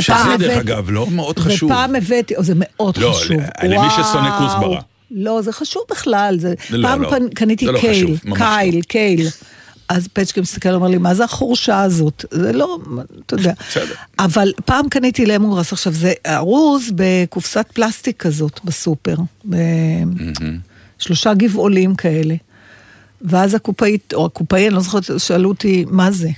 שזה 0.00 0.14
דרך 0.38 0.58
אגב 0.58 0.90
לא 0.90 1.06
מאוד 1.10 1.38
חשוב. 1.38 1.70
ופעם 1.70 1.94
הבאתי, 1.94 2.34
זה 2.38 2.52
מאוד 2.56 2.96
לא, 2.98 3.12
חשוב. 3.12 3.36
ל- 3.36 3.66
למי 3.74 3.86
ששונא. 3.90 4.38
כוסברה. 4.38 4.80
לא, 5.10 5.42
זה 5.42 5.52
חשוב 5.52 5.82
בכלל. 5.90 6.36
זה... 6.40 6.54
לא, 6.70 6.88
פעם 6.88 7.02
לא. 7.02 7.10
קניתי 7.34 7.66
לא 7.66 7.78
קייל, 7.80 7.94
חשוב, 8.06 8.34
קייל, 8.36 8.76
לא. 8.76 8.80
קייל. 8.88 9.28
אז 9.88 10.08
פצ'קה 10.12 10.40
מסתכל, 10.40 10.74
אומר 10.74 10.88
לי, 10.88 10.98
מה 10.98 11.14
זה 11.14 11.24
החורשה 11.24 11.82
הזאת? 11.82 12.24
זה 12.30 12.52
לא, 12.52 12.78
אתה 13.26 13.34
יודע. 13.34 13.52
בסדר. 13.70 13.94
אבל 14.18 14.52
פעם 14.64 14.88
קניתי 14.88 15.26
למונגרס, 15.26 15.72
עכשיו 15.72 15.92
זה 15.92 16.12
ארוז 16.26 16.90
בקופסת 16.94 17.66
פלסטיק 17.72 18.16
כזאת 18.16 18.60
בסופר. 18.64 19.16
שלושה 20.98 21.34
גבעולים 21.34 21.94
כאלה. 21.94 22.34
ואז 23.22 23.54
הקופאית, 23.54 24.14
או 24.14 24.26
הקופאי, 24.26 24.66
אני 24.66 24.74
לא 24.74 24.80
זוכרת, 24.80 25.04
שאלו 25.18 25.48
אותי, 25.48 25.84
מה 25.88 26.10
זה? 26.10 26.28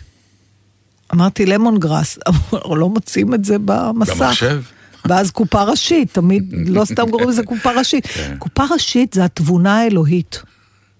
אמרתי 1.15 1.47
למון 1.47 1.79
גראס, 1.79 2.19
אבל 2.27 2.79
לא 2.79 2.89
מוצאים 2.89 3.35
את 3.35 3.45
זה 3.45 3.57
במסך. 3.65 4.17
במחשב? 4.17 4.63
ואז 5.09 5.31
קופה 5.31 5.63
ראשית, 5.63 6.13
תמיד, 6.13 6.55
לא 6.67 6.85
סתם 6.85 7.11
קוראים 7.11 7.29
לזה 7.29 7.43
קופה 7.43 7.73
ראשית. 7.73 8.07
כן. 8.07 8.37
קופה 8.39 8.65
ראשית 8.71 9.13
זה 9.13 9.25
התבונה 9.25 9.79
האלוהית. 9.79 10.43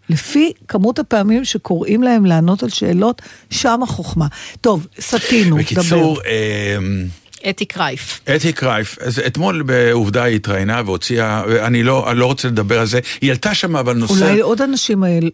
לפי 0.09 0.53
כמות 0.69 0.99
הפעמים 0.99 1.45
שקוראים 1.45 2.03
להם 2.03 2.27
לענות 2.27 2.63
על 2.63 2.69
שאלות, 2.69 3.23
שם 3.51 3.83
החוכמה. 3.83 4.27
טוב, 4.61 4.87
סטינו, 5.01 5.57
דבר. 5.57 5.65
בקיצור, 5.65 6.21
אמ, 6.23 7.07
אתי 7.51 7.65
קרייף. 7.65 8.21
אתי 8.37 8.53
קרייף, 8.53 8.99
אז 9.01 9.19
אתמול 9.27 9.63
בעובדה 9.63 10.23
היא 10.23 10.37
התראיינה 10.37 10.83
והוציאה, 10.87 11.43
אני 11.67 11.83
לא, 11.83 12.11
אני 12.11 12.19
לא 12.19 12.27
רוצה 12.27 12.49
לדבר 12.49 12.81
על 12.81 12.87
זה, 12.87 13.01
היא 13.21 13.31
העלתה 13.31 13.55
שם 13.55 13.77
אבל 13.77 13.97
נושא, 13.97 14.15
אולי 14.15 14.41
עוד 14.41 14.63
אנשים 14.63 15.03
האלה... 15.03 15.29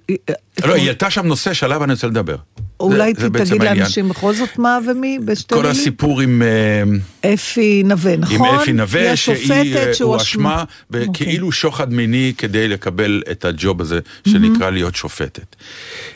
לא, 0.65 0.75
היא 0.75 0.87
העלתה 0.87 1.11
שם 1.11 1.27
נושא 1.27 1.53
שעליו 1.53 1.85
אני 1.85 1.93
רוצה 1.93 2.07
לדבר. 2.07 2.37
אולי 2.81 3.13
זה 3.17 3.31
תגיד. 3.31 3.63
לאנשים 3.63 4.09
בכל 4.09 4.35
זאת 4.35 4.59
מה 4.59 4.79
ומי 4.87 5.19
בשתי 5.25 5.55
כל 5.55 5.57
מילים? 5.57 5.71
הסיפור 5.71 6.21
עם... 6.21 6.43
אה, 6.43 7.35
אפי 7.35 7.83
נווה, 7.85 8.13
עם 8.15 8.21
נכון? 8.21 8.55
אפי 8.55 8.73
נווה, 8.73 9.01
היא 9.01 9.17
שהיא 9.17 9.35
השופטת 9.35 9.87
אה, 9.89 9.95
שהוא 9.95 10.15
הואשמה 10.15 10.65
אוקיי. 10.91 11.09
בכאילו 11.09 11.53
שוחד 11.53 11.93
מיני 11.93 12.33
כדי 12.39 12.69
לקבל 12.69 13.23
את 13.31 13.45
הג'וב 13.45 13.81
הזה 13.81 14.01
שנקרא 14.29 14.71
להיות 14.71 14.97
שופטת. 14.97 15.57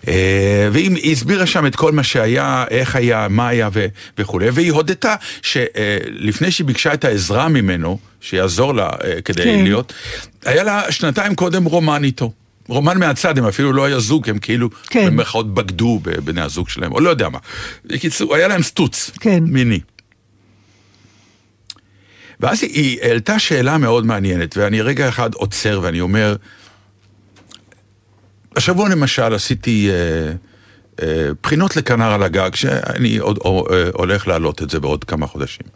אה, 0.08 0.68
והיא 0.72 1.12
הסבירה 1.12 1.46
שם 1.46 1.66
את 1.66 1.76
כל 1.76 1.92
מה 1.92 2.02
שהיה, 2.02 2.64
איך 2.70 2.96
היה, 2.96 3.26
מה 3.30 3.48
היה 3.48 3.68
ו- 3.72 3.86
וכולי, 4.18 4.50
והיא 4.50 4.72
הודתה 4.72 5.14
שלפני 5.42 6.50
שהיא 6.50 6.66
ביקשה 6.66 6.94
את 6.94 7.04
העזרה 7.04 7.48
ממנו, 7.48 7.98
שיעזור 8.20 8.74
לה 8.74 8.90
כדי 9.24 9.44
כן. 9.44 9.64
להיות, 9.64 9.92
היה 10.44 10.62
לה 10.62 10.92
שנתיים 10.92 11.34
קודם 11.34 11.64
רומן 11.64 12.04
איתו. 12.04 12.32
רומן 12.68 12.98
מהצד, 12.98 13.38
הם 13.38 13.46
אפילו 13.46 13.72
לא 13.72 13.84
היה 13.84 13.98
זוג, 13.98 14.30
הם 14.30 14.38
כאילו 14.38 14.70
כן. 14.86 15.06
במרכאות 15.06 15.54
בגדו 15.54 16.00
בבני 16.02 16.40
הזוג 16.40 16.68
שלהם, 16.68 16.92
או 16.92 17.00
לא 17.00 17.10
יודע 17.10 17.28
מה. 17.28 17.38
בקיצור, 17.84 18.34
היה 18.34 18.48
להם 18.48 18.62
סטוץ 18.62 19.10
כן. 19.20 19.44
מיני. 19.46 19.80
ואז 22.40 22.62
היא 22.62 22.98
העלתה 23.02 23.38
שאלה 23.38 23.78
מאוד 23.78 24.06
מעניינת, 24.06 24.56
ואני 24.56 24.82
רגע 24.82 25.08
אחד 25.08 25.34
עוצר 25.34 25.80
ואני 25.82 26.00
אומר, 26.00 26.36
השבוע 28.56 28.88
למשל 28.88 29.34
עשיתי 29.34 29.90
אה, 29.90 30.32
אה, 31.02 31.28
בחינות 31.42 31.76
לכנר 31.76 32.12
על 32.12 32.22
הגג, 32.22 32.54
שאני 32.54 33.16
עוד 33.16 33.38
אה, 33.46 33.50
הולך 33.92 34.28
להעלות 34.28 34.62
את 34.62 34.70
זה 34.70 34.80
בעוד 34.80 35.04
כמה 35.04 35.26
חודשים. 35.26 35.66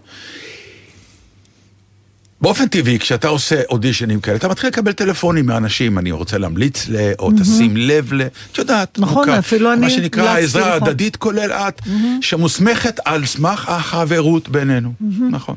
באופן 2.40 2.68
טבעי, 2.68 2.98
כשאתה 2.98 3.28
עושה 3.28 3.62
אודישנים 3.70 4.20
כאלה, 4.20 4.36
אתה 4.36 4.48
מתחיל 4.48 4.68
לקבל 4.68 4.92
טלפונים 4.92 5.46
מאנשים, 5.46 5.98
אני 5.98 6.12
רוצה 6.12 6.38
להמליץ 6.38 6.88
ל... 6.88 7.12
או 7.18 7.30
תשים 7.40 7.76
לב 7.76 8.12
ל... 8.12 8.22
את 8.52 8.58
יודעת, 8.58 8.98
נכון, 8.98 9.28
מוכר. 9.28 9.38
אפילו 9.38 9.72
אני 9.72 9.80
מה 9.80 9.90
שנקרא 9.90 10.28
העזרה. 10.28 10.72
ההדדית, 10.72 11.16
כולל 11.16 11.52
את, 11.52 11.80
שמוסמכת 12.20 13.00
על 13.04 13.26
סמך 13.26 13.68
החברות 13.68 14.48
בינינו. 14.48 14.92
נכון. 15.30 15.56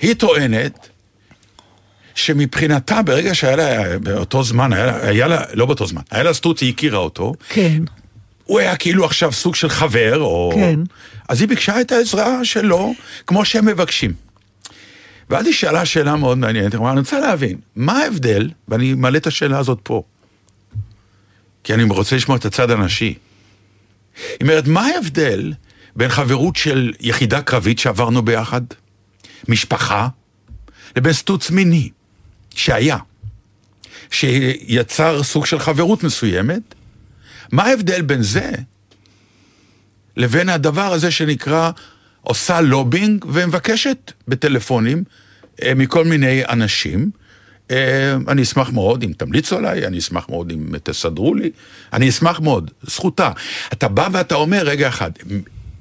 היא 0.00 0.14
טוענת 0.14 0.88
שמבחינתה, 2.14 3.02
ברגע 3.02 3.34
שהיה 3.34 3.56
לה, 3.56 3.98
באותו 3.98 4.42
זמן, 4.42 4.72
היה 4.72 4.86
לה, 4.86 5.08
היה 5.08 5.26
לה 5.26 5.42
לא 5.52 5.66
באותו 5.66 5.86
זמן, 5.86 6.02
היה 6.10 6.22
לה 6.22 6.32
סטוץ, 6.34 6.62
היא 6.62 6.72
הכירה 6.72 6.98
אותו, 6.98 7.34
כן. 7.48 7.82
הוא 8.44 8.58
היה 8.58 8.76
כאילו 8.76 9.04
עכשיו 9.04 9.32
סוג 9.32 9.54
של 9.54 9.68
חבר, 9.68 10.20
או... 10.20 10.52
כן. 10.54 10.80
אז 11.28 11.40
היא 11.40 11.48
ביקשה 11.48 11.80
את 11.80 11.92
העזרה 11.92 12.44
שלו, 12.44 12.94
כמו 13.26 13.44
שהם 13.44 13.66
מבקשים. 13.66 14.29
ואז 15.30 15.46
היא 15.46 15.54
שאלה 15.54 15.86
שאלה 15.86 16.16
מאוד 16.16 16.38
מעניינת, 16.38 16.72
היא 16.72 16.78
אמרה, 16.78 16.92
אני 16.92 17.00
רוצה 17.00 17.20
להבין, 17.20 17.58
מה 17.76 17.92
ההבדל, 17.98 18.50
ואני 18.68 18.94
מעלה 18.94 19.18
את 19.18 19.26
השאלה 19.26 19.58
הזאת 19.58 19.78
פה, 19.82 20.02
כי 21.64 21.74
אני 21.74 21.84
רוצה 21.84 22.16
לשמוע 22.16 22.36
את 22.36 22.44
הצד 22.44 22.70
הנשי. 22.70 23.04
היא 23.04 24.36
אומרת, 24.42 24.66
מה 24.66 24.86
ההבדל 24.86 25.52
בין 25.96 26.08
חברות 26.08 26.56
של 26.56 26.92
יחידה 27.00 27.42
קרבית 27.42 27.78
שעברנו 27.78 28.22
ביחד, 28.22 28.60
משפחה, 29.48 30.08
לבין 30.96 31.12
סטוץ 31.12 31.50
מיני, 31.50 31.90
שהיה, 32.54 32.96
שיצר 34.10 35.22
סוג 35.22 35.46
של 35.46 35.58
חברות 35.58 36.04
מסוימת, 36.04 36.74
מה 37.52 37.64
ההבדל 37.64 38.02
בין 38.02 38.22
זה 38.22 38.52
לבין 40.16 40.48
הדבר 40.48 40.92
הזה 40.92 41.10
שנקרא 41.10 41.70
עושה 42.22 42.60
לובינג 42.60 43.24
ומבקשת 43.28 44.12
בטלפונים 44.28 45.04
אה, 45.62 45.74
מכל 45.74 46.04
מיני 46.04 46.42
אנשים. 46.48 47.10
אה, 47.70 48.16
אני 48.28 48.42
אשמח 48.42 48.70
מאוד 48.70 49.02
אם 49.02 49.12
תמליצו 49.16 49.56
עליי, 49.56 49.86
אני 49.86 49.98
אשמח 49.98 50.28
מאוד 50.28 50.50
אם 50.50 50.78
תסדרו 50.82 51.34
לי, 51.34 51.50
אני 51.92 52.08
אשמח 52.08 52.40
מאוד, 52.40 52.70
זכותה. 52.82 53.30
אתה 53.72 53.88
בא 53.88 54.08
ואתה 54.12 54.34
אומר, 54.34 54.62
רגע 54.62 54.88
אחד, 54.88 55.10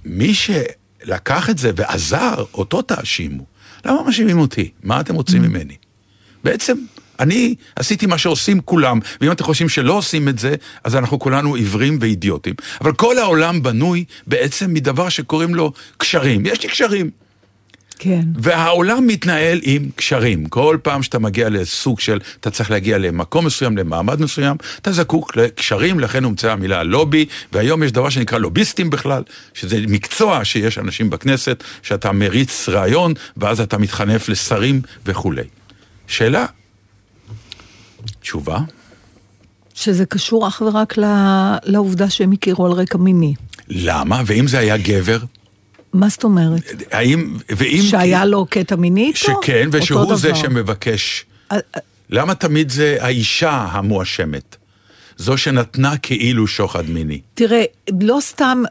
מי 0.05 0.33
שלקח 0.33 1.49
את 1.49 1.57
זה 1.57 1.71
ועזר, 1.75 2.43
אותו 2.53 2.81
תאשימו. 2.81 3.45
למה 3.85 4.03
מאשימים 4.03 4.39
אותי? 4.39 4.69
מה 4.83 4.99
אתם 4.99 5.15
רוצים 5.15 5.41
ממני? 5.41 5.75
בעצם, 6.43 6.77
אני 7.19 7.55
עשיתי 7.75 8.05
מה 8.05 8.17
שעושים 8.17 8.61
כולם, 8.61 8.99
ואם 9.21 9.31
אתם 9.31 9.43
חושבים 9.43 9.69
שלא 9.69 9.93
עושים 9.93 10.27
את 10.27 10.39
זה, 10.39 10.55
אז 10.83 10.95
אנחנו 10.95 11.19
כולנו 11.19 11.55
עיוורים 11.55 11.97
ואידיוטים. 12.01 12.53
אבל 12.81 12.93
כל 12.93 13.17
העולם 13.17 13.63
בנוי 13.63 14.05
בעצם 14.27 14.73
מדבר 14.73 15.09
שקוראים 15.09 15.55
לו 15.55 15.73
קשרים. 15.97 16.45
יש 16.45 16.63
לי 16.63 16.69
קשרים. 16.69 17.09
כן. 17.99 18.21
והעולם 18.35 19.07
מתנהל 19.07 19.59
עם 19.63 19.89
קשרים. 19.95 20.45
כל 20.45 20.77
פעם 20.83 21.03
שאתה 21.03 21.19
מגיע 21.19 21.49
לסוג 21.49 21.99
של, 21.99 22.19
אתה 22.39 22.51
צריך 22.51 22.71
להגיע 22.71 22.97
למקום 22.97 23.45
מסוים, 23.45 23.77
למעמד 23.77 24.21
מסוים, 24.21 24.57
אתה 24.81 24.91
זקוק 24.91 25.35
לקשרים, 25.35 25.99
לכן 25.99 26.23
הומצאה 26.23 26.51
המילה 26.51 26.83
לובי, 26.83 27.25
והיום 27.53 27.83
יש 27.83 27.91
דבר 27.91 28.09
שנקרא 28.09 28.37
לוביסטים 28.37 28.89
בכלל, 28.89 29.23
שזה 29.53 29.77
מקצוע 29.87 30.45
שיש 30.45 30.77
אנשים 30.77 31.09
בכנסת, 31.09 31.63
שאתה 31.83 32.11
מריץ 32.11 32.69
רעיון, 32.69 33.13
ואז 33.37 33.61
אתה 33.61 33.77
מתחנף 33.77 34.29
לשרים 34.29 34.81
וכולי. 35.05 35.43
שאלה, 36.07 36.45
תשובה, 38.21 38.59
שזה 39.73 40.05
קשור 40.05 40.47
אך 40.47 40.61
ורק 40.65 40.95
לעובדה 41.63 42.09
שהם 42.09 42.31
הכירו 42.31 42.65
על 42.65 42.71
רקע 42.71 42.97
מיני. 42.97 43.33
למה? 43.67 44.21
ואם 44.25 44.47
זה 44.47 44.59
היה 44.59 44.77
גבר? 44.77 45.19
מה 45.93 46.09
זאת 46.09 46.23
אומרת? 46.23 46.61
האם, 46.91 47.37
ואם... 47.49 47.81
שהיה 47.81 48.25
לו 48.25 48.45
קטע 48.49 48.75
מיני 48.75 49.05
איתו? 49.07 49.19
שכן, 49.19 49.69
ושהוא 49.71 50.15
זה 50.15 50.29
דבר. 50.29 50.37
שמבקש. 50.37 51.25
אה, 51.51 51.57
למה 52.09 52.35
תמיד 52.35 52.69
זה 52.69 52.97
האישה 52.99 53.67
המואשמת? 53.71 54.55
זו 55.17 55.37
שנתנה 55.37 55.97
כאילו 55.97 56.47
שוחד 56.47 56.89
מיני. 56.89 57.21
תראה, 57.33 57.63
לא 58.01 58.17
סתם, 58.21 58.63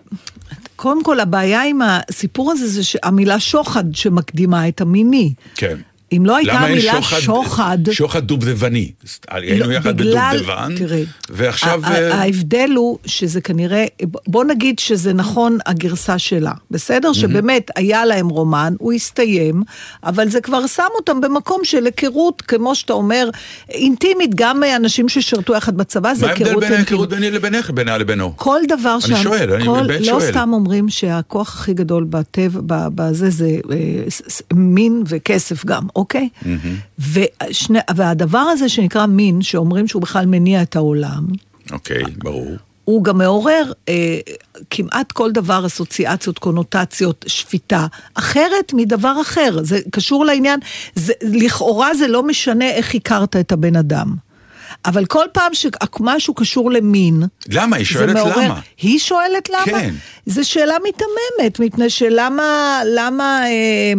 קודם 0.77 1.05
כל 1.05 1.21
הבעיה 1.21 1.63
עם 1.65 1.81
הסיפור 1.83 2.53
הזה 2.53 2.67
זה 2.67 2.85
שהמילה 2.85 3.41
שוחד 3.41 3.85
שמקדימה 3.95 4.69
את 4.69 4.81
המיני. 4.81 5.33
כן. 5.55 5.79
אם 6.13 6.27
לא 6.27 6.37
הייתה 6.37 6.53
המילה 6.53 7.03
שוחד... 7.03 7.79
שוחד 7.91 8.25
דובדבני. 8.25 8.93
היינו 9.29 9.67
לא, 9.67 9.73
יחד 9.73 9.97
בגלל- 9.97 10.37
בדובדבן, 10.37 10.75
תראה, 10.77 11.03
ועכשיו... 11.31 11.81
אה, 11.85 12.15
ההבדל 12.15 12.71
הוא 12.77 12.99
שזה 13.07 13.41
כנראה, 13.41 13.85
בוא 14.27 14.45
נגיד 14.45 14.79
שזה 14.79 15.13
נכון 15.13 15.59
הגרסה 15.67 16.19
שלה, 16.19 16.53
בסדר? 16.71 17.13
שבאמת 17.13 17.71
היה 17.77 18.05
להם 18.05 18.29
רומן, 18.29 18.75
הוא 18.79 18.93
הסתיים, 18.93 19.63
אבל 20.05 20.29
זה 20.29 20.41
כבר 20.41 20.67
שם 20.67 20.83
אותם 20.95 21.21
במקום 21.21 21.61
של 21.65 21.85
היכרות, 21.85 22.43
כמו 22.43 22.75
שאתה 22.75 22.93
אומר, 22.93 23.31
אינטימית, 23.71 24.35
גם 24.35 24.63
אנשים 24.77 25.09
ששירתו 25.09 25.55
יחד 25.55 25.77
בצבא, 25.77 26.15
זה 26.15 26.27
מה 26.27 26.33
היכרות 26.33 26.49
ההבדל 26.49 26.61
בין 26.61 26.73
אינטימית. 26.73 26.89
ההיכרות 26.89 27.09
ביני 27.09 27.31
לבינך, 27.31 27.71
בינה 27.71 27.99
לבינו? 27.99 28.33
כל 28.37 28.61
דבר 28.69 28.99
אני 29.09 29.17
שואל, 29.23 29.53
אני 29.53 29.65
באמת 29.65 30.01
לא 30.01 30.05
שואל. 30.05 30.31
סתם 30.31 30.51
אומרים 30.53 30.89
שהכוח 30.89 31.55
הכי 31.55 31.75
גדול 31.75 32.05
בטבע, 32.05 32.89
בזה, 32.95 33.31
זה 33.31 33.49
אה, 33.71 33.77
מין 34.55 35.03
וכסף 35.09 35.65
גם, 35.67 35.83
אוקיי? 35.99 36.29
ושני, 37.13 37.79
והדבר 37.97 38.39
הזה 38.39 38.69
שנקרא 38.69 39.07
מין, 39.07 39.43
שאומרים 39.43 39.89
שהוא 39.89 40.03
בכלל 40.03 40.27
מניע 40.27 40.63
את 40.63 40.77
העולם, 40.77 41.27
אוקיי, 41.73 42.03
ברור. 42.19 42.51
הוא 42.85 43.05
גם 43.05 43.19
מעורר 43.19 43.73
אה, 43.89 44.19
כמעט 44.71 45.13
כל 45.13 45.33
דבר, 45.33 45.67
אסוציאציות, 45.67 46.39
קונוטציות, 46.39 47.25
שפיטה, 47.29 47.87
אחרת 48.15 48.73
מדבר 48.73 49.15
אחר. 49.21 49.59
זה 49.63 49.79
קשור 49.91 50.25
לעניין, 50.25 50.61
זה, 50.95 51.13
לכאורה 51.23 51.95
זה 51.95 52.09
לא 52.09 52.23
משנה 52.23 52.71
איך 52.71 52.95
הכרת 52.95 53.37
את 53.37 53.53
הבן 53.53 53.77
אדם. 53.77 54.15
אבל 54.85 55.07
כל 55.07 55.25
פעם 55.33 55.53
שמשהו 55.55 56.35
קשור 56.35 56.71
למין, 56.71 57.23
למה? 57.49 57.77
היא 57.77 57.85
שואלת 57.87 58.15
מעורר- 58.17 58.45
למה. 58.45 58.61
היא 58.83 58.99
שואלת 58.99 59.49
למה? 59.51 59.65
כן. 59.81 59.95
זו 60.27 60.49
שאלה 60.49 60.75
מיתממת, 60.85 61.61
מפני 61.61 61.91
שלמה, 61.91 62.81
למה... 62.97 63.43
אה, 63.47 63.93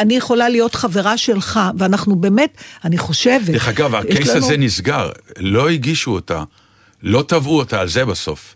אני 0.00 0.16
יכולה 0.16 0.48
להיות 0.48 0.74
חברה 0.74 1.16
שלך, 1.18 1.60
ואנחנו 1.78 2.16
באמת, 2.16 2.50
אני 2.84 2.98
חושבת... 2.98 3.44
דרך 3.50 3.68
אגב, 3.68 3.94
הקייס 3.94 4.28
לנו- 4.28 4.36
הזה 4.46 4.56
נסגר, 4.56 5.10
לא 5.38 5.68
הגישו 5.68 6.10
אותה, 6.10 6.44
לא 7.02 7.24
תבעו 7.28 7.58
אותה 7.58 7.80
על 7.80 7.88
זה 7.88 8.04
בסוף. 8.04 8.54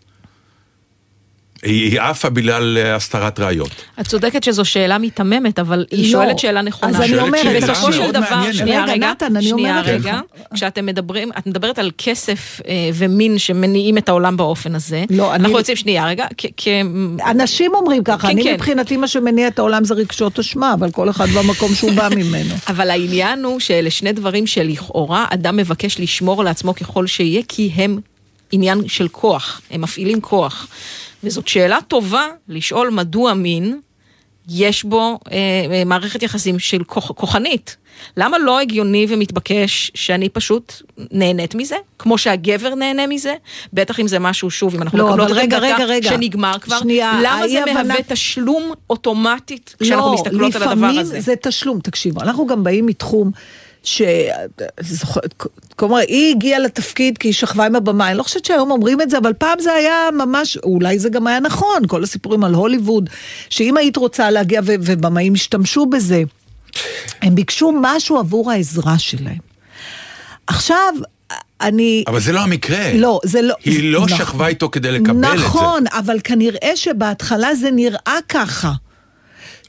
היא 1.63 1.91
היא 1.91 2.01
עפה 2.01 2.29
בגלל 2.29 2.77
אה, 2.77 2.95
הסתרת 2.95 3.39
ראיות. 3.39 3.69
את 4.01 4.07
צודקת 4.07 4.43
שזו 4.43 4.65
שאלה 4.65 4.97
מיתממת, 4.97 5.59
אבל 5.59 5.85
היא 5.91 6.03
לא. 6.05 6.11
שואלת 6.11 6.39
שאלה 6.39 6.61
נכונה. 6.61 6.91
אז 6.97 7.01
אני 7.01 7.19
אומרת, 7.19 7.63
בסופו 7.63 7.93
של 7.93 8.11
דבר. 8.11 8.51
שנייה 8.51 8.85
רגע, 8.85 9.07
שנייה 9.41 9.81
רגע, 9.81 10.19
כשאתם 10.53 10.85
מדברים, 10.85 11.29
את 11.37 11.47
מדברת 11.47 11.79
על 11.79 11.91
כסף 11.97 12.61
אה, 12.67 12.73
ומין 12.93 13.37
שמניעים 13.37 13.97
את 13.97 14.09
העולם 14.09 14.37
באופן 14.37 14.75
הזה. 14.75 15.03
לא, 15.09 15.35
אני- 15.35 15.43
אנחנו 15.43 15.57
יוצאים, 15.57 15.77
שנייה 15.77 16.07
רגע, 16.07 16.25
כ- 16.37 16.45
כ... 16.57 16.67
אנשים 17.29 17.71
אומרים 17.75 18.03
ככה, 18.03 18.27
כן, 18.27 18.33
אני 18.33 18.43
כן. 18.43 18.53
מבחינתי 18.53 18.97
מה 18.97 19.07
שמניע 19.07 19.47
את 19.47 19.59
העולם 19.59 19.83
זה 19.85 19.93
רגשות 19.93 20.39
אשמה, 20.39 20.73
אבל 20.73 20.91
כל 20.91 21.09
אחד 21.09 21.27
במקום 21.29 21.75
שהוא 21.75 21.91
בא 21.91 22.09
ממנו. 22.15 22.55
אבל 22.69 22.89
העניין 22.89 23.43
הוא 23.43 23.59
שאלה 23.59 23.89
שני 23.89 24.11
דברים 24.11 24.47
שלכאורה 24.47 25.25
אדם 25.29 25.57
מבקש 25.57 25.99
לשמור 25.99 26.43
לעצמו 26.43 26.75
ככל 26.75 27.07
שיהיה, 27.07 27.41
כי 27.47 27.71
הם 27.75 27.99
עניין 28.51 28.87
של 28.87 29.07
כוח, 29.07 29.61
הם 29.71 29.81
מפעילים 29.81 30.21
כוח. 30.21 30.67
וזאת 31.23 31.47
שאלה 31.47 31.77
טובה 31.87 32.27
לשאול 32.47 32.89
מדוע 32.89 33.33
מין 33.33 33.79
יש 34.49 34.83
בו 34.83 35.19
אה, 35.31 35.37
אה, 35.71 35.83
מערכת 35.85 36.23
יחסים 36.23 36.59
של 36.59 36.83
כוח, 36.83 37.11
כוחנית. 37.11 37.77
למה 38.17 38.37
לא 38.37 38.59
הגיוני 38.59 39.05
ומתבקש 39.09 39.91
שאני 39.95 40.29
פשוט 40.29 40.73
נהנית 41.11 41.55
מזה, 41.55 41.75
כמו 41.99 42.17
שהגבר 42.17 42.75
נהנה 42.75 43.07
מזה? 43.07 43.35
בטח 43.73 43.99
אם 43.99 44.07
זה 44.07 44.19
משהו, 44.19 44.51
שוב, 44.51 44.75
אם 44.75 44.81
אנחנו 44.81 44.97
לא, 44.97 45.07
מקבלות 45.07 45.31
רגע, 45.31 45.57
רגע, 45.57 45.85
רגע. 45.85 46.09
שנגמר 46.09 46.59
כבר, 46.61 46.79
שנייה, 46.79 47.19
למה 47.23 47.47
זה 47.47 47.63
האי-הבנה- 47.63 47.83
מהווה 47.83 48.03
תשלום 48.07 48.71
אוטומטית 48.89 49.75
כשאנחנו 49.79 50.13
מסתכלות 50.13 50.55
על 50.55 50.63
הדבר 50.63 50.75
לא, 50.75 50.81
לפעמים 50.81 50.99
הזה? 50.99 51.19
זה 51.19 51.33
תשלום, 51.41 51.79
תקשיבו, 51.79 52.21
אנחנו 52.21 52.47
גם 52.47 52.63
באים 52.63 52.85
מתחום 52.85 53.31
ש... 53.83 54.01
כלומר, 55.75 55.97
היא 55.97 56.35
הגיעה 56.35 56.59
לתפקיד 56.59 57.17
כי 57.17 57.27
היא 57.27 57.33
שכבה 57.33 57.65
עם 57.65 57.75
הבמה, 57.75 58.09
אני 58.09 58.17
לא 58.17 58.23
חושבת 58.23 58.45
שהיום 58.45 58.71
אומרים 58.71 59.01
את 59.01 59.09
זה, 59.09 59.17
אבל 59.17 59.33
פעם 59.33 59.59
זה 59.59 59.73
היה 59.73 60.09
ממש, 60.17 60.57
אולי 60.57 60.99
זה 60.99 61.09
גם 61.09 61.27
היה 61.27 61.39
נכון, 61.39 61.87
כל 61.87 62.03
הסיפורים 62.03 62.43
על 62.43 62.53
הוליווד, 62.53 63.09
שאם 63.49 63.77
היית 63.77 63.97
רוצה 63.97 64.31
להגיע, 64.31 64.61
ו- 64.65 64.75
ובמאים 64.79 65.33
השתמשו 65.33 65.85
בזה, 65.85 66.23
הם 67.21 67.35
ביקשו 67.35 67.73
משהו 67.81 68.17
עבור 68.17 68.51
העזרה 68.51 68.99
שלהם. 68.99 69.37
עכשיו, 70.47 70.93
אני... 71.61 72.03
אבל 72.07 72.19
זה 72.19 72.31
לא 72.31 72.39
המקרה. 72.39 72.93
לא, 72.93 73.19
זה 73.23 73.41
לא... 73.41 73.55
היא 73.63 73.93
לא 73.93 74.05
נכון. 74.05 74.17
שכבה 74.17 74.47
איתו 74.47 74.69
כדי 74.71 74.91
לקבל 74.91 75.33
את 75.33 75.39
זה. 75.39 75.45
נכון, 75.45 75.83
אבל 75.91 76.17
כנראה 76.23 76.71
שבהתחלה 76.75 77.55
זה 77.55 77.71
נראה 77.71 78.17
ככה. 78.29 78.71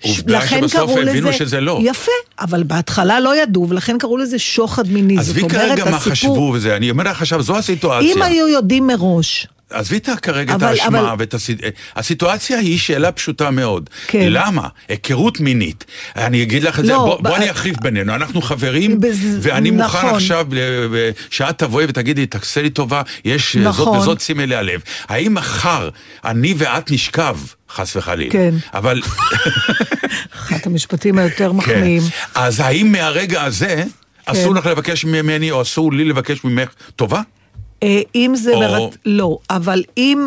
עובדה 0.05 0.47
שבסוף 0.49 0.91
הבינו 0.91 1.29
לזה- 1.29 1.39
שזה 1.39 1.61
לא. 1.61 1.81
יפה, 1.85 2.13
אבל 2.41 2.63
בהתחלה 2.63 3.21
לא 3.21 3.43
ידעו, 3.43 3.69
ולכן 3.69 3.99
קראו 3.99 4.17
לזה 4.17 4.39
שוחד 4.39 4.89
מיני. 4.89 5.19
עזבי 5.19 5.41
זאת 5.41 5.51
כרגע 5.51 5.85
מה 5.85 5.97
הסיפור- 5.97 6.13
חשבו 6.13 6.51
וזה, 6.55 6.77
אני 6.77 6.91
אומר 6.91 7.05
לך 7.11 7.21
עכשיו, 7.23 7.43
זו 7.43 7.57
הסיטואציה. 7.59 8.13
אם 8.15 8.23
היו 8.23 8.49
יודעים 8.49 8.87
מראש, 8.87 9.47
עזבי 9.71 9.97
את 9.97 10.09
כרגע 10.23 10.51
את 10.57 10.63
אבל- 10.63 10.67
האשמה 10.69 11.01
אבל- 11.01 11.15
ואת 11.19 11.35
הסיט... 11.35 11.63
הסיטואציה 11.97 12.59
היא 12.59 12.79
שאלה 12.79 13.13
פשוטה 13.13 13.51
מאוד. 13.51 13.91
כן. 14.07 14.27
למה? 14.31 14.69
היכרות 14.89 15.41
מינית. 15.41 15.85
אני 16.17 16.43
אגיד 16.43 16.63
לך 16.63 16.81
את 16.81 16.85
זה, 16.87 16.93
לא, 16.93 16.99
בוא, 16.99 17.17
ב- 17.21 17.29
בוא 17.29 17.37
אני 17.37 17.51
אחליף 17.51 17.77
בינינו, 17.83 18.15
אנחנו 18.15 18.43
חברים, 18.43 19.01
בז- 19.01 19.07
ואני 19.41 19.71
מוכן 19.71 19.85
נכון. 19.99 20.15
עכשיו 20.15 20.47
ל- 20.51 20.59
ב- 20.93 21.11
שאת 21.31 21.59
תבואי 21.59 21.85
ותגידי, 21.89 22.27
תעשה 22.27 22.63
לי 22.63 22.71
טובה, 22.71 23.03
יש 23.25 23.57
זאת 23.57 23.67
נכון. 23.67 23.99
וזאת 23.99 24.21
שימי 24.21 24.47
לי 24.47 24.55
הלב. 24.55 24.81
האם 25.09 25.35
מחר 25.35 25.89
אני 26.25 26.55
ואת 26.59 26.91
נשכב, 26.91 27.37
חס 27.75 27.97
וחלילה, 27.97 28.31
כן. 28.31 28.55
אבל... 28.75 29.03
אחד 30.35 30.57
המשפטים 30.67 31.19
היותר 31.19 31.51
כן. 31.51 31.57
מחמיאים. 31.57 32.03
אז 32.35 32.61
האם 32.61 32.93
מהרגע 32.93 33.43
הזה... 33.43 33.85
אסור 34.27 34.55
לך 34.55 34.67
לבקש 34.67 35.05
ממני, 35.05 35.51
או 35.51 35.63
אסור 35.63 35.93
לי 35.93 36.05
לבקש 36.05 36.45
ממך 36.45 36.69
טובה? 36.97 37.21
אה, 37.83 38.01
אם 38.15 38.33
זה 38.37 38.53
או- 38.55 38.61
מרת... 38.61 38.97
לא, 39.07 39.39
אבל 39.51 39.83
אם 39.99 40.27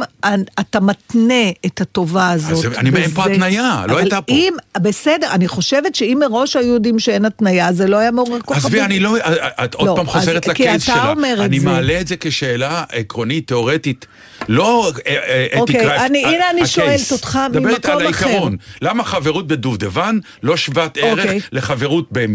אתה 0.60 0.80
מתנה 0.80 1.34
את 1.66 1.82
הטובה 1.82 2.32
הזאת... 2.32 2.66
אז 2.66 2.78
אני- 2.78 2.90
אין 3.02 3.10
פה 3.12 3.26
התניה, 3.26 3.84
לא 3.88 3.98
הייתה 3.98 4.22
פה. 4.22 4.34
אם, 4.34 4.54
בסדר, 4.82 5.28
אני 5.32 5.48
חושבת 5.48 5.96
שאם 5.96 6.18
מראש 6.30 6.56
היו 6.56 6.74
יודעים 6.74 7.00
שאין 7.00 7.26
התניה, 7.26 7.74
זה 7.74 7.88
לא 7.88 7.98
היה 7.98 8.12
מעורר 8.12 8.40
כוכבים. 8.42 8.58
עזבי, 8.66 8.82
אני 8.82 9.00
לא, 9.00 9.16
את 9.64 9.74
עוד 9.74 9.88
לא, 9.88 9.94
פעם 9.96 10.06
אז 10.10 10.12
חוזרת 10.14 10.48
לקייס 10.48 10.84
שלה. 10.84 11.10
אומר 11.12 11.34
את 11.40 11.46
אני 11.46 11.60
זה. 11.60 11.66
מעלה 11.66 12.02
את 12.02 12.08
זה 12.08 12.16
כשאלה 12.20 12.84
עקרונית, 12.92 13.48
תיאורטית. 13.48 14.06
לא 14.48 14.92
אה, 15.08 15.14
אה, 15.14 15.46
אתי 15.52 15.60
אוקיי. 15.60 16.06
אני- 16.06 16.26
הנה 16.26 16.50
אני. 16.50 16.68
שואלת 16.68 17.12
אותך 17.12 17.36
על 17.36 17.60
ממקום 17.60 17.72
אחר. 17.92 17.98
העיקרון. 18.28 18.56
למה 18.82 19.04
חברות 19.04 19.48
בדובדבן 19.48 20.18
לא 20.44 20.58
שוות 20.58 20.98
ערך 20.98 21.20
אוקיי. 21.20 21.40
לחברות 21.52 22.08
במ- 22.12 22.34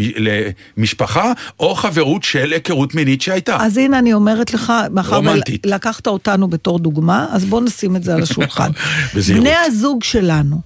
למשפחה, 0.76 1.32
או 1.60 1.74
חברות 1.74 2.22
של 2.22 2.52
היכרות 2.52 2.94
מינית 2.94 3.22
שהייתה? 3.22 3.56
אז 3.60 3.76
הנה 3.76 3.98
אני 3.98 4.12
אומרת 4.12 4.54
לך, 4.54 4.72
מאחר. 5.02 5.20
ולקחת 5.66 6.06
אותנו 6.06 6.48
בתור 6.48 6.78
דוגמה, 6.78 7.26
אז 7.30 7.44
בוא 7.44 7.60
נשים 7.60 7.96
את 7.96 8.04
זה 8.04 8.14
על 8.14 8.22
השולחן. 8.22 8.70
בני 9.28 9.54
הזוג 9.54 10.04
שלנו 10.04 10.60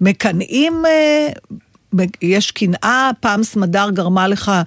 מקנאים, 0.00 0.82
אה, 0.86 1.28
יש 2.22 2.50
קנאה, 2.50 3.10
פעם 3.20 3.42
סמדר 3.42 3.90
גרמה 3.90 4.28
לך 4.28 4.48
אה, 4.48 4.62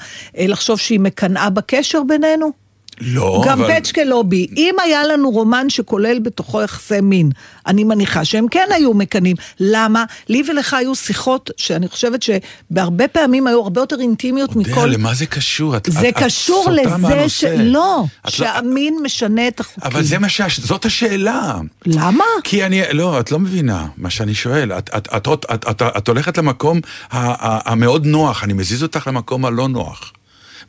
לחשוב 0.47 0.79
שהיא 0.79 0.99
מקנאה 0.99 1.49
בקשר 1.49 2.03
בינינו? 2.07 2.62
לא, 3.01 3.43
גם 3.47 3.61
אבל... 3.61 3.79
פצ'קה 3.79 4.03
לובי. 4.03 4.47
אם 4.57 4.75
היה 4.83 5.03
לנו 5.07 5.29
רומן 5.31 5.69
שכולל 5.69 6.19
בתוכו 6.19 6.61
יחסי 6.61 7.01
מין, 7.01 7.29
אני 7.67 7.83
מניחה 7.83 8.25
שהם 8.25 8.47
כן 8.51 8.67
היו 8.71 8.93
מקנאים. 8.93 9.35
למה? 9.59 10.03
לי 10.29 10.43
ולך 10.49 10.73
היו 10.73 10.95
שיחות 10.95 11.51
שאני 11.57 11.87
חושבת 11.87 12.19
שבהרבה 12.21 13.07
פעמים 13.07 13.47
היו 13.47 13.59
הרבה 13.61 13.81
יותר 13.81 13.99
אינטימיות 13.99 14.55
יודע, 14.55 14.71
מכל... 14.71 14.85
למה 14.87 15.13
זה 15.13 15.25
קשור? 15.25 15.77
את- 15.77 15.87
זה 15.91 16.09
את- 16.09 16.17
את 16.17 16.23
קשור 16.23 16.63
סוטה 16.63 16.97
לזה. 16.97 17.29
ש... 17.29 17.43
לא, 17.43 18.03
את 18.27 18.31
שהמין 18.31 18.97
משנה 19.03 19.47
את 19.47 19.59
החוקים. 19.59 19.83
אבל 19.83 20.03
זה 20.03 20.19
מה 20.19 20.29
שה... 20.29 20.45
זאת 20.61 20.85
השאלה. 20.85 21.55
למה? 21.85 22.23
כי 22.43 22.65
אני, 22.65 22.81
לא, 22.91 23.19
את 23.19 23.31
לא 23.31 23.39
מבינה 23.39 23.87
מה 23.97 24.09
שאני 24.09 24.33
שואל. 24.35 24.71
את, 24.71 24.89
את, 24.97 25.07
את, 25.17 25.27
את, 25.27 25.45
את, 25.53 25.65
את, 25.69 25.81
את 25.97 26.07
הולכת 26.07 26.37
למקום 26.37 26.79
המאוד 27.11 28.05
נוח, 28.05 28.43
אני 28.43 28.53
מזיז 28.53 28.83
אותך 28.83 29.07
למקום 29.07 29.45
הלא 29.45 29.67
נוח. 29.67 30.11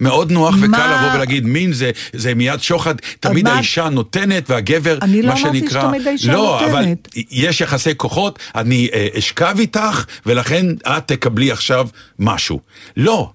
מאוד 0.01 0.33
נוח 0.33 0.55
וקל 0.59 0.67
מה? 0.67 0.97
לבוא 1.03 1.15
ולהגיד 1.15 1.47
מין 1.47 1.73
זה, 1.73 1.91
זה 2.13 2.35
מיד 2.35 2.63
שוחד, 2.63 2.95
תמיד 3.21 3.45
מה- 3.45 3.55
האישה 3.55 3.89
נותנת 3.89 4.51
והגבר, 4.51 4.99
אני 5.03 5.23
לא 5.23 5.29
מה 5.35 5.41
אמרתי 5.41 5.59
שנקרא... 5.61 5.83
שתמיד 5.83 6.09
האישה 6.09 6.33
לא, 6.33 6.65
אבל 6.67 6.81
נותנת. 6.81 7.09
יש 7.31 7.61
יחסי 7.61 7.91
כוחות, 7.97 8.39
אני 8.55 8.89
אה, 8.95 9.07
אשכב 9.19 9.57
איתך, 9.59 10.05
ולכן 10.27 10.67
את 10.83 11.09
תקבלי 11.09 11.51
עכשיו 11.51 11.89
משהו. 12.19 12.61
לא. 12.97 13.31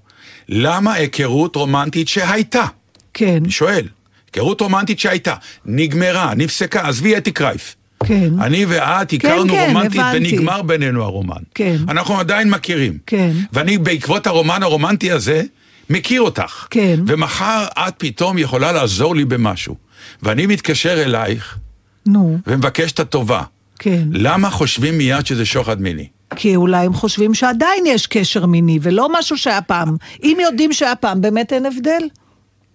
למה 0.50 0.94
היכרות 0.94 1.56
רומנטית 1.56 2.08
שהייתה? 2.08 2.66
כן, 3.14 3.38
אני 3.44 3.52
שואל, 3.52 3.88
היכרות 4.34 4.62
רומנטית 4.62 5.00
שהייתה, 5.00 5.34
נגמרה, 5.66 6.34
נפסקה, 6.36 6.88
עזבי 6.88 7.18
אתי 7.18 7.32
קרייף. 7.32 7.76
כן. 8.06 8.30
אני 8.42 8.66
ואת 8.68 9.14
הכרנו 9.14 9.54
כן, 9.54 9.66
רומנטית 9.68 10.00
הבנתי. 10.00 10.18
ונגמר 10.36 10.62
בינינו 10.62 11.04
הרומן. 11.04 11.42
כן. 11.56 11.76
אנחנו 11.88 12.20
עדיין 12.20 12.50
מכירים. 12.50 12.98
כן. 13.08 13.32
ואני 13.54 13.78
בעקבות 13.78 14.28
הרומן 14.28 14.64
הרומנטי 14.64 15.12
הזה, 15.12 15.44
מכיר 15.90 16.22
אותך. 16.22 16.68
כן. 16.70 17.00
ומחר 17.08 17.66
את 17.88 17.94
פתאום 17.98 18.38
יכולה 18.38 18.72
לעזור 18.72 19.16
לי 19.16 19.26
במשהו. 19.26 19.76
ואני 20.24 20.46
מתקשר 20.46 21.04
אלייך 21.04 21.58
נו, 22.06 22.38
ומבקש 22.48 22.92
את 22.92 23.00
הטובה. 23.00 23.44
כן. 23.80 24.04
למה 24.12 24.50
חושבים 24.50 24.98
מיד 24.98 25.26
שזה 25.26 25.46
שוחד 25.46 25.82
מיני? 25.82 26.08
כי 26.36 26.56
אולי 26.56 26.86
הם 26.86 26.94
חושבים 26.94 27.34
שעדיין 27.34 27.84
יש 27.86 28.08
קשר 28.08 28.46
מיני, 28.46 28.80
ולא 28.82 29.08
משהו 29.20 29.38
שהיה 29.38 29.62
פעם. 29.62 29.98
אם 30.24 30.38
יודעים 30.42 30.74
שהיה 30.74 30.96
פעם, 30.96 31.22
באמת 31.22 31.54
אין 31.54 31.66
הבדל. 31.66 32.02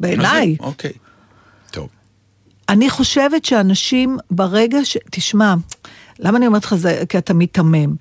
בעיניי. 0.00 0.56
אוקיי. 0.60 0.92
טוב. 1.70 1.88
אני 2.68 2.90
חושבת 2.90 3.44
שאנשים 3.44 4.16
ברגע 4.30 4.84
ש... 4.84 4.96
תשמע, 5.10 5.54
למה 6.18 6.38
אני 6.38 6.46
אומרת 6.46 6.64
לך 6.64 6.74
זה? 6.74 7.02
כי 7.08 7.18
אתה 7.18 7.34
מיתמם. 7.34 7.94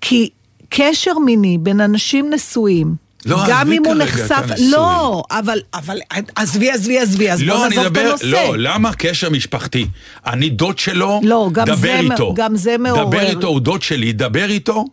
כי 0.00 0.30
קשר 0.68 1.18
מיני 1.18 1.58
בין 1.58 1.80
אנשים 1.80 2.30
נשואים, 2.30 2.94
לא, 3.26 3.38
גם 3.48 3.72
אם 3.72 3.82
הוא 3.86 3.94
נחשף... 3.94 4.42
לא, 4.58 5.22
אבל, 5.30 5.58
אבל 5.74 5.98
עזבי, 6.36 6.70
עזבי, 6.70 6.98
עזבי, 6.98 7.30
אז 7.30 7.40
בוא 7.40 7.46
לא, 7.48 7.66
אני 7.66 7.76
נעזוב 7.76 7.96
את 7.98 8.04
הנושא. 8.04 8.26
לא, 8.26 8.54
למה 8.58 8.92
קשר 8.92 9.30
משפחתי? 9.30 9.86
אני 10.26 10.48
דוד 10.48 10.78
שלו, 10.78 11.20
לא, 11.24 11.48
גם 11.52 11.66
דבר 11.66 11.76
זה 11.76 11.98
איתו. 11.98 12.34
גם 12.36 12.56
זה 12.56 12.78
מעורר. 12.78 13.04
דבר 13.04 13.20
איתו, 13.20 13.46
הוא 13.46 13.60
דוד 13.60 13.82
שלי, 13.82 14.12
דבר 14.12 14.44
איתו. 14.44 14.84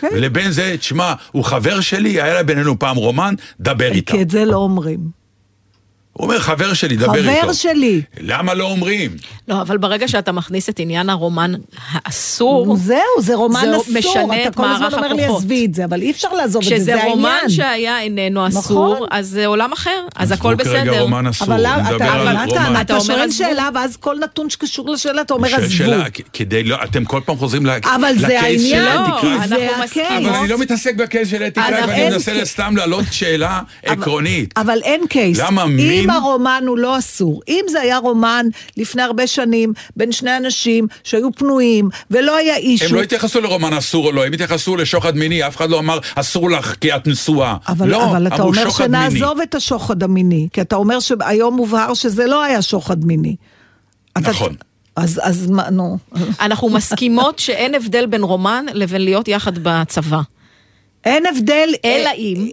כן. 0.00 0.08
ולבין 0.12 0.50
זה, 0.50 0.76
תשמע, 0.78 1.12
הוא 1.32 1.44
חבר 1.44 1.80
שלי, 1.80 2.20
היה 2.22 2.42
בינינו 2.42 2.78
פעם 2.78 2.96
רומן, 2.96 3.34
דבר 3.60 3.92
איתו. 3.92 4.12
כי 4.12 4.22
את 4.22 4.30
זה 4.30 4.44
לא 4.44 4.56
אומרים. 4.56 5.15
הוא 6.16 6.24
אומר, 6.24 6.38
חבר 6.40 6.74
שלי, 6.74 6.96
דבר 6.96 7.14
איתו. 7.14 7.42
חבר 7.42 7.52
שלי. 7.52 8.00
למה 8.20 8.54
לא 8.54 8.64
אומרים? 8.64 9.10
לא, 9.48 9.60
אבל 9.62 9.76
ברגע 9.78 10.08
שאתה 10.08 10.32
מכניס 10.32 10.68
את 10.68 10.78
עניין 10.78 11.10
הרומן 11.10 11.52
האסור, 11.92 12.76
זהו, 12.76 12.96
זה 13.20 13.34
רומן 13.34 13.60
זה 13.60 13.76
אסור. 13.76 13.84
משנה 13.98 14.40
אתה 14.40 14.48
את 14.48 14.54
כל 14.54 14.64
הזמן 14.64 14.80
מערך 14.80 14.94
אומר 14.94 15.12
לי, 15.12 15.24
הכוחות. 15.24 15.42
עזבי 15.42 15.66
את 15.66 15.74
זה, 15.74 15.84
אבל 15.84 16.02
אי 16.02 16.10
אפשר 16.10 16.28
לעזוב 16.32 16.62
את 16.62 16.68
זה, 16.68 16.74
כשזה 16.74 16.84
זה 16.84 16.94
העניין. 16.94 17.10
רומן 17.10 17.48
שהיה 17.48 18.00
איננו 18.00 18.48
נכון. 18.48 18.60
אסור, 18.60 19.06
אז 19.10 19.28
זה 19.28 19.46
עולם 19.46 19.72
אחר, 19.72 20.00
אז 20.16 20.32
הכל 20.32 20.52
הוא 20.52 20.60
כרגע 20.64 20.82
בסדר. 20.84 21.00
רומן 21.00 21.26
אסור, 21.26 21.48
אבל 21.48 21.66
אני 21.66 21.76
למה, 21.76 21.90
מדבר 21.90 21.96
אתה, 21.96 22.12
על 22.12 22.20
אבל 22.20 22.36
רומן. 22.36 22.48
אתה, 22.52 22.70
אתה 22.72 22.80
אתה 22.80 22.92
אומר 22.92 23.04
שואל 23.04 23.20
עזבו. 23.20 23.32
שאלה, 23.38 23.68
ואז 23.74 23.96
כל 23.96 24.16
נתון 24.22 24.50
שקשור 24.50 24.90
לשאלה, 24.90 25.20
אתה 25.22 25.34
אומר 25.34 25.54
עזבו. 25.54 25.70
שאלה, 25.70 26.04
כדי 26.32 26.62
לא, 26.62 26.76
אתם 26.84 27.04
כל 27.04 27.20
פעם 27.24 27.36
חוזרים 27.36 27.66
אבל 27.94 28.12
זה 28.18 28.26
לקייס 28.26 28.62
של 28.62 28.74
העניין, 28.74 29.02
אתי 29.02 29.10
לא, 29.10 29.20
קרייף. 29.20 29.42
כי 29.42 29.48
זה 29.48 29.76
הקייס. 29.84 30.26
אבל 30.26 30.34
אני 30.36 30.48
לא 30.48 30.58
מתעסק 30.58 30.94
בקייס 30.94 31.28
של 31.30 31.42
אתי 31.42 31.60
אז 31.60 31.66
קרייף, 31.66 31.84
אני 31.84 31.94
אין 31.94 32.12
מנסה. 32.12 32.44
סתם 32.44 32.76
להעלות 32.76 33.04
שאלה 33.10 33.60
עקרונית. 33.84 34.54
אבל 34.56 34.78
אין 34.84 35.00
קייס. 35.08 35.38
למה 35.38 35.64
אם 36.06 36.22
הרומן 36.22 36.64
הוא 36.66 36.78
לא 36.78 36.98
אסור, 36.98 37.40
אם 37.48 37.64
זה 37.68 37.80
היה 37.80 37.98
רומן 37.98 38.46
לפני 38.76 39.02
הרבה 39.02 39.26
שנים 39.26 39.72
בין 39.96 40.12
שני 40.12 40.36
אנשים 40.36 40.86
שהיו 41.04 41.32
פנויים, 41.32 41.88
ולא 42.10 42.36
היה 42.36 42.56
אישו... 42.56 42.84
הם 42.84 42.94
לא 42.94 43.02
התייחסו 43.02 43.40
לרומן 43.40 43.72
אסור 43.72 44.06
או 44.06 44.12
לא, 44.12 44.26
הם 44.26 44.32
התייחסו 44.32 44.76
לשוחד 44.76 45.16
מיני, 45.16 45.46
אף 45.46 45.56
אחד 45.56 45.70
לא 45.70 45.78
אמר 45.78 45.98
אסור 46.14 46.50
לך 46.50 46.74
כי 46.80 46.96
את 46.96 47.06
נשואה. 47.06 47.56
אבל, 47.68 47.88
לא, 47.88 48.04
אבל 48.04 48.26
אתה 48.26 48.42
אומר 48.42 48.64
שוחד 48.64 48.86
מיני. 48.90 49.10
שנעזוב 49.10 49.40
את 49.40 49.54
השוחד 49.54 50.02
המיני, 50.02 50.48
כי 50.52 50.60
אתה 50.60 50.76
אומר 50.76 51.00
שהיום 51.00 51.54
מובהר 51.56 51.94
שזה 51.94 52.26
לא 52.26 52.42
היה 52.42 52.62
שוחד 52.62 53.04
מיני. 53.04 53.36
אתה- 54.18 54.30
נכון. 54.30 54.54
אז, 54.96 55.20
אז 55.22 55.50
מה, 55.50 55.70
נו. 55.70 55.98
אנחנו 56.40 56.68
מסכימות 56.68 57.38
שאין 57.38 57.74
הבדל 57.74 58.06
בין 58.06 58.22
רומן 58.22 58.66
לבין 58.72 59.02
להיות 59.04 59.28
יחד 59.28 59.52
בצבא. 59.62 60.20
אין 61.04 61.26
הבדל... 61.26 61.68
אלא 61.84 62.10
אם 62.16 62.48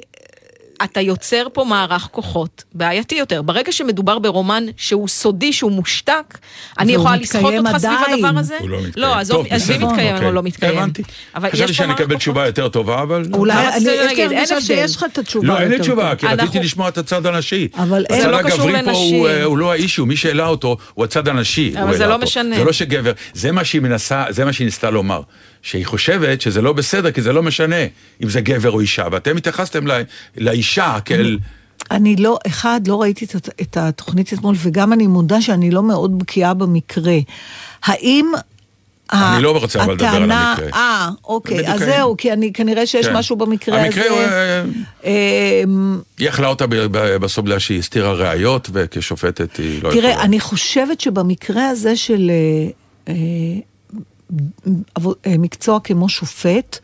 אתה 0.83 1.01
יוצר 1.01 1.47
פה 1.53 1.63
מערך 1.63 2.07
כוחות 2.11 2.63
בעייתי 2.73 3.15
יותר. 3.15 3.41
ברגע 3.41 3.71
שמדובר 3.71 4.19
ברומן 4.19 4.63
שהוא 4.77 5.07
סודי, 5.07 5.53
שהוא 5.53 5.71
מושתק, 5.71 6.37
אני 6.79 6.91
יכולה 6.91 7.15
לסחוט 7.15 7.53
אותך 7.53 7.77
סביב. 7.77 7.91
הדבר 8.13 8.39
הזה? 8.39 8.57
הוא 8.59 8.69
לא 8.69 8.77
מתקיים. 8.77 8.93
לא, 8.95 9.15
עזוב, 9.15 9.45
בסדר, 9.51 9.87
מתקיים. 9.87 10.23
או 10.23 10.31
לא 10.31 10.43
מתקיים. 10.43 10.77
הבנתי. 10.77 11.03
אבל 11.35 11.47
יש 11.47 11.53
חשבתי 11.53 11.67
פה 11.67 11.73
שאני 11.73 11.93
אקבל. 11.93 12.17
תשובה 12.17 12.45
יותר 12.45 12.67
טובה, 12.67 13.01
אבל... 13.01 13.25
אולי, 13.33 13.77
יש 13.77 13.83
לי 13.83 14.23
הרגשה. 14.23 14.61
שיש 14.61 14.95
לך 14.95 15.05
את 15.13 15.17
התשובה. 15.17 15.47
לא, 15.47 15.59
אין 15.59 15.67
לי 15.67 15.73
יותר 15.73 15.83
תשובה, 15.83 16.15
טובה. 16.15 16.35
כי 16.35 16.41
רציתי 16.41 16.59
לשמוע 16.59 16.89
את 16.89 16.97
הצד 16.97 17.25
הנשי. 17.25 17.67
אבל 17.77 18.05
זה 18.11 18.27
לא 18.27 18.41
קשור 18.41 18.61
הגברי 18.61 18.71
פה 18.71 18.77
לנשים. 18.77 19.15
הוא, 19.15 19.27
אה, 19.27 19.43
הוא 19.43 19.57
לא 19.57 19.71
האישיו, 19.71 20.05
מי 20.05 20.17
שהעלה 20.17 20.47
אותו 20.47 20.77
הוא 20.93 21.05
הצד 21.05 21.27
הנשי. 21.27 21.73
אבל 21.83 21.97
זה 21.97 22.07
לא. 22.07 22.17
משנה. 22.23 22.55
זה 22.55 22.63
לא 22.63 22.71
שגבר, 22.71 23.11
זה 23.33 23.51
מה 23.51 23.63
שהיא 23.63 23.81
מנסה, 23.81 24.25
זה 24.29 24.45
מה 24.45 24.53
שהיא 24.53 24.65
ניסתה 24.65 24.89
לומר. 24.89 25.21
שהיא 25.63 25.85
חושבת 25.85 26.41
שזה 26.41 26.61
לא 26.61 26.73
בסדר, 26.73 27.11
כי 27.11 27.21
זה 27.21 27.33
לא 27.33 27.43
משנה 27.43 27.75
אם 28.23 28.29
זה 28.29 28.41
גבר 28.41 28.71
או 28.71 28.79
אישה, 28.79 29.05
ואתם 29.11 29.37
התייחסתם 29.37 29.87
ל- 29.87 30.01
לאישה 30.37 30.97
כאל... 31.05 31.39
אני 31.91 32.15
לא, 32.15 32.37
אחד, 32.47 32.81
לא 32.87 33.01
ראיתי 33.01 33.25
את, 33.25 33.49
את 33.61 33.77
התוכנית 33.77 34.33
אתמול, 34.33 34.55
וגם 34.57 34.93
אני 34.93 35.07
מודה 35.07 35.41
שאני 35.41 35.71
לא 35.71 35.83
מאוד 35.83 36.19
בקיאה 36.19 36.53
במקרה. 36.53 37.13
האם... 37.83 38.31
אני 39.13 39.43
לא 39.43 39.57
רוצה 39.57 39.83
אבל 39.83 39.93
לדבר 39.93 40.07
על 40.07 40.31
המקרה. 40.31 40.69
אה, 40.73 41.09
אוקיי, 41.25 41.59
אז 41.59 41.81
העניין. 41.81 41.97
זהו, 41.97 42.17
כי 42.17 42.33
אני, 42.33 42.53
כנראה 42.53 42.85
שיש 42.85 43.05
כן. 43.07 43.15
משהו 43.15 43.35
במקרה 43.35 43.75
הזה. 43.77 43.85
המקרה. 43.85 44.05
אה, 44.25 44.63
אמ, 45.63 45.99
היא 46.19 46.29
אכלה 46.29 46.47
אותה 46.47 46.65
בסוף 47.21 47.45
בגלל 47.45 47.59
שהיא 47.59 47.79
הסתירה 47.79 48.13
ראיות, 48.13 48.69
וכשופטת 48.73 49.57
היא 49.57 49.83
לא 49.83 49.87
יכולה. 49.89 50.01
תראה, 50.01 50.21
אני 50.23 50.39
חושבת 50.39 51.01
שבמקרה 51.01 51.69
הזה 51.69 51.95
של 51.95 52.31
אה, 52.31 52.69
אה, 53.07 53.13
עבו- 53.13 53.13
אה, 53.13 53.13
מקצוע 55.39 55.79
כמו 55.79 56.09
שופט, 56.09 56.79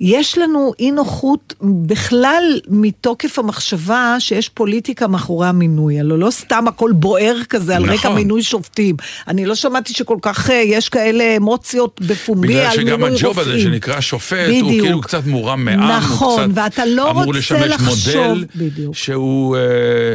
יש 0.00 0.38
לנו 0.38 0.72
אי 0.78 0.90
נוחות 0.90 1.54
בכלל 1.62 2.60
מתוקף 2.68 3.38
המחשבה 3.38 4.16
שיש 4.18 4.48
פוליטיקה 4.48 5.06
מאחורי 5.06 5.48
המינוי. 5.48 6.00
הלוא 6.00 6.18
לא 6.18 6.30
סתם 6.30 6.68
הכל 6.68 6.92
בוער 6.94 7.36
כזה 7.48 7.76
על 7.76 7.82
רקע 7.84 7.94
נכון. 7.94 8.14
מינוי 8.14 8.42
שופטים. 8.42 8.96
אני 9.28 9.46
לא 9.46 9.54
שמעתי 9.54 9.92
שכל 9.92 10.16
כך 10.22 10.50
אה, 10.50 10.62
יש 10.66 10.88
כאלה 10.88 11.36
אמוציות 11.36 12.00
בפומבי 12.00 12.48
בגלל 12.48 12.60
על 12.60 12.76
מינוי 12.76 12.90
שגם 12.92 13.00
רופאים. 13.00 13.16
הג'וב 13.16 13.38
הזה 13.38 13.60
שנקרא 13.60 14.00
שופט, 14.00 14.36
הוא 14.60 14.68
בדיוק. 14.68 14.84
כאילו 14.86 15.00
קצת 15.00 15.26
מורם 15.26 15.64
מעם, 15.64 15.90
נכון, 15.90 16.50
הוא 16.56 16.68
קצת 16.70 16.82
לא 16.86 17.10
אמור 17.10 17.34
לשמש 17.34 17.60
לחשוב- 17.62 18.28
מודל 18.28 18.44
בדיוק. 18.56 18.94
שהוא 18.94 19.56
אה, 19.56 19.62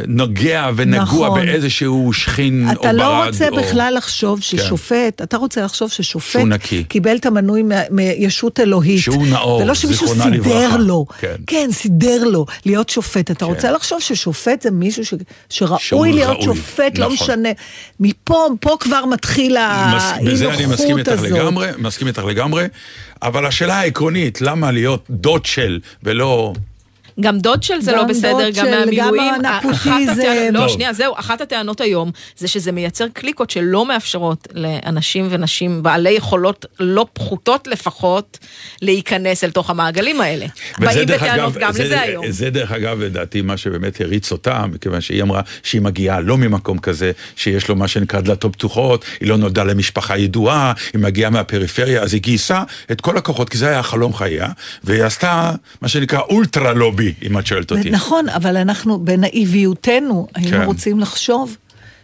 נוגע 0.08 0.70
ונגוע 0.76 1.02
נכון. 1.28 1.40
באיזשהו 1.40 2.12
שכין 2.12 2.62
או 2.68 2.74
ברד. 2.74 2.78
אתה 2.80 2.92
לא 2.92 3.24
רוצה 3.26 3.48
או... 3.48 3.56
בכלל 3.56 3.94
לחשוב 3.96 4.40
ששופט, 4.40 5.22
אתה 5.22 5.36
רוצה 5.36 5.62
לחשוב 5.62 5.90
ששופט 5.90 6.40
נקי. 6.64 6.84
קיבל 6.84 7.16
את 7.16 7.26
המנוי 7.26 7.62
מישות 7.90 8.60
אלוהית. 8.60 9.00
שהוא 9.00 9.26
נאור, 9.26 9.58
זה 9.58 9.64
לא 9.64 9.74
שמישהו 9.74 10.06
זיכרונה 10.06 10.36
סידר 10.36 10.58
לברכה. 10.58 10.76
לו. 10.78 11.06
כן. 11.18 11.34
כן, 11.46 11.68
סידר 11.72 12.24
לו 12.24 12.46
להיות 12.66 12.88
שופט. 12.88 13.30
אתה 13.30 13.34
כן. 13.34 13.44
רוצה 13.46 13.70
לחשוב 13.70 14.00
ששופט 14.00 14.62
זה 14.62 14.70
מישהו 14.70 15.04
ש- 15.04 15.14
שראוי 15.78 16.12
להיות 16.12 16.30
ראוי, 16.30 16.44
שופט, 16.44 16.98
לא 16.98 17.04
נכון. 17.04 17.12
משנה. 17.24 17.48
מפה, 18.00 18.46
פה 18.60 18.76
כבר 18.80 19.04
מתחיל 19.04 19.56
מס- 19.96 20.02
בזה 20.32 20.54
אני 20.54 20.66
מסכים 20.66 20.84
האי-נוחות 20.86 20.98
איתך 20.98 21.12
הזאת. 21.12 21.30
לגמרי, 21.30 21.68
מסכים 21.78 22.08
איתך 22.08 22.22
לגמרי, 22.24 22.66
אבל 23.22 23.46
השאלה 23.46 23.74
העקרונית, 23.80 24.40
למה 24.40 24.70
להיות 24.70 25.04
דוד 25.10 25.46
של 25.46 25.80
ולא... 26.02 26.52
גם 27.20 27.38
דוד 27.38 27.62
של 27.62 27.80
זה 27.80 27.92
לא 27.92 28.04
בסדר, 28.04 28.50
גם 28.54 28.66
של, 28.66 28.70
מהמילואים. 28.70 29.32
גם 29.42 29.44
הנפוטיזם. 29.44 30.22
לא, 30.52 30.58
טוב. 30.58 30.68
שנייה, 30.68 30.92
זהו, 30.92 31.14
אחת 31.16 31.40
הטענות 31.40 31.80
היום 31.80 32.10
זה 32.36 32.48
שזה 32.48 32.72
מייצר 32.72 33.06
קליקות 33.12 33.50
שלא 33.50 33.86
מאפשרות 33.86 34.48
לאנשים 34.54 35.28
ונשים 35.30 35.82
בעלי 35.82 36.10
יכולות 36.10 36.66
לא 36.80 37.06
פחותות 37.12 37.66
לפחות 37.66 38.38
להיכנס 38.82 39.44
אל 39.44 39.50
תוך 39.50 39.70
המעגלים 39.70 40.20
האלה. 40.20 40.46
באים 40.78 41.06
בטענות 41.06 41.54
גם 41.54 41.72
זה, 41.72 41.84
לזה 41.84 42.00
היום. 42.00 42.30
זה 42.30 42.50
דרך 42.50 42.72
אגב 42.72 43.00
לדעתי 43.00 43.42
מה 43.42 43.56
שבאמת 43.56 44.00
הריץ 44.00 44.32
אותה, 44.32 44.64
מכיוון 44.66 45.00
שהיא 45.00 45.22
אמרה 45.22 45.40
שהיא 45.62 45.80
מגיעה 45.80 46.20
לא 46.20 46.38
ממקום 46.38 46.78
כזה, 46.78 47.12
שיש 47.36 47.68
לו 47.68 47.76
מה 47.76 47.88
שנקרא 47.88 48.20
דלתות 48.20 48.52
פתוחות, 48.52 49.04
היא 49.20 49.28
לא 49.28 49.36
נולדה 49.36 49.64
למשפחה 49.64 50.18
ידועה, 50.18 50.72
היא 50.92 51.00
מגיעה 51.02 51.30
מהפריפריה, 51.30 52.02
אז 52.02 52.14
היא 52.14 52.22
גייסה 52.22 52.62
את 52.92 53.00
כל 53.00 53.16
הכוחות, 53.16 53.48
כי 53.48 53.58
זה 53.58 53.68
היה 53.68 53.82
חלום 53.82 54.14
חייה, 54.14 54.48
והיא 54.84 55.02
עשתה 55.02 55.52
מה 55.82 55.88
שנקרא 55.88 56.20
אולטרה 56.20 56.72
לובי, 56.72 57.03
אם 57.26 57.38
את 57.38 57.46
שואלת 57.46 57.70
אותי. 57.70 57.90
נכון, 57.90 58.28
אבל 58.28 58.56
אנחנו, 58.56 59.04
בנאיביותנו, 59.04 60.26
היינו 60.34 60.50
כן. 60.50 60.64
רוצים 60.64 61.00
לחשוב 61.00 61.56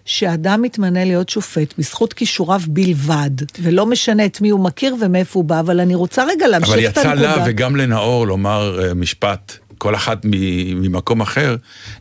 שאדם 0.05 0.63
מתמנה 0.63 1.05
להיות 1.05 1.29
שופט 1.29 1.75
בזכות 1.79 2.13
כישוריו 2.13 2.61
בלבד, 2.69 3.31
ולא 3.63 3.87
משנה 3.87 4.25
את 4.25 4.41
מי 4.41 4.51
הוא 4.51 4.61
מכיר 4.61 4.97
ומאיפה 5.01 5.39
הוא 5.39 5.45
בא, 5.45 5.61
אבל 5.61 5.81
אני 5.81 5.95
רוצה 5.95 6.25
רגע 6.25 6.49
להמשיך 6.49 6.73
אבל 6.75 6.87
את 6.87 6.91
יצא 6.91 7.09
הנקודה. 7.09 7.37
לה 7.37 7.45
וגם 7.47 7.77
לנאור 7.77 8.27
לומר 8.27 8.81
אה, 8.83 8.95
משפט, 8.95 9.57
כל 9.79 9.95
אחת 9.95 10.19
ממקום 10.25 11.21
אחר, 11.21 11.57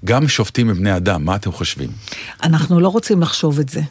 גם 0.06 0.28
שופטים 0.28 0.70
הם 0.70 0.76
בני 0.76 0.96
אדם, 0.96 1.26
מה 1.26 1.36
אתם 1.36 1.52
חושבים? 1.52 1.90
אנחנו 2.44 2.80
לא 2.80 2.88
רוצים 2.88 3.22
לחשוב 3.22 3.60
את 3.60 3.70
זה. 3.70 3.82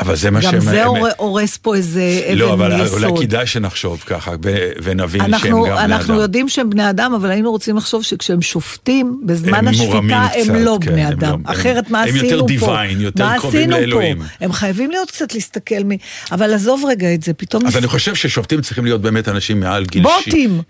אבל 0.00 0.16
זה 0.16 0.30
מה 0.30 0.40
גם 0.40 0.50
שהם... 0.50 0.60
זה 0.60 0.82
הם- 0.82 0.88
הור- 0.88 1.08
הורס 1.16 1.56
פה 1.56 1.74
איזה 1.76 2.02
אבן 2.28 2.38
לא, 2.38 2.52
אבל 2.52 2.84
יסוד. 2.84 3.04
אולי 3.04 3.26
כדאי 3.26 3.46
שנחשוב 3.46 4.02
ככה 4.06 4.30
ו- 4.44 4.70
ונבין 4.82 5.20
שהם 5.20 5.34
אנחנו, 5.34 5.64
גם 5.64 5.74
בני 5.74 5.84
אנחנו 5.84 6.14
אדם. 6.14 6.22
יודעים 6.22 6.48
שהם 6.48 6.70
בני 6.70 6.90
אדם, 6.90 7.14
אבל 7.14 7.30
היינו 7.30 7.50
רוצים 7.50 7.76
לחשוב 7.76 8.02
שכשהם 8.02 8.42
שופטים, 8.42 9.20
בזמן 9.26 9.54
הם 9.54 9.68
השפיטה 9.68 10.26
הם 10.34 10.54
לא 10.54 10.78
כן, 10.80 10.90
בני 10.92 11.04
הם 11.04 11.12
אדם. 11.12 11.42
לא- 11.46 11.52
אחרת 11.52 11.86
הם- 11.86 11.92
מה 11.92 12.02
הם 12.02 12.08
עשינו 12.08 12.24
יותר 12.28 12.58
פה? 12.60 12.66
divine, 12.84 12.96
יותר 12.98 13.24
מה 13.26 13.38
קרובים 13.38 13.60
עשינו 13.60 13.76
לאלוהים. 13.80 14.18
פה? 14.18 14.24
הם 14.40 14.52
חייבים 14.52 14.90
להיות 14.90 15.10
קצת 15.10 15.34
להסתכל 15.34 15.84
מ... 15.84 15.90
אבל 16.32 16.54
עזוב 16.54 16.84
רגע 16.88 17.14
את 17.14 17.22
זה, 17.22 17.32
פתאום... 17.34 17.66
אז 17.66 17.76
אני 17.76 17.86
חושב 17.86 18.14
ששופטים 18.14 18.60
צריכים 18.60 18.84
להיות 18.84 19.00
באמת 19.00 19.28
אנשים 19.28 19.60
מעל 19.60 19.84
גיל... 19.86 20.02
בוטים! 20.02 20.62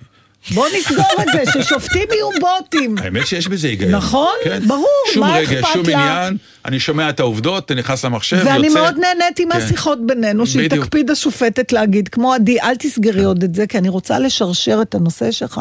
בוא 0.55 0.67
נסגור 0.79 1.05
את 1.23 1.27
זה, 1.33 1.63
ששופטים 1.63 2.09
יהיו 2.13 2.29
בוטים. 2.41 2.99
האמת 2.99 3.27
שיש 3.27 3.49
בזה 3.49 3.69
היגיון. 3.69 3.91
נכון, 3.91 4.29
כן? 4.45 4.61
ברור, 4.69 4.87
שום 5.15 5.27
מה 5.27 5.37
רגע, 5.37 5.61
אכפת 5.61 5.73
שום 5.73 5.87
לה? 5.89 6.19
עניין, 6.21 6.37
אני 6.65 6.81
שומע 6.81 7.09
את 7.11 7.21
העובדות, 7.21 7.71
אני 7.73 7.81
נכנס 7.81 8.05
למחשב, 8.05 8.43
ואני 8.45 8.67
יוצא. 8.67 8.81
מאוד 8.81 8.95
נהניתי 8.99 9.45
מהשיחות 9.45 9.99
בינינו, 10.07 10.47
שהיא 10.47 10.69
בדיוק. 10.71 10.85
תקפיד 10.85 11.11
השופטת 11.11 11.73
להגיד, 11.73 12.09
כמו 12.09 12.35
עדי, 12.35 12.61
אל 12.61 12.77
תסגרי 12.79 13.25
עוד 13.25 13.43
את 13.43 13.55
זה, 13.55 13.67
כי 13.67 13.79
אני 13.79 13.89
רוצה 13.89 14.19
לשרשר 14.19 14.79
את 14.83 14.95
הנושא 14.95 15.31
שלך, 15.31 15.61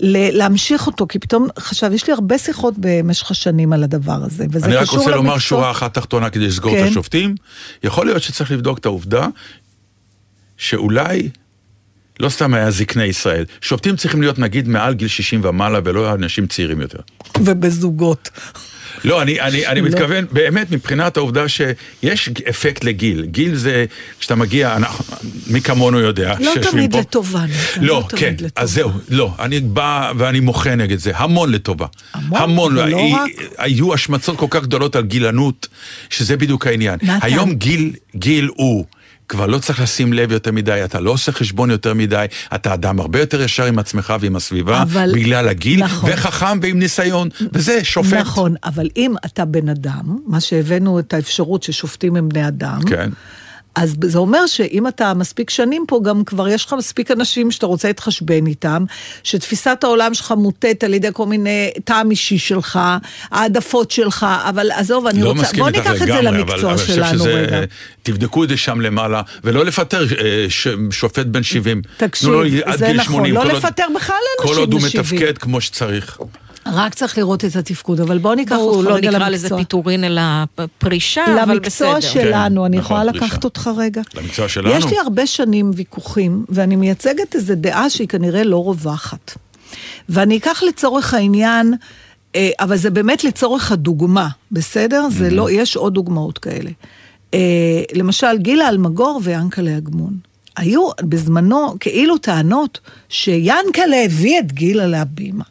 ל- 0.00 0.36
להמשיך 0.38 0.86
אותו, 0.86 1.06
כי 1.08 1.18
פתאום, 1.18 1.46
עכשיו, 1.56 1.94
יש 1.94 2.06
לי 2.06 2.12
הרבה 2.12 2.38
שיחות 2.38 2.74
במשך 2.76 3.30
השנים 3.30 3.72
על 3.72 3.84
הדבר 3.84 4.18
הזה, 4.24 4.44
וזה 4.50 4.66
אני 4.66 4.74
רק 4.76 4.82
קשור 4.82 4.98
רוצה 4.98 5.10
לומר 5.10 5.30
למקצוע- 5.32 5.40
שורה 5.40 5.70
אחת 5.70 5.94
תחתונה 5.94 6.30
כדי 6.30 6.46
לסגור 6.46 6.72
כן. 6.72 6.84
את 6.84 6.90
השופטים. 6.90 7.34
יכול 7.84 8.06
להיות 8.06 8.22
שצריך 8.22 8.50
לבדוק 8.50 8.78
את 8.78 8.86
העובדה 8.86 9.26
שאולי, 10.56 11.28
לא 12.20 12.28
סתם 12.28 12.54
היה 12.54 12.70
זקני 12.70 13.04
ישראל, 13.04 13.44
שופטים 13.60 13.96
צריכים 13.96 14.20
להיות 14.20 14.38
נגיד 14.38 14.68
מעל 14.68 14.94
גיל 14.94 15.08
60 15.08 15.40
ומעלה 15.44 15.80
ולא 15.84 16.14
אנשים 16.14 16.46
צעירים 16.46 16.80
יותר. 16.80 16.98
ובזוגות. 17.40 18.30
לא, 19.04 19.22
אני, 19.22 19.40
אני, 19.40 19.66
אני 19.66 19.80
לא. 19.80 19.88
מתכוון 19.88 20.24
באמת 20.32 20.70
מבחינת 20.70 21.16
העובדה 21.16 21.48
שיש 21.48 22.30
אפקט 22.50 22.84
לגיל. 22.84 23.24
גיל 23.24 23.54
זה, 23.54 23.84
כשאתה 24.20 24.34
מגיע, 24.34 24.76
אנחנו, 24.76 25.04
מי 25.46 25.60
כמונו 25.60 25.98
יודע, 26.00 26.34
לא 26.40 26.52
תמיד 26.70 26.92
פה. 26.92 27.00
לטובה, 27.00 27.44
לא, 27.80 27.86
לא 27.86 28.08
כן, 28.16 28.32
לטובה. 28.34 28.48
אז 28.56 28.72
זהו, 28.72 28.90
לא, 29.08 29.34
אני 29.38 29.60
בא 29.60 30.12
ואני 30.18 30.40
מוחה 30.40 30.74
נגד 30.74 30.98
זה, 30.98 31.12
המון 31.14 31.52
לטובה. 31.52 31.86
המון, 32.14 32.40
המון, 32.42 32.78
ולא 32.78 32.96
הי- 32.98 33.12
רק. 33.14 33.30
היו 33.58 33.94
השמצות 33.94 34.36
כל 34.38 34.46
כך 34.50 34.62
גדולות 34.62 34.96
על 34.96 35.04
גילנות, 35.04 35.68
שזה 36.10 36.36
בדיוק 36.36 36.66
העניין. 36.66 36.98
נתן. 37.02 37.18
היום 37.22 37.54
גיל, 37.54 37.92
גיל 38.16 38.48
הוא... 38.56 38.84
כבר 39.28 39.46
לא 39.46 39.58
צריך 39.58 39.80
לשים 39.80 40.12
לב 40.12 40.32
יותר 40.32 40.52
מדי, 40.52 40.80
אתה 40.84 41.00
לא 41.00 41.10
עושה 41.10 41.32
חשבון 41.32 41.70
יותר 41.70 41.94
מדי, 41.94 42.24
אתה 42.54 42.74
אדם 42.74 43.00
הרבה 43.00 43.20
יותר 43.20 43.42
ישר 43.42 43.64
עם 43.64 43.78
עצמך 43.78 44.14
ועם 44.20 44.36
הסביבה, 44.36 44.82
אבל- 44.82 45.10
בגלל 45.14 45.48
הגיל, 45.48 45.84
נכון. 45.84 46.10
וחכם 46.12 46.58
ועם 46.62 46.78
ניסיון, 46.78 47.28
וזה 47.52 47.84
שופט. 47.84 48.12
נכון, 48.14 48.54
אבל 48.64 48.86
אם 48.96 49.14
אתה 49.26 49.44
בן 49.44 49.68
אדם, 49.68 50.18
מה 50.26 50.40
שהבאנו 50.40 50.98
את 50.98 51.14
האפשרות 51.14 51.62
ששופטים 51.62 52.16
הם 52.16 52.28
בני 52.28 52.48
אדם, 52.48 52.80
כן. 52.88 53.10
אז 53.82 53.94
זה 54.02 54.18
אומר 54.18 54.46
שאם 54.46 54.88
אתה 54.88 55.14
מספיק 55.14 55.50
שנים 55.50 55.84
פה, 55.88 56.00
גם 56.04 56.24
כבר 56.24 56.48
יש 56.48 56.64
לך 56.66 56.72
מספיק 56.78 57.10
אנשים 57.10 57.50
שאתה 57.50 57.66
רוצה 57.66 57.88
להתחשבן 57.88 58.46
איתם, 58.46 58.84
שתפיסת 59.22 59.78
העולם 59.84 60.14
שלך 60.14 60.34
מוטט 60.36 60.84
על 60.84 60.94
ידי 60.94 61.08
כל 61.12 61.26
מיני 61.26 61.70
טעם 61.84 62.10
אישי 62.10 62.38
שלך, 62.38 62.78
העדפות 63.30 63.90
שלך, 63.90 64.26
אבל 64.48 64.70
עזוב, 64.70 65.06
אני 65.06 65.22
לא 65.22 65.28
רוצה, 65.28 65.46
בוא 65.58 65.70
ניקח 65.70 65.92
את 66.02 66.06
זה 66.06 66.18
אבל- 66.18 66.28
למקצוע 66.28 66.72
אבל 66.72 66.86
שלנו 66.86 67.04
חושב 67.06 67.18
שזה, 67.18 67.34
רגע. 67.34 67.60
תבדקו 68.02 68.44
את 68.44 68.48
זה 68.48 68.56
שם 68.56 68.80
למעלה, 68.80 69.22
ולא 69.44 69.64
לפטר 69.64 70.02
אה, 70.02 70.46
ש- 70.48 70.68
שופט 70.90 71.26
בן 71.26 71.42
70. 71.42 71.82
תקשיב, 71.96 72.28
לו 72.30 72.42
עד 72.64 72.78
זה 72.78 72.92
נכון, 72.92 73.14
80, 73.14 73.34
לא 73.34 73.44
לפטר 73.44 73.84
בכלל 73.96 74.16
אנשים 74.40 74.54
כל 74.54 74.60
עוד 74.60 74.72
הוא 74.72 74.80
בן 74.80 74.88
70. 74.88 75.20
מתפקד 75.20 75.38
כמו 75.38 75.60
שצריך. 75.60 76.18
רק 76.78 76.94
צריך 76.94 77.18
לראות 77.18 77.44
את 77.44 77.56
התפקוד, 77.56 78.00
אבל 78.00 78.18
בוא 78.18 78.34
ניקח 78.34 78.56
ברור, 78.56 78.76
אותך 78.76 78.88
לא 78.88 78.94
רגע 78.94 79.10
נקרא 79.10 79.28
לזה 79.28 79.46
למקצוע. 79.46 79.58
פיטורין 79.58 80.04
אלא 80.04 80.22
פרישה, 80.78 81.24
אבל 81.42 81.58
בסדר. 81.58 81.92
למקצוע 81.92 82.00
שלנו, 82.00 82.66
אני 82.66 82.76
נכון, 82.76 82.96
יכולה 82.96 83.12
פרישה. 83.12 83.26
לקחת 83.26 83.44
אותך 83.44 83.70
רגע? 83.76 84.02
למקצוע 84.14 84.48
שלנו? 84.48 84.70
יש 84.70 84.84
לי 84.84 84.98
הרבה 84.98 85.26
שנים 85.26 85.70
ויכוחים, 85.74 86.44
ואני 86.48 86.76
מייצגת 86.76 87.34
איזו 87.34 87.54
דעה 87.56 87.90
שהיא 87.90 88.08
כנראה 88.08 88.44
לא 88.44 88.64
רווחת. 88.64 89.38
ואני 90.08 90.36
אקח 90.36 90.62
לצורך 90.62 91.14
העניין, 91.14 91.74
אה, 92.34 92.50
אבל 92.60 92.76
זה 92.76 92.90
באמת 92.90 93.24
לצורך 93.24 93.72
הדוגמה, 93.72 94.28
בסדר? 94.52 95.06
זה 95.10 95.30
לא, 95.30 95.50
יש 95.50 95.76
עוד 95.76 95.94
דוגמאות 95.94 96.38
כאלה. 96.38 96.70
אה, 97.34 97.82
למשל, 97.94 98.38
גילה 98.38 98.68
אלמגור 98.68 99.20
ויענקלה 99.24 99.76
אגמון. 99.76 100.12
היו 100.56 100.88
בזמנו 101.02 101.74
כאילו 101.80 102.18
טענות 102.18 102.80
שיענקלה 103.08 103.96
הביא 104.04 104.38
את 104.38 104.52
גילה 104.52 104.86
להבימה. 104.86 105.44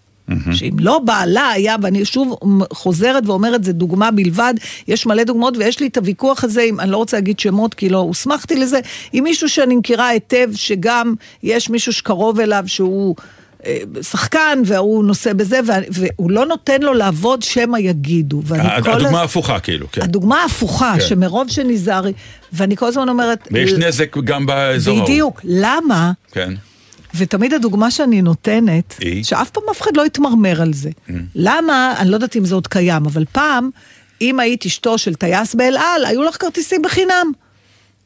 שאם 0.51 0.73
לא 0.79 0.99
בעלה 0.99 1.49
היה, 1.49 1.75
ואני 1.81 2.05
שוב 2.05 2.35
חוזרת 2.73 3.23
ואומרת, 3.27 3.63
זה 3.63 3.73
דוגמה 3.73 4.11
בלבד, 4.11 4.53
יש 4.87 5.05
מלא 5.05 5.23
דוגמאות, 5.23 5.57
ויש 5.57 5.79
לי 5.79 5.87
את 5.87 5.97
הוויכוח 5.97 6.43
הזה, 6.43 6.61
עם, 6.61 6.79
אני 6.79 6.91
לא 6.91 6.97
רוצה 6.97 7.17
להגיד 7.17 7.39
שמות 7.39 7.73
כי 7.73 7.89
לא 7.89 7.97
הוסמכתי 7.97 8.55
לזה, 8.55 8.79
עם 9.13 9.23
מישהו 9.23 9.49
שאני 9.49 9.75
מכירה 9.75 10.07
היטב, 10.07 10.49
שגם 10.55 11.13
יש 11.43 11.69
מישהו 11.69 11.93
שקרוב 11.93 12.39
אליו 12.39 12.63
שהוא... 12.67 13.15
אה, 13.65 13.77
שחקן, 14.01 14.61
והוא 14.65 15.03
נושא 15.03 15.33
בזה, 15.33 15.59
וה- 15.65 15.75
והוא 15.89 16.31
לא 16.31 16.45
נותן 16.45 16.81
לו 16.81 16.93
לעבוד 16.93 17.41
שמא 17.41 17.77
יגידו. 17.77 18.41
כל 18.47 18.55
הדוגמה 18.91 19.09
הז- 19.09 19.15
ההפוכה 19.15 19.59
כאילו, 19.59 19.87
כן. 19.91 20.01
הדוגמה 20.01 20.41
ההפוכה, 20.41 20.93
כן. 20.99 21.05
שמרוב 21.05 21.49
שנזהרי, 21.49 22.13
ואני 22.53 22.75
כל 22.75 22.85
הזמן 22.85 23.09
אומרת... 23.09 23.47
ויש 23.51 23.71
ל- 23.73 23.87
נזק 23.87 24.17
גם 24.17 24.45
באזור 24.45 24.95
ההוא. 24.97 25.07
בדיוק, 25.09 25.41
למה? 25.43 26.11
כן. 26.31 26.53
ותמיד 27.17 27.53
הדוגמה 27.53 27.91
שאני 27.91 28.21
נותנת, 28.21 28.95
היא? 28.99 29.23
שאף 29.23 29.49
פעם 29.49 29.63
אף 29.71 29.81
אחד 29.81 29.97
לא 29.97 30.05
יתמרמר 30.05 30.61
על 30.61 30.73
זה. 30.73 30.89
למה, 31.35 31.93
אני 31.99 32.09
לא 32.09 32.15
יודעת 32.15 32.35
אם 32.35 32.45
זה 32.45 32.55
עוד 32.55 32.67
קיים, 32.67 33.05
אבל 33.05 33.23
פעם, 33.31 33.69
אם 34.21 34.39
היית 34.39 34.65
אשתו 34.65 34.97
של 34.97 35.15
טייס 35.15 35.55
באל 35.55 35.77
על, 35.77 36.05
היו 36.05 36.23
לך 36.23 36.41
כרטיסים 36.41 36.81
בחינם. 36.81 37.31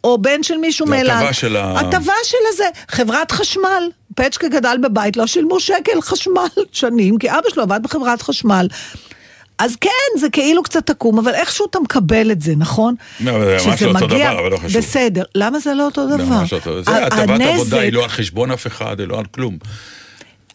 או 0.03 0.17
בן 0.17 0.43
של 0.43 0.57
מישהו 0.57 0.85
מאל 0.85 1.09
על. 1.09 1.17
הטבה 1.17 1.33
של 1.33 1.55
ה- 1.55 1.79
הטבה 1.79 2.13
של 2.23 2.37
הזה. 2.53 2.63
חברת 2.87 3.31
חשמל. 3.31 3.83
פצ'קה 4.15 4.47
גדל 4.47 4.77
בבית, 4.83 5.17
לא 5.17 5.27
שילמו 5.27 5.59
שקל 5.59 6.01
חשמל 6.01 6.47
שנים, 6.71 7.17
כי 7.17 7.29
אבא 7.31 7.49
שלו 7.53 7.63
עבד 7.63 7.79
בחברת 7.83 8.21
חשמל. 8.21 8.67
אז 9.61 9.75
כן, 9.81 9.89
זה 10.19 10.29
כאילו 10.29 10.63
קצת 10.63 10.89
עקום, 10.89 11.19
אבל 11.19 11.33
איכשהו 11.33 11.65
אתה 11.69 11.79
מקבל 11.79 12.31
את 12.31 12.41
זה, 12.41 12.53
נכון? 12.55 12.95
לא, 13.19 13.31
אבל 13.35 13.45
זה 13.59 13.67
ממש 13.67 13.81
לא 13.81 13.89
אותו 13.91 14.07
דבר, 14.07 14.39
אבל 14.39 14.51
לא 14.51 14.57
חשוב. 14.57 14.77
בסדר, 14.81 15.23
למה 15.35 15.59
זה 15.59 15.73
לא 15.73 15.85
אותו 15.85 16.09
זה 16.09 16.17
דבר? 16.17 16.25
ממש 16.39 16.53
לא. 16.53 16.81
זה 16.83 16.91
ה- 16.91 17.07
הטבת 17.07 17.41
עבודה, 17.41 17.79
היא 17.79 17.93
לא 17.93 18.03
על 18.03 18.09
חשבון 18.09 18.51
אף 18.51 18.67
אחד, 18.67 18.99
היא 18.99 19.07
לא 19.07 19.19
על 19.19 19.25
כלום. 19.25 19.57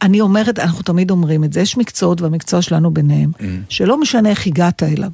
אני 0.02 0.20
אומרת, 0.20 0.58
אנחנו 0.58 0.82
תמיד 0.82 1.10
אומרים 1.10 1.44
את 1.44 1.52
זה, 1.52 1.60
יש 1.60 1.76
מקצועות, 1.76 2.20
והמקצוע 2.20 2.62
שלנו 2.62 2.90
ביניהם, 2.90 3.30
Mm. 3.38 3.42
שלא 3.68 4.00
משנה 4.00 4.30
איך 4.30 4.46
הגעת 4.46 4.82
אליו. 4.82 5.10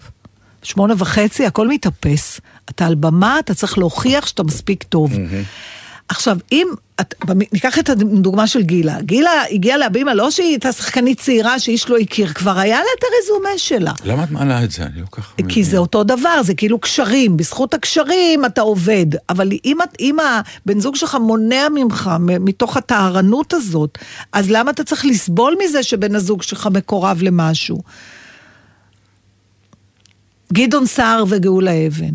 שמונה 0.63 0.95
וחצי, 0.99 1.47
הכל 1.47 1.69
מתאפס. 1.69 2.41
אתה 2.71 2.87
על 2.87 2.95
במה, 2.95 3.39
אתה 3.39 3.55
צריך 3.55 3.79
להוכיח 3.79 4.27
שאתה 4.27 4.43
מספיק 4.43 4.83
טוב. 4.83 5.13
Mm-hmm. 5.13 5.19
עכשיו, 6.09 6.37
אם, 6.53 6.69
את, 7.01 7.15
ניקח 7.53 7.79
את 7.79 7.89
הדוגמה 7.91 8.47
של 8.47 8.63
גילה. 8.63 9.01
גילה 9.01 9.31
הגיעה 9.51 9.77
להבימה, 9.79 10.15
לא 10.15 10.31
שהיא 10.31 10.49
הייתה 10.49 10.73
שחקנית 10.73 11.21
צעירה 11.21 11.59
שאיש 11.59 11.89
לא 11.89 11.99
הכיר, 11.99 12.33
כבר 12.33 12.59
היה 12.59 12.77
לה 12.77 12.87
את 12.99 13.05
הרזומה 13.05 13.59
שלה. 13.59 13.93
למה 14.05 14.25
את 14.25 14.31
מעלה 14.31 14.65
את 14.65 14.71
זה? 14.71 14.83
אני 14.83 15.01
לא 15.01 15.07
כל 15.11 15.23
כך... 15.23 15.35
כי 15.37 15.43
מבין. 15.43 15.65
זה 15.65 15.79
אותו 15.79 16.05
דבר, 16.05 16.43
זה 16.43 16.55
כאילו 16.55 16.79
קשרים, 16.79 17.37
בזכות 17.37 17.75
הקשרים 17.75 18.45
אתה 18.45 18.61
עובד, 18.61 19.07
אבל 19.29 19.51
אם, 19.65 19.79
אם 20.01 20.17
הבן 20.21 20.81
זוג 20.81 20.97
שלך 20.97 21.15
מונע 21.15 21.69
ממך, 21.75 22.11
מתוך 22.21 22.77
הטהרנות 22.77 23.53
הזאת, 23.53 23.99
אז 24.33 24.51
למה 24.51 24.71
אתה 24.71 24.85
צריך 24.85 25.05
לסבול 25.05 25.57
מזה 25.65 25.83
שבן 25.83 26.15
הזוג 26.15 26.43
שלך 26.43 26.69
מקורב 26.73 27.23
למשהו? 27.23 27.83
גדעון 30.53 30.87
סער 30.87 31.25
וגאולה 31.29 31.87
אבן. 31.87 32.15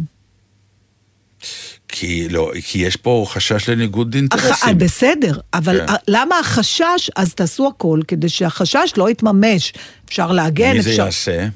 כי 1.88 2.30
לא, 2.30 2.52
כי 2.64 2.80
יש 2.80 2.96
פה 2.96 3.26
חשש 3.30 3.70
לניגוד. 3.70 4.16
אינטרסים. 4.16 4.78
בסדר, 4.78 5.40
אבל 5.54 5.88
כן. 5.88 5.94
למה 6.08 6.40
החשש, 6.40 7.12
אז 7.16 7.34
תעשו 7.34 7.68
הכל 7.68 8.00
כדי 8.08 8.30
שהחשש 8.30 8.94
לא 8.98 9.10
יתממש. 9.10 9.74
אפשר 10.06 10.32
להגן, 10.32 10.74
מי 10.74 10.82
זה 10.82 10.90
אפשר... 10.90 11.06
יעשה? 11.06 11.48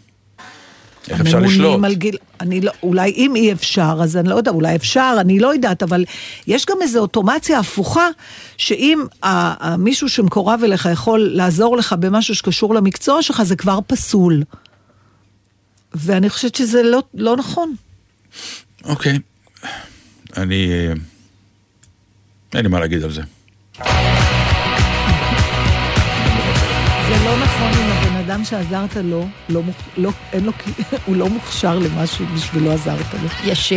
איך 1.10 1.22
אפשר 1.22 1.40
לשלוט? 1.40 1.84
על 1.86 1.96
גיל... 1.96 2.18
אני 2.42 2.62
לא, 2.62 2.72
אולי 2.84 3.12
אם 3.12 3.36
אי 3.36 3.52
אפשר, 3.54 4.00
אז 4.04 4.18
אני 4.18 4.30
לא 4.30 4.36
יודע, 4.36 4.52
אולי 4.52 4.76
אפשר, 4.76 5.16
אני 5.20 5.40
לא 5.40 5.54
יודעת, 5.54 5.84
אבל 5.84 6.06
יש 6.48 6.66
גם 6.66 6.78
איזו 6.82 7.00
אוטומציה 7.00 7.60
הפוכה, 7.60 8.08
שאם 8.58 9.06
ה- 9.24 9.76
מישהו 9.78 10.10
שמקורב 10.10 10.60
אליך 10.64 10.90
יכול 10.92 11.20
לעזור 11.34 11.78
לך 11.78 11.96
במשהו 12.00 12.36
שקשור 12.36 12.76
למקצוע 12.76 13.22
שלך, 13.22 13.44
זה 13.44 13.56
כבר 13.56 13.80
פסול. 13.88 14.44
ואני 15.94 16.30
חושבת 16.30 16.56
שזה 16.56 16.84
לא, 16.84 17.04
לא 17.14 17.38
נכון. 17.38 17.76
אוקיי. 18.86 19.20
אני... 20.38 20.72
אה, 20.72 20.94
אין 22.54 22.64
לי 22.64 22.70
מה 22.70 22.80
להגיד 22.80 23.04
על 23.04 23.12
זה. 23.12 23.22
זה 27.08 27.26
לא 27.26 27.38
נכון 27.38 27.72
אם 27.74 27.92
הבן 27.92 28.16
אדם 28.16 28.46
שעזרת 28.46 28.96
לו, 28.96 29.28
לא, 29.50 29.62
לא, 29.98 30.12
אין 30.34 30.46
לו, 30.46 30.52
הוא 31.06 31.16
לא 31.16 31.30
מוכשר 31.30 31.80
למשהו 31.80 32.26
בשבילו 32.26 32.72
עזרת 32.72 33.14
לו. 33.14 33.30
יש 33.44 33.74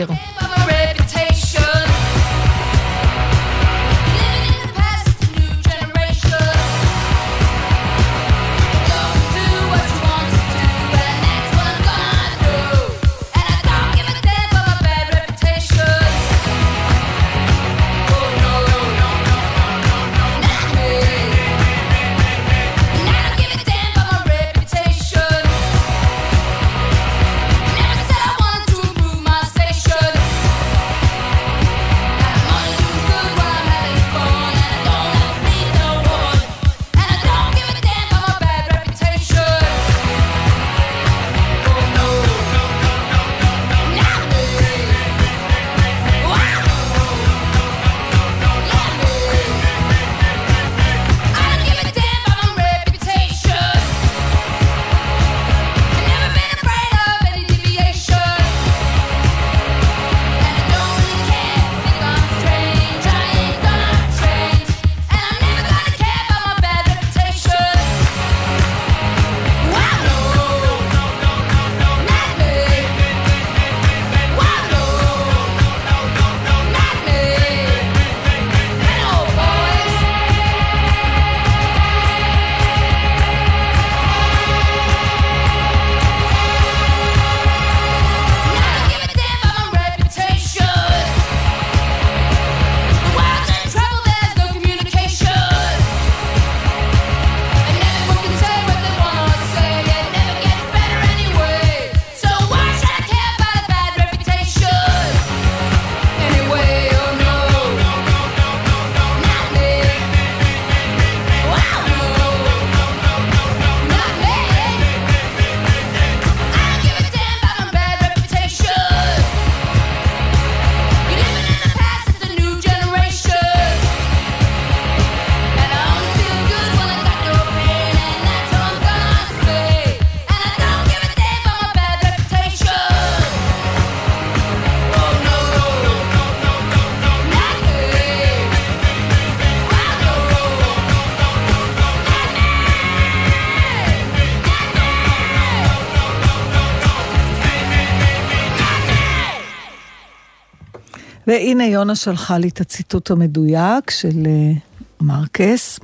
והנה 151.27 151.67
יונה 151.67 151.95
שלחה 151.95 152.39
לי 152.39 152.49
את 152.49 152.61
הציטוט 152.61 153.11
המדויק 153.11 153.91
של 153.91 154.27
אה, 154.27 154.53
מרקס. 155.01 155.81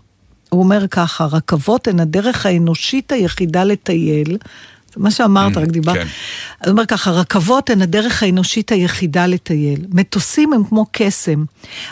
הוא 0.48 0.62
אומר 0.62 0.88
ככה, 0.88 1.24
רכבות 1.24 1.88
הן 1.88 2.00
הדרך 2.00 2.46
האנושית 2.46 3.12
היחידה 3.12 3.64
לטייל. 3.64 4.38
מה 4.96 5.10
שאמרת, 5.10 5.56
רק 5.56 5.68
דיברת. 5.68 5.94
כן. 5.96 6.06
הוא 6.64 6.70
אומר 6.70 6.86
ככה, 6.86 7.10
רכבות 7.10 7.70
הן 7.70 7.82
הדרך 7.82 8.22
האנושית 8.22 8.72
היחידה 8.72 9.26
לטייל. 9.26 9.86
מטוסים 9.92 10.52
הם 10.52 10.64
כמו 10.64 10.86
קסם, 10.92 11.44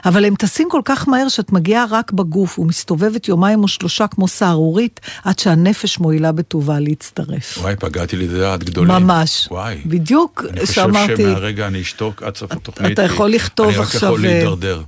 אבל 0.04 0.24
הם 0.24 0.34
טסים 0.34 0.68
כל 0.70 0.80
כך 0.84 1.08
מהר 1.08 1.28
שאת 1.28 1.52
מגיעה 1.52 1.84
רק 1.90 2.12
בגוף 2.12 2.58
ומסתובבת 2.58 3.28
יומיים 3.28 3.62
או 3.62 3.68
שלושה 3.68 4.06
כמו 4.06 4.28
סהרורית, 4.28 5.00
עד 5.24 5.38
שהנפש 5.38 5.98
מועילה 5.98 6.32
בטובה 6.32 6.80
להצטרף. 6.80 7.58
וואי, 7.58 7.76
פגעתי 7.76 8.16
לדעת 8.16 8.64
גדולים. 8.64 8.94
ממש. 8.94 9.48
וואי. 9.50 9.76
בדיוק 9.86 10.44
אני 10.50 10.60
חושב 10.60 10.72
שאמרתי... 10.72 11.16
שמהרגע 11.16 11.66
אני 11.66 11.80
אשתוק 11.80 12.22
עד 12.22 12.36
סוף 12.36 12.52
התוכנית. 12.52 12.92
אתה 12.92 13.02
יכול 13.02 13.30
לכתוב 13.30 13.68
אני 13.68 13.76
רק 13.76 13.82
עכשיו, 13.82 14.08
יכול 14.08 14.26
אה, 14.26 14.32
להידרדר. 14.32 14.82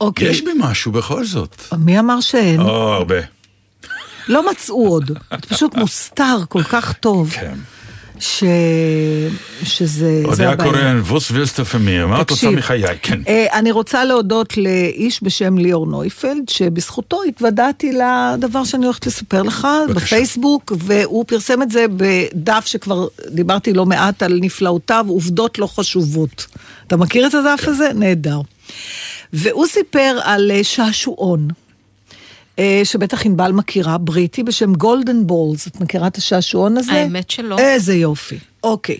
אוקיי. 0.00 0.28
יש 0.28 0.42
בי 0.42 0.50
משהו 0.58 0.92
בכל 0.92 1.24
זאת. 1.24 1.62
מי 1.78 1.98
אמר 1.98 2.20
שאין? 2.20 2.60
או, 2.60 2.92
הרבה. 2.92 3.37
לא 4.28 4.50
מצאו 4.50 4.88
עוד. 4.88 5.08
זה 5.30 5.36
פשוט 5.48 5.74
מוסתר 5.74 6.38
כל 6.48 6.62
כך 6.62 6.92
טוב. 6.92 7.30
כן. 7.30 7.54
ש... 8.20 8.44
שזה... 9.62 10.20
זה 10.22 10.22
אודיה 10.24 10.50
הבעיה. 10.50 10.72
קורן, 10.72 11.00
ווס 11.00 11.30
וילסטר 11.30 11.64
פמיר, 11.64 12.06
מה 12.06 12.20
את 12.20 12.30
רוצה 12.30 12.50
מחיי? 12.50 12.82
כן. 13.02 13.20
אה, 13.28 13.46
אני 13.52 13.70
רוצה 13.70 14.04
להודות 14.04 14.56
לאיש 14.56 15.22
בשם 15.22 15.58
ליאור 15.58 15.86
נויפלד, 15.86 16.48
שבזכותו 16.48 17.22
התוודעתי 17.22 17.92
לדבר 17.92 18.64
שאני 18.64 18.84
הולכת 18.84 19.06
לספר 19.06 19.42
לך 19.42 19.68
בבקשה. 19.88 20.06
בפייסבוק, 20.06 20.72
והוא 20.78 21.24
פרסם 21.26 21.62
את 21.62 21.70
זה 21.70 21.86
בדף 21.96 22.66
שכבר 22.66 23.06
דיברתי 23.30 23.72
לא 23.72 23.86
מעט 23.86 24.22
על 24.22 24.38
נפלאותיו, 24.42 25.04
עובדות 25.08 25.58
לא 25.58 25.66
חשובות. 25.66 26.46
אתה 26.86 26.96
מכיר 26.96 27.26
את 27.26 27.34
הדף 27.34 27.60
כן. 27.60 27.70
הזה? 27.70 27.90
נהדר. 27.94 28.40
והוא 29.32 29.66
סיפר 29.66 30.18
על 30.22 30.50
אה, 30.50 30.64
שעשועון. 30.64 31.48
אה, 32.58 32.80
שבטח 32.84 33.26
ענבל 33.26 33.52
מכירה, 33.52 33.98
בריטי 33.98 34.42
בשם 34.42 34.74
גולדן 34.74 35.26
בולס. 35.26 35.66
את 35.66 35.80
מכירה 35.80 36.06
את 36.06 36.16
השעשועון 36.16 36.76
הזה? 36.76 36.92
האמת 36.92 37.30
שלא. 37.30 37.58
איזה 37.58 37.94
יופי. 37.94 38.38
אוקיי. 38.62 38.98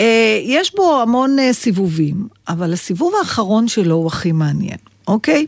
אה, 0.00 0.40
יש 0.44 0.74
בו 0.74 1.02
המון 1.02 1.38
אה, 1.38 1.52
סיבובים, 1.52 2.28
אבל 2.48 2.72
הסיבוב 2.72 3.12
האחרון 3.18 3.68
שלו 3.68 3.94
הוא 3.94 4.06
הכי 4.06 4.32
מעניין, 4.32 4.78
אוקיי? 5.08 5.46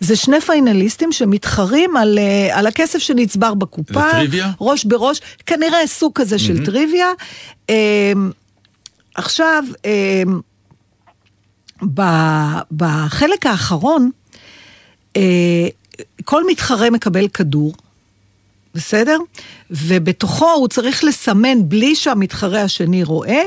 זה 0.00 0.16
שני 0.16 0.40
פיינליסטים 0.40 1.12
שמתחרים 1.12 1.96
על, 1.96 2.18
על 2.52 2.66
הכסף 2.66 2.98
שנצבר 2.98 3.54
בקופה. 3.54 3.92
זה 3.92 4.10
טריוויה? 4.10 4.50
ראש 4.60 4.84
בראש, 4.84 5.20
כנראה 5.46 5.86
סוג 5.86 6.12
כזה 6.14 6.38
של 6.38 6.64
טריוויה. 6.64 7.08
אה, 7.70 8.12
עכשיו, 9.14 9.64
ב- 11.94 12.58
בחלק 12.76 13.46
האחרון, 13.46 14.10
כל 16.26 16.46
מתחרה 16.46 16.90
מקבל 16.90 17.28
כדור, 17.28 17.72
בסדר? 18.74 19.18
ובתוכו 19.70 20.50
הוא 20.50 20.68
צריך 20.68 21.04
לסמן 21.04 21.68
בלי 21.68 21.94
שהמתחרה 21.94 22.62
השני 22.62 23.04
רואה, 23.04 23.42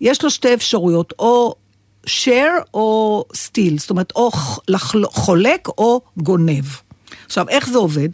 יש 0.00 0.22
לו 0.24 0.30
שתי 0.30 0.54
אפשרויות, 0.54 1.12
או 1.18 1.54
share 2.06 2.62
או 2.74 3.24
steal, 3.32 3.78
זאת 3.78 3.90
אומרת, 3.90 4.12
או 4.16 4.30
חולק 5.04 5.68
או 5.68 6.00
גונב. 6.16 6.64
עכשיו, 7.26 7.48
איך 7.48 7.68
זה 7.68 7.78
עובד? 7.78 8.08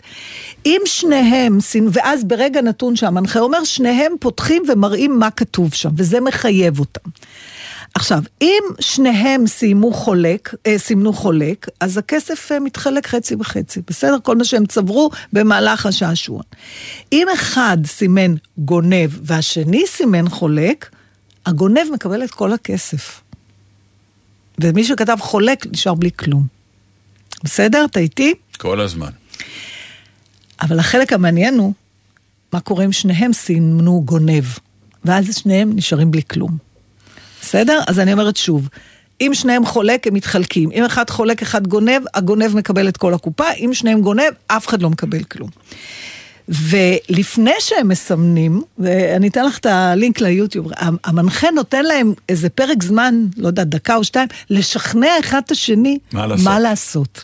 אם 0.66 0.80
שניהם, 0.84 1.58
ואז 1.92 2.24
ברגע 2.24 2.60
נתון 2.60 2.96
שהמנחה 2.96 3.40
אומר, 3.40 3.64
שניהם 3.64 4.12
פותחים 4.20 4.62
ומראים 4.68 5.18
מה 5.18 5.30
כתוב 5.30 5.74
שם, 5.74 5.90
וזה 5.96 6.20
מחייב 6.20 6.78
אותם. 6.78 7.10
עכשיו, 7.94 8.22
אם 8.42 8.62
שניהם 8.80 9.46
סיימו 9.46 9.92
חולק, 9.92 10.54
אה, 10.66 10.78
סימנו 10.78 11.12
חולק, 11.12 11.68
אז 11.80 11.98
הכסף 11.98 12.52
אה, 12.52 12.60
מתחלק 12.60 13.06
חצי 13.06 13.36
בחצי, 13.36 13.80
בסדר? 13.86 14.16
כל 14.22 14.36
מה 14.36 14.44
שהם 14.44 14.66
צברו 14.66 15.10
במהלך 15.32 15.86
השעשועון. 15.86 16.42
אם 17.12 17.26
אחד 17.34 17.78
סימן 17.86 18.34
גונב 18.58 19.10
והשני 19.22 19.86
סימן 19.86 20.28
חולק, 20.28 20.90
הגונב 21.46 21.86
מקבל 21.92 22.24
את 22.24 22.30
כל 22.30 22.52
הכסף. 22.52 23.20
ומי 24.60 24.84
שכתב 24.84 25.16
חולק 25.20 25.66
נשאר 25.66 25.94
בלי 25.94 26.10
כלום. 26.12 26.46
בסדר? 27.44 27.84
אתה 27.84 28.00
איתי? 28.00 28.34
כל 28.58 28.80
הזמן. 28.80 29.10
אבל 30.62 30.78
החלק 30.78 31.12
המעניין 31.12 31.58
הוא, 31.58 31.72
מה 32.52 32.60
קורה 32.60 32.84
אם 32.84 32.92
שניהם 32.92 33.32
סימנו 33.32 34.02
גונב, 34.04 34.44
ואז 35.04 35.36
שניהם 35.36 35.72
נשארים 35.74 36.10
בלי 36.10 36.22
כלום. 36.22 36.69
בסדר? 37.42 37.80
אז 37.86 37.98
אני 37.98 38.12
אומרת 38.12 38.36
שוב, 38.36 38.68
אם 39.20 39.30
שניהם 39.34 39.66
חולק, 39.66 40.06
הם 40.06 40.14
מתחלקים. 40.14 40.70
אם 40.72 40.84
אחד 40.84 41.10
חולק, 41.10 41.42
אחד 41.42 41.66
גונב, 41.66 42.02
הגונב 42.14 42.56
מקבל 42.56 42.88
את 42.88 42.96
כל 42.96 43.14
הקופה, 43.14 43.44
אם 43.58 43.70
שניהם 43.72 44.00
גונב, 44.00 44.32
אף 44.46 44.68
אחד 44.68 44.82
לא 44.82 44.90
מקבל 44.90 45.22
כלום. 45.22 45.50
ולפני 46.48 47.54
שהם 47.58 47.88
מסמנים, 47.88 48.62
ואני 48.78 49.28
אתן 49.28 49.46
לך 49.46 49.58
את 49.58 49.66
הלינק 49.66 50.20
ליוטיוב, 50.20 50.70
המנחה 51.04 51.50
נותן 51.50 51.84
להם 51.84 52.12
איזה 52.28 52.48
פרק 52.48 52.82
זמן, 52.82 53.14
לא 53.36 53.46
יודעת, 53.46 53.68
דקה 53.68 53.96
או 53.96 54.04
שתיים, 54.04 54.28
לשכנע 54.50 55.08
אחד 55.20 55.40
את 55.44 55.50
השני 55.50 55.98
מה 56.12 56.26
לעשות. 56.26 56.44
מה 56.44 56.58
לעשות. 56.58 57.22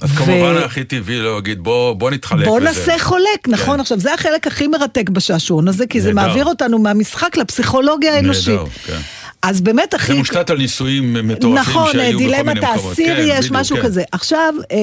אז 0.00 0.10
ו- 0.12 0.16
כמובן 0.16 0.56
הכי 0.64 0.84
טבעי 0.84 1.20
להגיד, 1.20 1.58
בוא 1.60 1.92
בוא 1.92 2.10
נתחלק 2.10 2.46
בוא 2.46 2.58
בזה. 2.58 2.68
נעשה 2.68 2.98
חולק, 2.98 3.48
נכון? 3.48 3.80
עכשיו, 3.80 4.00
זה 4.00 4.14
החלק 4.14 4.46
הכי 4.46 4.66
מרתק 4.66 5.08
בשעשועון 5.10 5.68
הזה, 5.68 5.86
כי 5.86 6.00
זה 6.00 6.12
נהדר. 6.12 6.28
מעביר 6.28 6.44
אותנו 6.44 6.78
מהמשחק 6.78 7.36
לפסיכולוגיה 7.36 8.14
האנושית. 8.14 8.48
נהדר, 8.48 8.64
כן. 8.86 8.98
אז 9.42 9.60
באמת 9.60 9.94
הכי... 9.94 10.12
זה 10.12 10.18
מושתת 10.18 10.50
על 10.50 10.58
ניסויים 10.58 11.12
מטורפים 11.28 11.54
נכון, 11.54 11.92
שהיו 11.92 12.18
בכל 12.18 12.24
מיני 12.24 12.42
דילמת 12.42 12.56
מקומות. 12.56 12.90
האסיר 12.90 13.16
כן, 13.16 13.24
יש, 13.26 13.50
משהו 13.50 13.76
כן. 13.76 13.82
כזה. 13.82 14.02
עכשיו, 14.12 14.54
אה, 14.72 14.76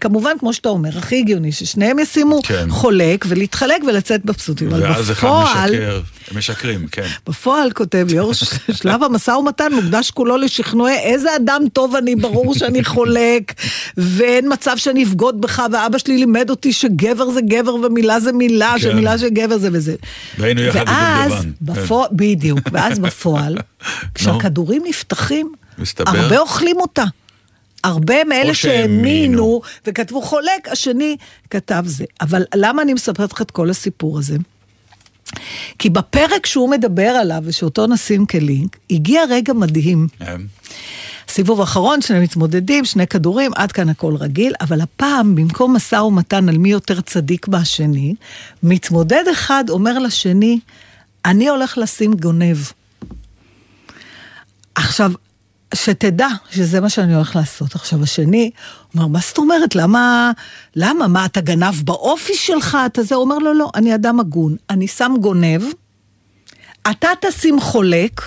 כמובן, 0.00 0.32
כמו 0.38 0.52
שאתה 0.52 0.68
אומר, 0.68 0.98
הכי 0.98 1.18
הגיוני, 1.18 1.52
ששניהם 1.52 1.98
ישימו 1.98 2.40
כן. 2.42 2.66
חולק 2.70 3.24
ולהתחלק 3.28 3.84
ולצאת 3.86 4.24
מבסוטים. 4.24 4.68
אבל 4.68 4.82
ואז 4.82 5.10
אחד 5.10 5.28
משקר, 5.28 6.00
משקרים, 6.32 6.86
כן. 6.92 7.06
בפועל, 7.26 7.70
כותב 7.70 8.06
ליאור, 8.10 8.32
שלב 8.82 9.02
המשא 9.02 9.30
ומתן 9.30 9.72
מוקדש 9.72 10.10
כולו 10.10 10.36
לשכנועי 10.36 10.98
איזה 10.98 11.36
אדם 11.36 11.62
טוב 11.72 11.96
אני, 11.96 12.16
ברור 12.16 12.54
שאני 12.54 12.84
חולק, 12.84 13.54
ואין 13.96 14.52
מצב 14.52 14.76
שאני 14.76 15.04
אבגוד 15.04 15.40
בך, 15.40 15.62
ואבא 15.72 15.98
שלי 15.98 16.16
לימד 16.16 16.50
אותי 16.50 16.72
שגבר 16.72 17.30
זה 17.30 17.40
גבר 17.40 17.74
ומילה 17.74 18.20
זה 18.20 18.32
מילה, 18.32 18.72
כן. 18.72 18.78
שמילה 18.78 19.18
של 19.18 19.28
גבר 19.28 19.58
זה 19.58 19.68
וזה. 19.72 19.94
והיינו 20.38 20.60
יחד 20.62 20.84
ואז, 20.86 21.32
בדובדבן, 21.32 21.74
כן. 21.74 21.82
בפועל, 21.82 22.08
בדיוק, 22.12 22.60
ואז 22.72 22.98
בפועל, 22.98 23.56
כשהכדורים 24.14 24.82
נפתחים, 24.86 25.52
מסתבר? 25.78 26.10
הרבה 26.18 26.38
אוכלים 26.38 26.76
אותה. 26.76 27.04
הרבה 27.84 28.24
מאלה. 28.24 28.54
שהאמינו 28.54 29.60
וכתבו 29.86 30.22
חולק, 30.22 30.68
השני 30.72 31.16
כתב 31.50 31.84
זה. 31.86 32.04
אבל 32.20 32.42
למה 32.54 32.82
אני 32.82 32.94
מספרת 32.94 33.32
לך 33.32 33.42
את 33.42 33.50
כל 33.50 33.70
הסיפור 33.70 34.18
הזה? 34.18 34.36
כי 35.78 35.90
בפרק 35.90 36.46
שהוא 36.46 36.70
מדבר 36.70 37.02
עליו, 37.02 37.42
ושאותו 37.44 37.86
נשים 37.86 38.26
כלינק, 38.26 38.76
הגיע 38.90 39.22
רגע 39.30 39.52
מדהים. 39.52 40.08
הם. 40.20 40.46
סיבוב 41.28 41.60
אחרון, 41.60 42.00
שני 42.00 42.20
מתמודדים, 42.20 42.84
שני 42.84 43.06
כדורים, 43.06 43.50
עד 43.54 43.72
כאן 43.72 43.88
הכל 43.88 44.14
רגיל, 44.16 44.52
אבל 44.60 44.80
הפעם, 44.80 45.34
במקום 45.34 45.76
משא 45.76 45.96
ומתן 45.96 46.48
על 46.48 46.58
מי 46.58 46.70
יותר 46.70 47.00
צדיק 47.00 47.48
מהשני, 47.48 48.14
מתמודד 48.62 49.24
אחד 49.32 49.64
אומר 49.68 49.98
לשני, 49.98 50.58
אני 51.24 51.48
הולך 51.48 51.78
לשים 51.78 52.14
גונב. 52.14 52.56
עכשיו, 54.74 55.12
שתדע 55.74 56.28
שזה 56.50 56.80
מה 56.80 56.88
שאני 56.88 57.14
הולך 57.14 57.36
לעשות. 57.36 57.74
עכשיו, 57.74 58.02
השני 58.02 58.50
אומר, 58.94 59.06
מה 59.06 59.18
זאת 59.28 59.38
אומרת? 59.38 59.74
למה, 59.74 60.32
למה? 60.76 61.08
מה, 61.08 61.24
אתה 61.24 61.40
גנב 61.40 61.82
באופי 61.84 62.34
שלך? 62.34 62.78
אתה 62.86 63.02
זה? 63.02 63.14
הוא 63.14 63.22
אומר, 63.22 63.38
לא, 63.38 63.54
לא, 63.54 63.70
אני 63.74 63.94
אדם 63.94 64.20
הגון. 64.20 64.56
אני 64.70 64.88
שם 64.88 65.14
גונב, 65.20 65.62
אתה 66.90 67.08
תשים 67.20 67.60
חולק, 67.60 68.20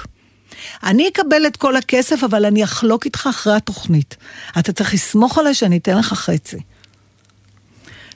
אני 0.84 1.08
אקבל 1.08 1.48
את 1.48 1.58
כל 1.58 1.76
הכסף, 1.76 2.24
אבל 2.24 2.45
אני 2.45 2.64
אחלוק 2.64 3.06
איתך 3.06 3.28
אחרי 3.30 3.54
התוכנית. 3.54 4.18
אתה 4.60 4.74
צריך 4.74 4.93
לסמוך 4.93 5.38
עליי 5.38 5.54
שאני 5.54 5.78
אתן 5.78 5.98
לך 5.98 6.14
חצי. 6.14 6.58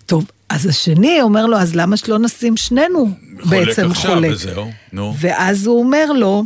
טוב, 0.06 0.26
אז 0.50 0.66
השני 0.66 1.22
אומר 1.22 1.46
לו, 1.46 1.58
אז 1.58 1.76
למה 1.76 1.98
שלא 1.98 2.20
נשים 2.20 2.58
שנינו 2.58 3.10
חולק 3.44 3.68
בעצם 3.68 3.92
עכשיו 3.92 4.12
חולק? 4.12 4.32
וזהו, 4.32 4.72
נו. 4.94 5.14
ואז 5.20 5.66
הוא 5.66 5.80
אומר 5.80 6.12
לו, 6.12 6.44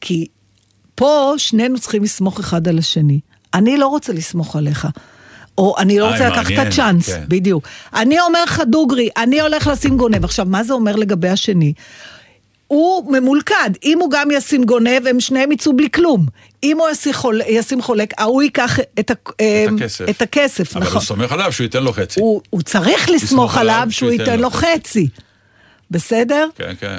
כי 0.00 0.26
פה 1.02 1.34
שנינו 1.36 1.78
צריכים 1.78 2.02
לסמוך 2.02 2.40
אחד 2.40 2.68
על 2.68 2.78
השני. 2.78 3.20
אני 3.54 3.76
לא 3.76 3.86
רוצה 3.86 4.12
לסמוך 4.12 4.56
עליך. 4.56 4.88
או 5.58 5.74
אני 5.78 5.98
לא 5.98 6.04
אה, 6.04 6.10
רוצה 6.12 6.28
לקחת 6.28 6.52
את 6.52 6.66
הצ'אנס, 6.66 7.06
כן. 7.06 7.24
בדיוק. 7.28 7.68
אני 7.94 8.20
אומר 8.20 8.44
לך 8.44 8.62
דוגרי, 8.66 9.08
אני 9.16 9.40
הולך 9.40 9.66
לשים 9.66 9.96
גונב. 9.96 10.24
עכשיו, 10.24 10.46
מה 10.46 10.64
זה 10.64 10.72
אומר 10.72 10.96
לגבי 10.96 11.28
השני? 11.28 11.72
הוא 12.66 13.12
ממולכד, 13.12 13.70
אם 13.84 13.98
הוא 14.00 14.10
גם 14.10 14.30
ישים 14.30 14.64
גונב, 14.64 15.06
הם 15.06 15.20
שניהם 15.20 15.52
יצאו 15.52 15.76
בלי 15.76 15.90
כלום. 15.90 16.26
אם 16.62 16.78
הוא 16.80 16.88
ישים, 16.88 17.12
חול, 17.12 17.40
ישים 17.48 17.82
חולק, 17.82 18.14
ההוא 18.18 18.42
ייקח 18.42 18.78
את, 19.00 19.10
ה, 19.10 19.14
אמ, 19.40 19.76
הכסף. 19.76 20.08
את 20.10 20.22
הכסף. 20.22 20.76
אבל 20.76 20.86
נכון. 20.86 20.96
הוא 20.96 21.04
סומך 21.04 21.32
עליו 21.32 21.52
שהוא 21.52 21.64
ייתן 21.64 21.82
לו 21.82 21.92
חצי. 21.92 22.20
הוא, 22.20 22.40
הוא 22.50 22.62
צריך 22.62 23.10
לסמוך 23.10 23.56
עליו 23.56 23.86
שהוא 23.90 24.10
ייתן 24.10 24.40
לו 24.40 24.50
חצי. 24.50 25.08
בסדר? 25.90 26.48
כן, 26.56 26.72
כן. 26.80 26.98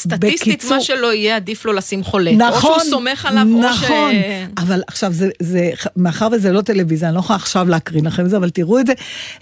סטטיסטית, 0.00 0.54
בקיצור- 0.54 0.76
מה 0.76 0.80
שלא 0.80 1.12
יהיה, 1.14 1.36
עדיף 1.36 1.64
לו 1.64 1.72
לשים 1.72 2.04
חולה. 2.04 2.30
או 2.30 2.36
נכון, 2.36 2.78
שהוא 2.80 2.90
סומך 2.90 3.26
עליו, 3.26 3.44
נכון. 3.44 4.14
או 4.14 4.20
ש... 4.56 4.58
אבל 4.58 4.82
עכשיו, 4.86 5.12
זה, 5.12 5.28
זה, 5.42 5.70
מאחר 5.96 6.28
וזה 6.32 6.52
לא 6.52 6.60
טלוויזיה, 6.60 7.08
אני 7.08 7.14
לא 7.14 7.20
יכולה 7.20 7.36
עכשיו 7.36 7.68
להקרין 7.68 8.06
לכם 8.06 8.24
את 8.24 8.30
זה, 8.30 8.36
אבל 8.36 8.50
תראו 8.50 8.78
את 8.78 8.86
זה, 8.86 8.92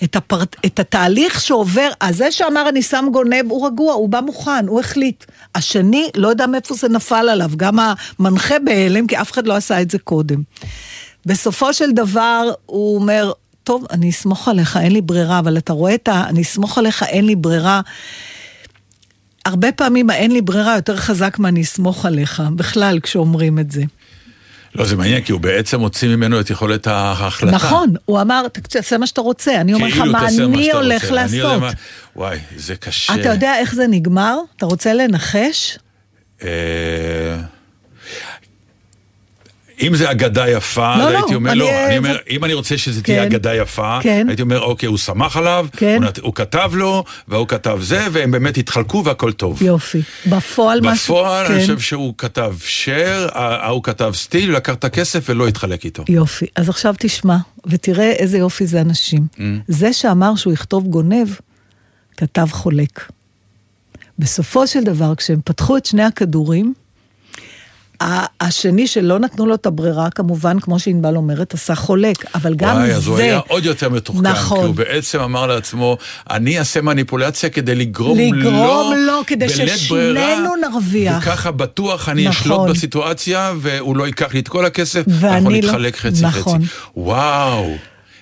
את, 0.05 0.17
הפרט, 0.17 0.57
את 0.67 0.79
התהליך 0.79 1.41
שעובר, 1.41 1.91
אז 2.01 2.17
זה 2.17 2.31
שאמר 2.31 2.69
אני 2.69 2.83
שם 2.83 3.07
גונב, 3.13 3.45
הוא 3.49 3.67
רגוע, 3.67 3.93
הוא 3.93 4.09
בא 4.09 4.21
מוכן, 4.21 4.67
הוא 4.67 4.81
החליט. 4.81 5.25
השני, 5.55 6.09
לא 6.17 6.29
יודע 6.29 6.47
מאיפה 6.47 6.75
זה 6.75 6.89
נפל 6.89 7.29
עליו, 7.29 7.51
גם 7.57 7.79
המנחה 8.19 8.59
בהלם, 8.59 9.07
כי 9.07 9.21
אף 9.21 9.33
אחד 9.33 9.47
לא 9.47 9.55
עשה 9.57 9.81
את 9.81 9.91
זה 9.91 9.99
קודם. 9.99 10.43
בסופו 11.27 11.73
של 11.73 11.93
דבר, 11.93 12.51
הוא 12.67 12.95
אומר, 12.97 13.33
טוב, 13.65 13.85
אני 13.91 14.11
אסמוך 14.11 14.49
עליך, 14.49 14.77
אין 14.77 14.93
לי 14.93 15.01
ברירה, 15.01 15.39
אבל 15.39 15.59
אתה 15.59 15.73
רואה 15.73 15.95
את 15.95 16.09
ה... 16.09 16.25
אני 16.29 16.43
אסמוך 16.43 16.79
עליך, 16.79 17.03
אין 17.03 17.27
לי 17.27 17.37
ברירה. 17.37 17.81
הרבה 19.45 19.73
פעמים 19.73 20.11
האין 20.11 20.31
לי 20.31 20.43
ברירה 20.43 20.75
יותר 20.75 20.97
חזק 20.97 21.39
מה 21.39 21.49
אני 21.49 21.63
אסמוך 21.63 22.07
עליך, 22.07 22.43
בכלל, 22.57 23.01
כשאומרים 23.03 23.59
את 23.59 23.71
זה. 23.71 23.83
לא, 24.75 24.85
זה 24.85 24.97
מעניין, 24.97 25.23
כי 25.23 25.33
הוא 25.33 25.41
בעצם 25.41 25.81
הוציא 25.81 26.09
ממנו 26.09 26.41
את 26.41 26.51
יכולת 26.51 26.87
ההחלטה. 26.87 27.55
נכון, 27.55 27.95
הוא 28.05 28.21
אמר, 28.21 28.49
תעשה 28.49 28.99
מה 28.99 29.07
שאתה 29.07 29.21
רוצה, 29.21 29.61
אני 29.61 29.75
אומר 29.75 29.87
לך 29.87 29.95
כאילו 29.95 30.13
מה 30.13 30.29
אני 30.29 30.73
הולך 30.73 31.11
לעשות. 31.11 31.63
וואי, 32.17 32.39
זה 32.57 32.77
קשה. 32.77 33.15
אתה 33.15 33.29
יודע 33.29 33.59
איך 33.59 33.75
זה 33.75 33.87
נגמר? 33.87 34.39
אתה 34.57 34.67
רוצה 34.67 34.93
לנחש? 34.95 35.79
אם 39.83 39.95
זה 39.97 40.11
אגדה 40.11 40.49
יפה, 40.49 40.97
לא, 40.97 41.05
לא, 41.13 41.19
הייתי 41.19 41.35
אומר, 41.35 41.51
אני, 41.51 41.59
לא, 41.59 41.69
אה, 41.69 41.87
אני 41.89 41.99
אומר, 41.99 42.17
אם 42.31 42.45
אני 42.45 42.55
רוצה 42.55 42.79
שזה 42.79 43.03
תהיה 43.03 43.21
כן, 43.21 43.27
אגדה 43.27 43.55
יפה, 43.55 43.99
כן. 44.03 44.27
הייתי 44.29 44.43
אומר, 44.43 44.61
אוקיי, 44.61 44.87
הוא 44.87 44.99
סמך 44.99 45.37
עליו, 45.37 45.67
כן. 45.77 45.97
הוא 46.03 46.05
נת- 46.09 46.19
הוא 46.19 46.35
כתב 46.35 46.71
לו, 46.75 47.05
והוא 47.29 47.49
כתב 47.49 47.79
זה, 47.83 48.07
והם 48.13 48.31
באמת 48.31 48.57
התחלקו 48.59 49.03
והכל 49.05 49.33
טוב. 49.33 49.63
יופי. 49.63 50.03
בפועל 50.27 50.81
משהו... 50.81 51.15
בפועל, 51.15 51.47
אני 51.47 51.55
כן. 51.55 51.61
חושב 51.61 51.79
שהוא 51.79 52.15
כתב 52.19 52.55
שר, 52.65 53.29
ההוא 53.33 53.83
כתב 53.83 54.13
סטיל, 54.15 54.57
לקח 54.57 54.75
את 54.75 54.85
הכסף 54.85 55.25
ולא 55.29 55.49
התחלק 55.49 55.85
איתו. 55.85 56.05
יופי. 56.09 56.47
אז 56.57 56.69
עכשיו 56.69 56.95
תשמע, 56.99 57.37
ותראה 57.67 58.11
איזה 58.11 58.39
יופי 58.39 58.67
זה 58.67 58.81
אנשים. 58.81 59.27
Mm. 59.37 59.41
זה 59.69 59.93
שאמר 59.93 60.37
שהוא 60.37 60.53
יכתוב 60.53 60.87
גונב, 60.87 61.29
כתב 62.17 62.47
חולק. 62.51 63.11
בסופו 64.19 64.67
של 64.67 64.85
דבר, 64.85 65.15
כשהם 65.15 65.41
פתחו 65.45 65.77
את 65.77 65.87
שני 65.87 66.03
הכדורים, 66.03 66.75
השני 68.41 68.87
שלא 68.87 69.19
נתנו 69.19 69.47
לו 69.47 69.55
את 69.55 69.67
הברירה, 69.67 70.11
כמובן, 70.11 70.61
כמו 70.61 70.79
שענבל 70.79 71.17
אומרת, 71.17 71.55
עשה 71.55 71.75
חולק, 71.75 72.35
אבל 72.35 72.55
גם 72.55 72.77
וואי, 72.77 72.87
זה... 72.91 72.97
אז 72.97 73.07
הוא 73.07 73.19
היה 73.19 73.41
עוד 73.49 73.65
יותר 73.65 73.89
מתוחכם, 73.89 74.27
נכון. 74.27 74.61
כי 74.61 74.67
הוא 74.67 74.75
בעצם 74.75 75.21
אמר 75.21 75.47
לעצמו, 75.47 75.97
אני 76.31 76.59
אעשה 76.59 76.81
מניפולציה 76.81 77.51
כדי 77.51 77.75
לגרום 77.75 78.19
לו, 78.19 78.39
לגרום 78.41 78.95
לו, 79.07 79.21
כדי 79.27 79.49
ששנינו 79.49 80.51
נרוויח. 80.71 81.23
וככה 81.23 81.51
בטוח 81.51 82.09
אני 82.09 82.29
נכון. 82.29 82.53
אשלוט 82.53 82.71
בסיטואציה, 82.71 83.53
והוא 83.61 83.97
לא 83.97 84.07
ייקח 84.07 84.35
לי 84.35 84.41
את 84.41 84.49
כל 84.49 84.67
הכסף, 84.67 85.03
ואני 85.09 85.35
אנחנו 85.35 85.51
לא- 85.51 85.57
נתחלק 85.57 85.97
חצי 85.97 86.23
נכון. 86.23 86.63
חצי. 86.65 86.71
וואו, 86.97 87.75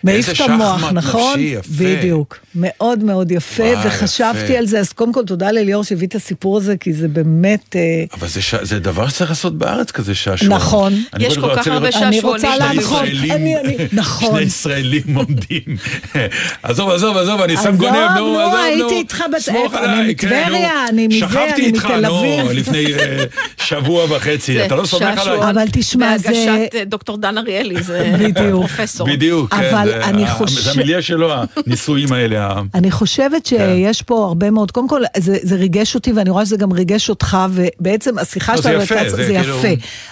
איזה 0.08 0.34
שחמט 0.34 0.92
נכון? 0.92 1.32
נפשי, 1.32 1.40
יפה. 1.40 1.84
בדיוק. 1.84 2.38
מאוד 2.54 3.04
מאוד 3.04 3.30
יפה, 3.32 3.62
וואי, 3.62 3.86
וחשבתי 3.86 4.38
יפה. 4.44 4.58
על 4.58 4.66
זה, 4.66 4.78
אז 4.80 4.92
קודם 4.92 5.12
כל 5.12 5.24
תודה 5.24 5.50
לליאור 5.50 5.84
שהביא 5.84 6.08
את 6.08 6.14
הסיפור 6.14 6.56
הזה, 6.56 6.76
כי 6.76 6.92
זה 6.92 7.08
באמת... 7.08 7.76
אה, 7.76 8.04
אבל 8.18 8.28
זה, 8.28 8.42
ש... 8.42 8.54
זה 8.62 8.78
דבר 8.78 9.08
שצריך 9.08 9.30
לעשות 9.30 9.58
בארץ 9.58 9.90
כזה 9.90 10.14
שעשוע. 10.14 10.48
נכון. 10.48 11.02
יש 11.18 11.38
כל 11.38 11.56
כך 11.56 11.66
הרבה 11.66 11.88
לראות 11.88 12.02
אני 12.02 12.12
שעשועונים. 12.12 12.22
רוצה 12.24 12.48
שני 12.56 12.58
להנחות, 12.66 13.02
ישראלים, 13.04 13.32
אני- 13.32 13.56
אני- 13.60 13.76
נכון. 13.92 14.34
שני 14.36 14.42
ישראלים 14.46 15.02
עומדים. 15.14 15.62
עזוב, 16.62 16.90
עזוב, 16.90 17.16
עזוב, 17.16 17.40
אני 17.40 17.52
שם 17.56 17.60
עזוב, 17.60 17.76
גונב, 17.76 17.94
נו, 18.16 18.32
נו, 18.32 18.40
עזוב, 18.40 18.52
נו. 18.54 18.58
הייתי 18.58 18.94
איתך 18.94 19.22
איפה? 19.48 19.84
אני 19.84 20.14
כן, 20.16 20.26
מטבריה, 20.28 20.50
נו. 20.82 20.88
אני 20.88 21.06
מזה, 21.06 21.18
שכבתי 21.18 21.38
אני 21.54 21.64
איתך, 21.66 21.84
מתל 21.84 22.00
נו, 22.08 22.18
אביב. 22.40 22.50
לפני 22.52 22.84
אה, 22.94 23.24
שבוע 23.56 24.04
וחצי, 24.16 24.66
אתה 24.66 24.76
לא 24.76 24.86
סומך 24.86 25.02
עליי? 25.02 25.16
שעשועון 25.24 25.48
אבל 25.48 25.64
תשמע, 25.72 26.18
זה- 26.18 26.28
בהגשת 26.28 26.74
אה, 26.74 26.84
דוקטור 26.84 27.16
דן 27.16 27.38
אריאלי, 27.38 27.82
זה. 27.82 28.12
פרופסור. 28.50 29.06
בדיוק, 29.06 29.54
כן. 29.54 29.74
אבל 29.74 29.92
אני 30.02 30.24
ה- 30.24 30.34
חושב- 30.34 30.60
זה 30.60 30.70
המיליה 30.70 31.02
שלו, 31.02 31.32
הניסויים 31.66 32.12
האלה. 32.12 32.41
ה- 32.42 32.60
אני 32.74 32.90
חושבת 32.90 33.46
שיש 33.46 34.02
פה 34.02 34.24
הרבה 34.24 34.50
מאוד, 34.50 34.70
קודם 34.70 34.88
כל 34.88 35.02
זה, 35.16 35.36
זה 35.42 35.54
ריגש 35.56 35.94
אותי 35.94 36.12
ואני 36.12 36.30
רואה 36.30 36.46
שזה 36.46 36.56
גם 36.56 36.72
ריגש 36.72 37.10
אותך 37.10 37.38
ובעצם 37.52 38.18
השיחה 38.18 38.54
לא, 38.54 38.60
זה 38.60 38.68
שלנו 38.70 38.82
יפה, 38.82 38.94
הייתה- 38.94 39.16
זה 39.16 39.26
זה 39.26 39.32
כאילו- 39.42 39.58
יפה. 39.58 39.68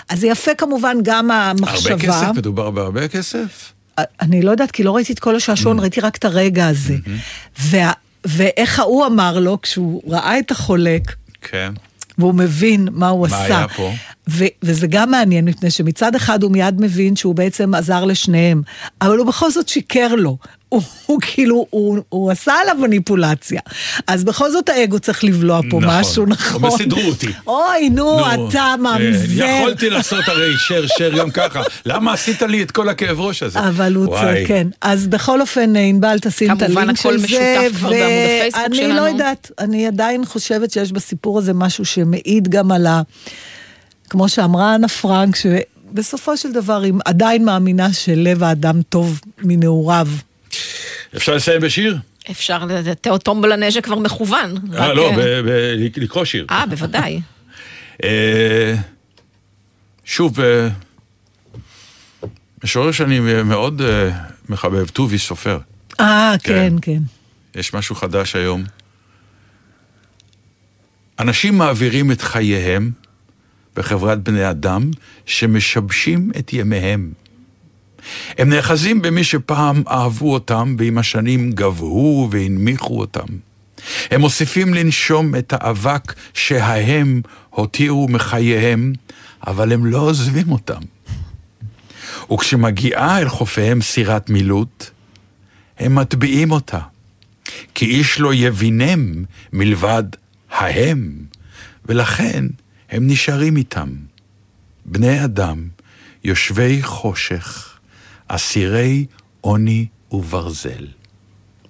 אז 0.09 0.21
זה 0.21 0.27
יפה 0.27 0.55
כמובן 0.55 0.97
גם 1.03 1.31
המחשבה. 1.31 1.91
הרבה 1.93 2.03
כסף? 2.07 2.31
מדובר 2.37 2.71
בהרבה 2.71 3.09
כסף? 3.09 3.73
אני 4.23 4.43
לא 4.43 4.51
יודעת, 4.51 4.71
כי 4.71 4.83
לא 4.83 4.97
ראיתי 4.97 5.13
את 5.13 5.19
כל 5.19 5.37
השעשועון, 5.37 5.79
Mm. 5.79 5.81
ראיתי 5.83 6.01
רק 6.01 6.17
את 6.17 6.25
הרגע 6.25 6.67
הזה. 6.69 6.97
וה, 7.61 7.93
ואיך 8.25 8.79
ההוא 8.79 9.07
אמר 9.07 9.39
לו, 9.39 9.59
כשהוא 9.63 10.03
ראה 10.09 10.39
את 10.39 10.51
החולק, 10.51 11.15
כן. 11.43 11.73
והוא 12.19 12.35
מבין 12.35 12.89
מה 12.93 13.09
הוא 13.09 13.29
מה 13.31 13.37
עשה. 13.45 13.57
היה 13.59 13.69
פה? 13.69 13.93
ו- 14.31 14.45
וזה 14.63 14.87
גם 14.87 15.11
מעניין, 15.11 15.45
מפני 15.45 15.71
שמצד 15.71 16.15
אחד 16.15 16.43
הוא 16.43 16.51
מיד 16.51 16.81
מבין 16.81 17.17
שהוא 17.17 17.35
בעצם 17.35 17.75
עזר 17.75 18.05
לשניהם, 18.05 18.63
אבל 19.03 19.17
הוא 19.19 19.27
בכל 19.27 19.51
זאת 19.51 19.69
שיקר 19.69 20.15
לו. 20.15 20.37
הוא, 20.71 20.83
הוא 21.07 21.19
כאילו, 21.21 21.67
הוא, 21.71 21.99
הוא 22.09 22.31
עשה 22.31 22.55
עליו 22.63 22.77
מניפולציה. 22.81 23.61
אז 24.07 24.25
בכל 24.25 24.51
זאת 24.51 24.69
האגו 24.69 24.99
צריך 24.99 25.25
לבלוע 25.25 25.61
פה 25.71 25.81
נכון. 25.81 26.01
משהו, 26.01 26.27
נכון? 26.27 26.65
אבל 26.65 26.77
סידרו 26.77 27.01
אותי. 27.01 27.33
אוי, 27.47 27.89
נו, 27.89 28.21
נו, 28.37 28.49
אתה 28.49 28.59
אה, 28.59 28.77
ממזר. 28.77 29.45
יכולתי 29.45 29.91
לעשות 29.91 30.29
הרי 30.29 30.57
שר 30.59 30.87
שר 30.99 31.11
גם 31.19 31.31
ככה. 31.31 31.63
למה 31.87 32.13
עשית 32.13 32.43
לי 32.43 32.63
את 32.63 32.71
כל 32.71 32.89
הכאב 32.89 33.21
ראש 33.21 33.43
הזה? 33.43 33.61
אבל 33.61 33.95
הוא. 33.95 34.07
צודק, 34.07 34.45
כן. 34.47 34.67
אז 34.81 35.07
בכל 35.07 35.41
אופן, 35.41 35.77
ענבל, 35.77 36.19
תשים 36.19 36.53
את 36.53 36.59
כמובן, 36.63 36.83
הלינק 36.83 36.99
הכל 36.99 37.13
של 37.13 37.19
זה. 37.19 37.27
משותף 37.27 37.77
כבר 37.79 37.91
בעמוד 37.91 38.07
הפייסבוק 38.39 38.63
ואני 38.63 38.77
שלנו. 38.77 38.95
לא 38.95 39.01
יודעת, 39.01 39.51
אני 39.59 39.87
עדיין 39.87 40.25
חושבת 40.25 40.71
שיש 40.71 40.93
בסיפור 40.93 41.39
הזה 41.39 41.53
משהו 41.53 41.85
שמעיד 41.85 42.49
גם 42.49 42.73
על 42.73 42.87
ה... 42.87 43.03
כמו 44.11 44.29
שאמרה 44.29 44.75
אנה 44.75 44.89
פרנק, 44.89 45.37
שבסופו 45.37 46.37
של 46.37 46.53
דבר 46.53 46.83
היא 46.83 46.93
עדיין 47.05 47.45
מאמינה 47.45 47.93
שלב 47.93 48.43
האדם 48.43 48.83
טוב 48.83 49.21
מנעוריו. 49.39 50.09
אפשר 51.17 51.35
לסיים 51.35 51.61
בשיר? 51.61 51.99
אפשר, 52.31 52.67
טומבולה 53.23 53.57
נז'ה 53.57 53.81
כבר 53.81 53.99
מכוון. 53.99 54.55
אה, 54.79 54.93
לא, 54.93 55.11
אה, 55.11 55.17
ב- 55.17 55.21
ב- 55.47 55.97
לקרוא 55.97 56.25
שיר. 56.25 56.47
אה, 56.51 56.67
בוודאי. 56.67 57.21
אה, 58.05 58.75
שוב, 60.05 60.41
אה, 60.41 60.69
משורר 62.65 62.93
שאני 62.93 63.21
מאוד 63.45 63.83
מחבב, 64.49 64.89
טובי 64.89 65.19
סופר. 65.19 65.59
אה, 66.01 66.35
כן. 66.43 66.53
כן, 66.55 66.75
כן. 66.83 66.99
יש 67.61 67.75
משהו 67.75 67.95
חדש 67.95 68.37
היום. 68.37 68.65
אנשים 71.19 71.59
מעבירים 71.59 72.13
את 72.13 72.23
חייהם 72.23 72.91
בחברת 73.81 74.23
בני 74.23 74.51
אדם 74.51 74.91
שמשבשים 75.27 76.31
את 76.39 76.53
ימיהם. 76.53 77.13
הם 78.39 78.51
נאחזים 78.51 79.03
במי 79.03 79.25
שפעם 79.25 79.83
אהבו 79.89 80.33
אותם 80.33 80.77
ועם 80.79 80.99
השנים 80.99 81.53
גבהו 81.53 82.29
והנמיכו 82.31 83.01
אותם. 83.01 83.27
הם 84.11 84.21
מוסיפים 84.21 84.75
לנשום 84.75 85.35
את 85.35 85.53
האבק 85.57 86.15
שההם 86.35 87.23
הותירו 87.51 88.09
מחייהם, 88.09 88.93
אבל 89.47 89.73
הם 89.73 89.87
לא 89.87 89.99
עוזבים 89.99 90.53
אותם. 90.53 90.81
וכשמגיעה 92.33 93.19
אל 93.19 93.29
חופיהם 93.29 93.83
סירת 93.83 94.31
מילוט, 94.31 94.91
הם 95.79 95.95
מטביעים 95.95 96.51
אותה, 96.51 96.81
כי 97.75 97.87
איש 97.87 98.21
לא 98.21 98.35
יבינם 98.35 99.25
מלבד 99.53 100.05
ההם, 100.51 101.13
ולכן 101.87 102.45
הם 102.91 103.07
נשארים 103.07 103.57
איתם. 103.57 103.89
בני 104.85 105.25
אדם, 105.25 105.69
יושבי 106.25 106.83
חושך, 106.83 107.69
אסירי 108.29 109.07
עוני 109.41 109.87
וברזל. 110.13 110.87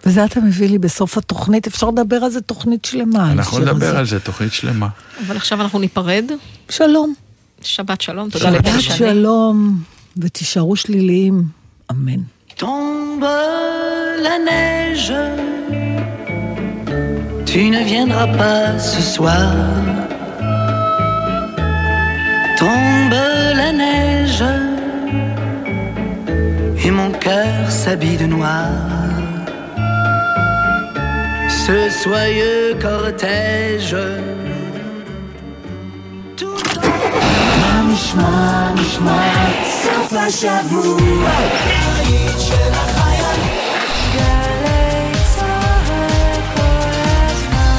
וזה 0.07 0.25
אתה 0.25 0.41
מביא 0.41 0.68
לי 0.68 0.79
בסוף 0.79 1.18
התוכנית, 1.18 1.66
אפשר 1.66 1.91
לדבר 1.91 2.16
על 2.16 2.31
זה 2.31 2.41
תוכנית 2.41 2.85
שלמה. 2.85 3.33
אנחנו 3.33 3.59
נדבר 3.59 3.87
הזה. 3.87 3.99
על 3.99 4.07
זה, 4.07 4.21
תוכנית 4.21 4.53
שלמה. 4.53 4.89
אבל 5.27 5.37
עכשיו 5.37 5.61
אנחנו 5.61 5.79
ניפרד. 5.79 6.25
שלום. 6.68 7.14
שבת 7.62 8.01
שלום, 8.01 8.31
תודה 8.31 8.51
לבן 8.51 8.71
שבת 8.71 8.81
שני. 8.81 8.97
שלום, 8.97 9.83
ותישארו 10.16 10.77
שליליים. 10.77 11.45
אמן. 11.91 12.21
Tombe 12.57 13.37
la 14.27 14.37
neige, 14.51 15.14
tu 17.51 17.61
ne 17.75 17.83
viendras 17.93 18.29
pas 18.41 18.79
ce 18.91 19.01
soir. 19.14 20.09
Tombe 22.59 23.22
la 23.61 23.72
neige, 23.72 24.43
et 26.84 26.91
mon 26.91 27.11
cœur 27.11 27.70
s'habille 27.70 28.18
de 28.18 28.28
noir. 28.28 28.68
Ce 31.66 31.89
soyeux 31.89 32.76
cortège. 32.82 33.97
Tout 36.38 36.63
en... 36.78 37.05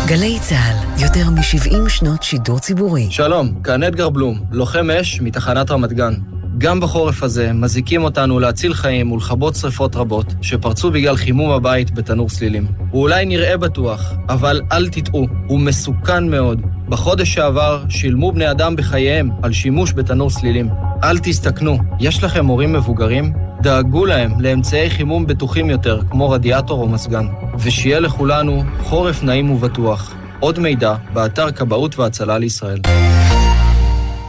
גלי 0.07 0.39
צה"ל, 0.41 0.77
יותר 1.02 1.30
מ-70 1.30 1.90
שנות 1.90 2.24
שידור 2.24 2.60
ציבורי. 2.60 3.08
שלום, 3.12 3.62
כאן 3.64 3.84
אדגר 3.84 4.10
בלום, 4.10 4.40
לוחם 4.52 4.90
אש 4.90 5.22
מתחנת 5.22 5.72
רמת 5.72 5.94
גן. 5.94 6.14
גם 6.58 6.80
בחורף 6.80 7.24
הזה 7.24 7.54
מזיקים 7.54 8.04
אותנו 8.04 8.40
להציל 8.40 8.74
חיים 8.74 9.12
ולכבות 9.12 9.56
שרפות 9.56 9.96
רבות 9.96 10.34
שפרצו 10.42 10.92
בגלל 10.92 11.16
חימום 11.16 11.52
הבית 11.52 11.92
בתנור 11.92 12.30
סלילים. 12.30 12.68
הוא 12.92 13.02
אולי 13.02 13.26
נראה 13.26 13.58
בטוח, 13.58 14.14
אבל 14.30 14.62
אל 14.72 14.90
תטעו, 14.90 15.28
הוא 15.48 15.60
מסוכן 15.60 16.30
מאוד. 16.30 16.62
בחודש 16.90 17.34
שעבר 17.34 17.84
שילמו 17.90 18.32
בני 18.32 18.52
אדם 18.52 18.76
בחייהם 18.76 19.30
על 19.42 19.54
שימוש 19.54 19.94
בתנור 19.94 20.30
סלילים. 20.30 20.70
אל 21.04 21.20
תסתכנו, 21.20 21.78
יש 22.00 22.24
לכם 22.24 22.46
הורים 22.46 22.74
מבוגרים? 22.74 23.34
דאגו 23.62 24.06
להם 24.06 24.40
לאמצעי 24.40 24.90
חימום 24.90 25.28
בטוחים 25.28 25.70
יותר, 25.70 26.02
כמו 26.10 26.30
רדיאטור 26.30 26.82
או 26.82 26.88
מזגן. 26.88 27.26
ושיהיה 27.60 28.00
לכולנו 28.00 28.64
חורף 28.84 29.24
נעים 29.24 29.52
ובטוח. 29.52 30.16
עוד 30.42 30.60
מידע, 30.60 30.94
באתר 31.14 31.52
כבאות 31.52 32.00
והצלה 32.00 32.38
לישראל. 32.38 32.80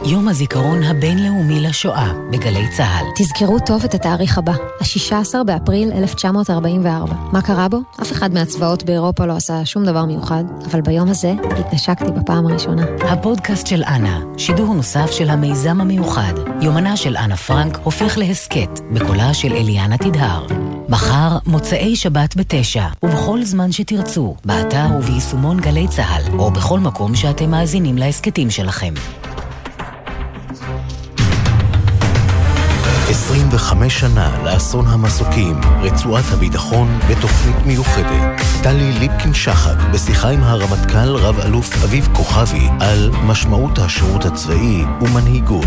יום 0.05 0.27
הזיכרון 0.27 0.83
הבינלאומי 0.83 1.59
לשואה 1.59 2.13
בגלי 2.31 2.69
צה"ל. 2.77 3.05
תזכרו 3.15 3.59
טוב 3.59 3.83
את 3.83 3.93
התאריך 3.93 4.37
הבא, 4.37 4.51
ה-16 4.51 5.43
באפריל 5.45 5.91
1944. 5.91 7.13
מה 7.31 7.41
קרה 7.41 7.67
בו? 7.67 7.77
אף 8.01 8.11
אחד 8.11 8.33
מהצבאות 8.33 8.83
באירופה 8.83 9.25
לא 9.25 9.33
עשה 9.33 9.65
שום 9.65 9.85
דבר 9.85 10.05
מיוחד, 10.05 10.43
אבל 10.71 10.81
ביום 10.81 11.09
הזה 11.09 11.33
התנשקתי 11.59 12.11
בפעם 12.11 12.45
הראשונה. 12.45 12.85
הפודקאסט 12.99 13.67
של 13.67 13.83
אנה, 13.83 14.19
שידור 14.37 14.73
נוסף 14.73 15.11
של 15.11 15.29
המיזם 15.29 15.81
המיוחד. 15.81 16.33
יומנה 16.61 16.97
של 16.97 17.17
אנה 17.17 17.37
פרנק 17.37 17.79
הופך 17.83 18.17
להסכת, 18.17 18.79
בקולה 18.93 19.33
של 19.33 19.53
אליאנה 19.53 19.97
תדהר. 19.97 20.47
מחר, 20.89 21.37
מוצאי 21.45 21.95
שבת 21.95 22.35
בתשע, 22.35 22.85
ובכל 23.03 23.43
זמן 23.43 23.71
שתרצו, 23.71 24.35
באתר 24.45 24.85
וביישומון 24.97 25.59
גלי 25.59 25.87
צה"ל, 25.87 26.39
או 26.39 26.51
בכל 26.51 26.79
מקום 26.79 27.15
שאתם 27.15 27.51
מאזינים 27.51 27.97
להסכתים 27.97 28.49
שלכם. 28.49 28.93
25 33.53 33.99
שנה 33.99 34.43
לאסון 34.43 34.85
המסוקים, 34.87 35.61
רצועת 35.81 36.25
הביטחון 36.33 36.99
בתוכנית 37.09 37.55
מיוחדת. 37.65 38.41
טלי 38.63 38.91
ליפקין-שחק 38.91 39.75
בשיחה 39.93 40.29
עם 40.29 40.43
הרמטכ"ל 40.43 41.15
רב-אלוף 41.15 41.83
אביב 41.83 42.09
כוכבי 42.13 42.67
על 42.79 43.11
משמעות 43.23 43.79
השירות 43.79 44.25
הצבאי 44.25 44.83
ומנהיגות. 45.01 45.65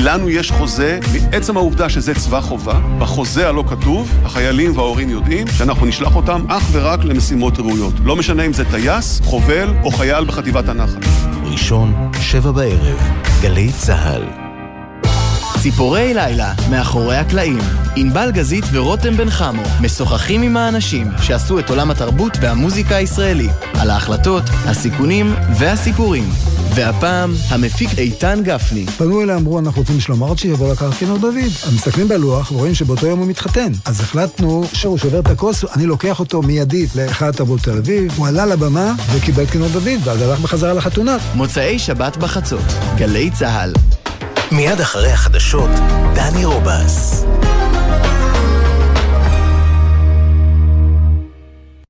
לנו 0.00 0.30
יש 0.30 0.50
חוזה, 0.50 0.98
מעצם 1.12 1.56
העובדה 1.56 1.88
שזה 1.88 2.14
צבא 2.14 2.40
חובה, 2.40 2.80
בחוזה 2.98 3.48
הלא 3.48 3.64
כתוב, 3.68 4.10
החיילים 4.24 4.76
וההורים 4.76 5.10
יודעים 5.10 5.46
שאנחנו 5.46 5.86
נשלח 5.86 6.16
אותם 6.16 6.44
אך 6.48 6.62
ורק 6.72 7.04
למשימות 7.04 7.58
ראויות. 7.58 7.94
לא 8.04 8.16
משנה 8.16 8.42
אם 8.42 8.52
זה 8.52 8.64
טייס, 8.70 9.20
חובל 9.24 9.74
או 9.84 9.90
חייל 9.90 10.24
בחטיבת 10.24 10.68
הנחל. 10.68 11.00
ראשון, 11.44 12.10
שבע 12.20 12.50
בערב, 12.50 12.98
גלי 13.42 13.72
צה"ל. 13.72 14.47
ציפורי 15.62 16.14
לילה, 16.14 16.54
מאחורי 16.70 17.16
הקלעים. 17.16 17.58
ענבל 17.96 18.30
גזית 18.30 18.64
ורותם 18.72 19.16
בן 19.16 19.30
חמו 19.30 19.62
משוחחים 19.80 20.42
עם 20.42 20.56
האנשים 20.56 21.06
שעשו 21.22 21.58
את 21.58 21.70
עולם 21.70 21.90
התרבות 21.90 22.32
והמוזיקה 22.40 22.96
הישראלי, 22.96 23.48
על 23.80 23.90
ההחלטות, 23.90 24.42
הסיכונים 24.48 25.34
והסיפורים. 25.58 26.30
והפעם, 26.74 27.34
המפיק 27.48 27.98
איתן 27.98 28.40
גפני. 28.42 28.86
פנו 28.86 29.22
אליי, 29.22 29.36
אמרו, 29.36 29.58
אנחנו 29.58 29.80
רוצים 29.80 30.00
שלמה 30.00 30.26
ארצ'י 30.26 30.48
יבוא 30.48 30.72
לקחת 30.72 30.94
כינור 30.94 31.18
דוד. 31.18 31.34
אז 31.66 31.74
מסתכלים 31.74 32.08
בלוח 32.08 32.52
ורואים 32.52 32.74
שבאותו 32.74 33.06
יום 33.06 33.18
הוא 33.18 33.26
מתחתן. 33.26 33.72
אז 33.84 34.00
החלטנו 34.00 34.64
שהוא 34.72 34.98
שובר 34.98 35.18
את 35.20 35.30
הכוס, 35.30 35.64
אני 35.76 35.86
לוקח 35.86 36.20
אותו 36.20 36.42
מיידית 36.42 36.96
להיכל 36.96 37.24
התרבות 37.24 37.60
תל 37.60 37.78
אביב, 37.78 38.12
הוא 38.16 38.28
עלה 38.28 38.46
לבמה 38.46 38.94
וקיבל 39.12 39.46
כינור 39.46 39.68
דוד, 39.68 40.00
ואז 40.04 40.22
הלך 40.22 40.40
בחזרה 40.40 40.72
לחתונה. 40.72 41.16
מוצאי 41.34 41.78
שבת 41.78 42.16
בחצות, 42.16 42.64
גלי 42.96 43.30
צה"ל. 43.30 43.97
מיד 44.52 44.80
אחרי 44.80 45.12
החדשות, 45.12 45.70
דני 46.14 46.44
רובס. 46.44 47.24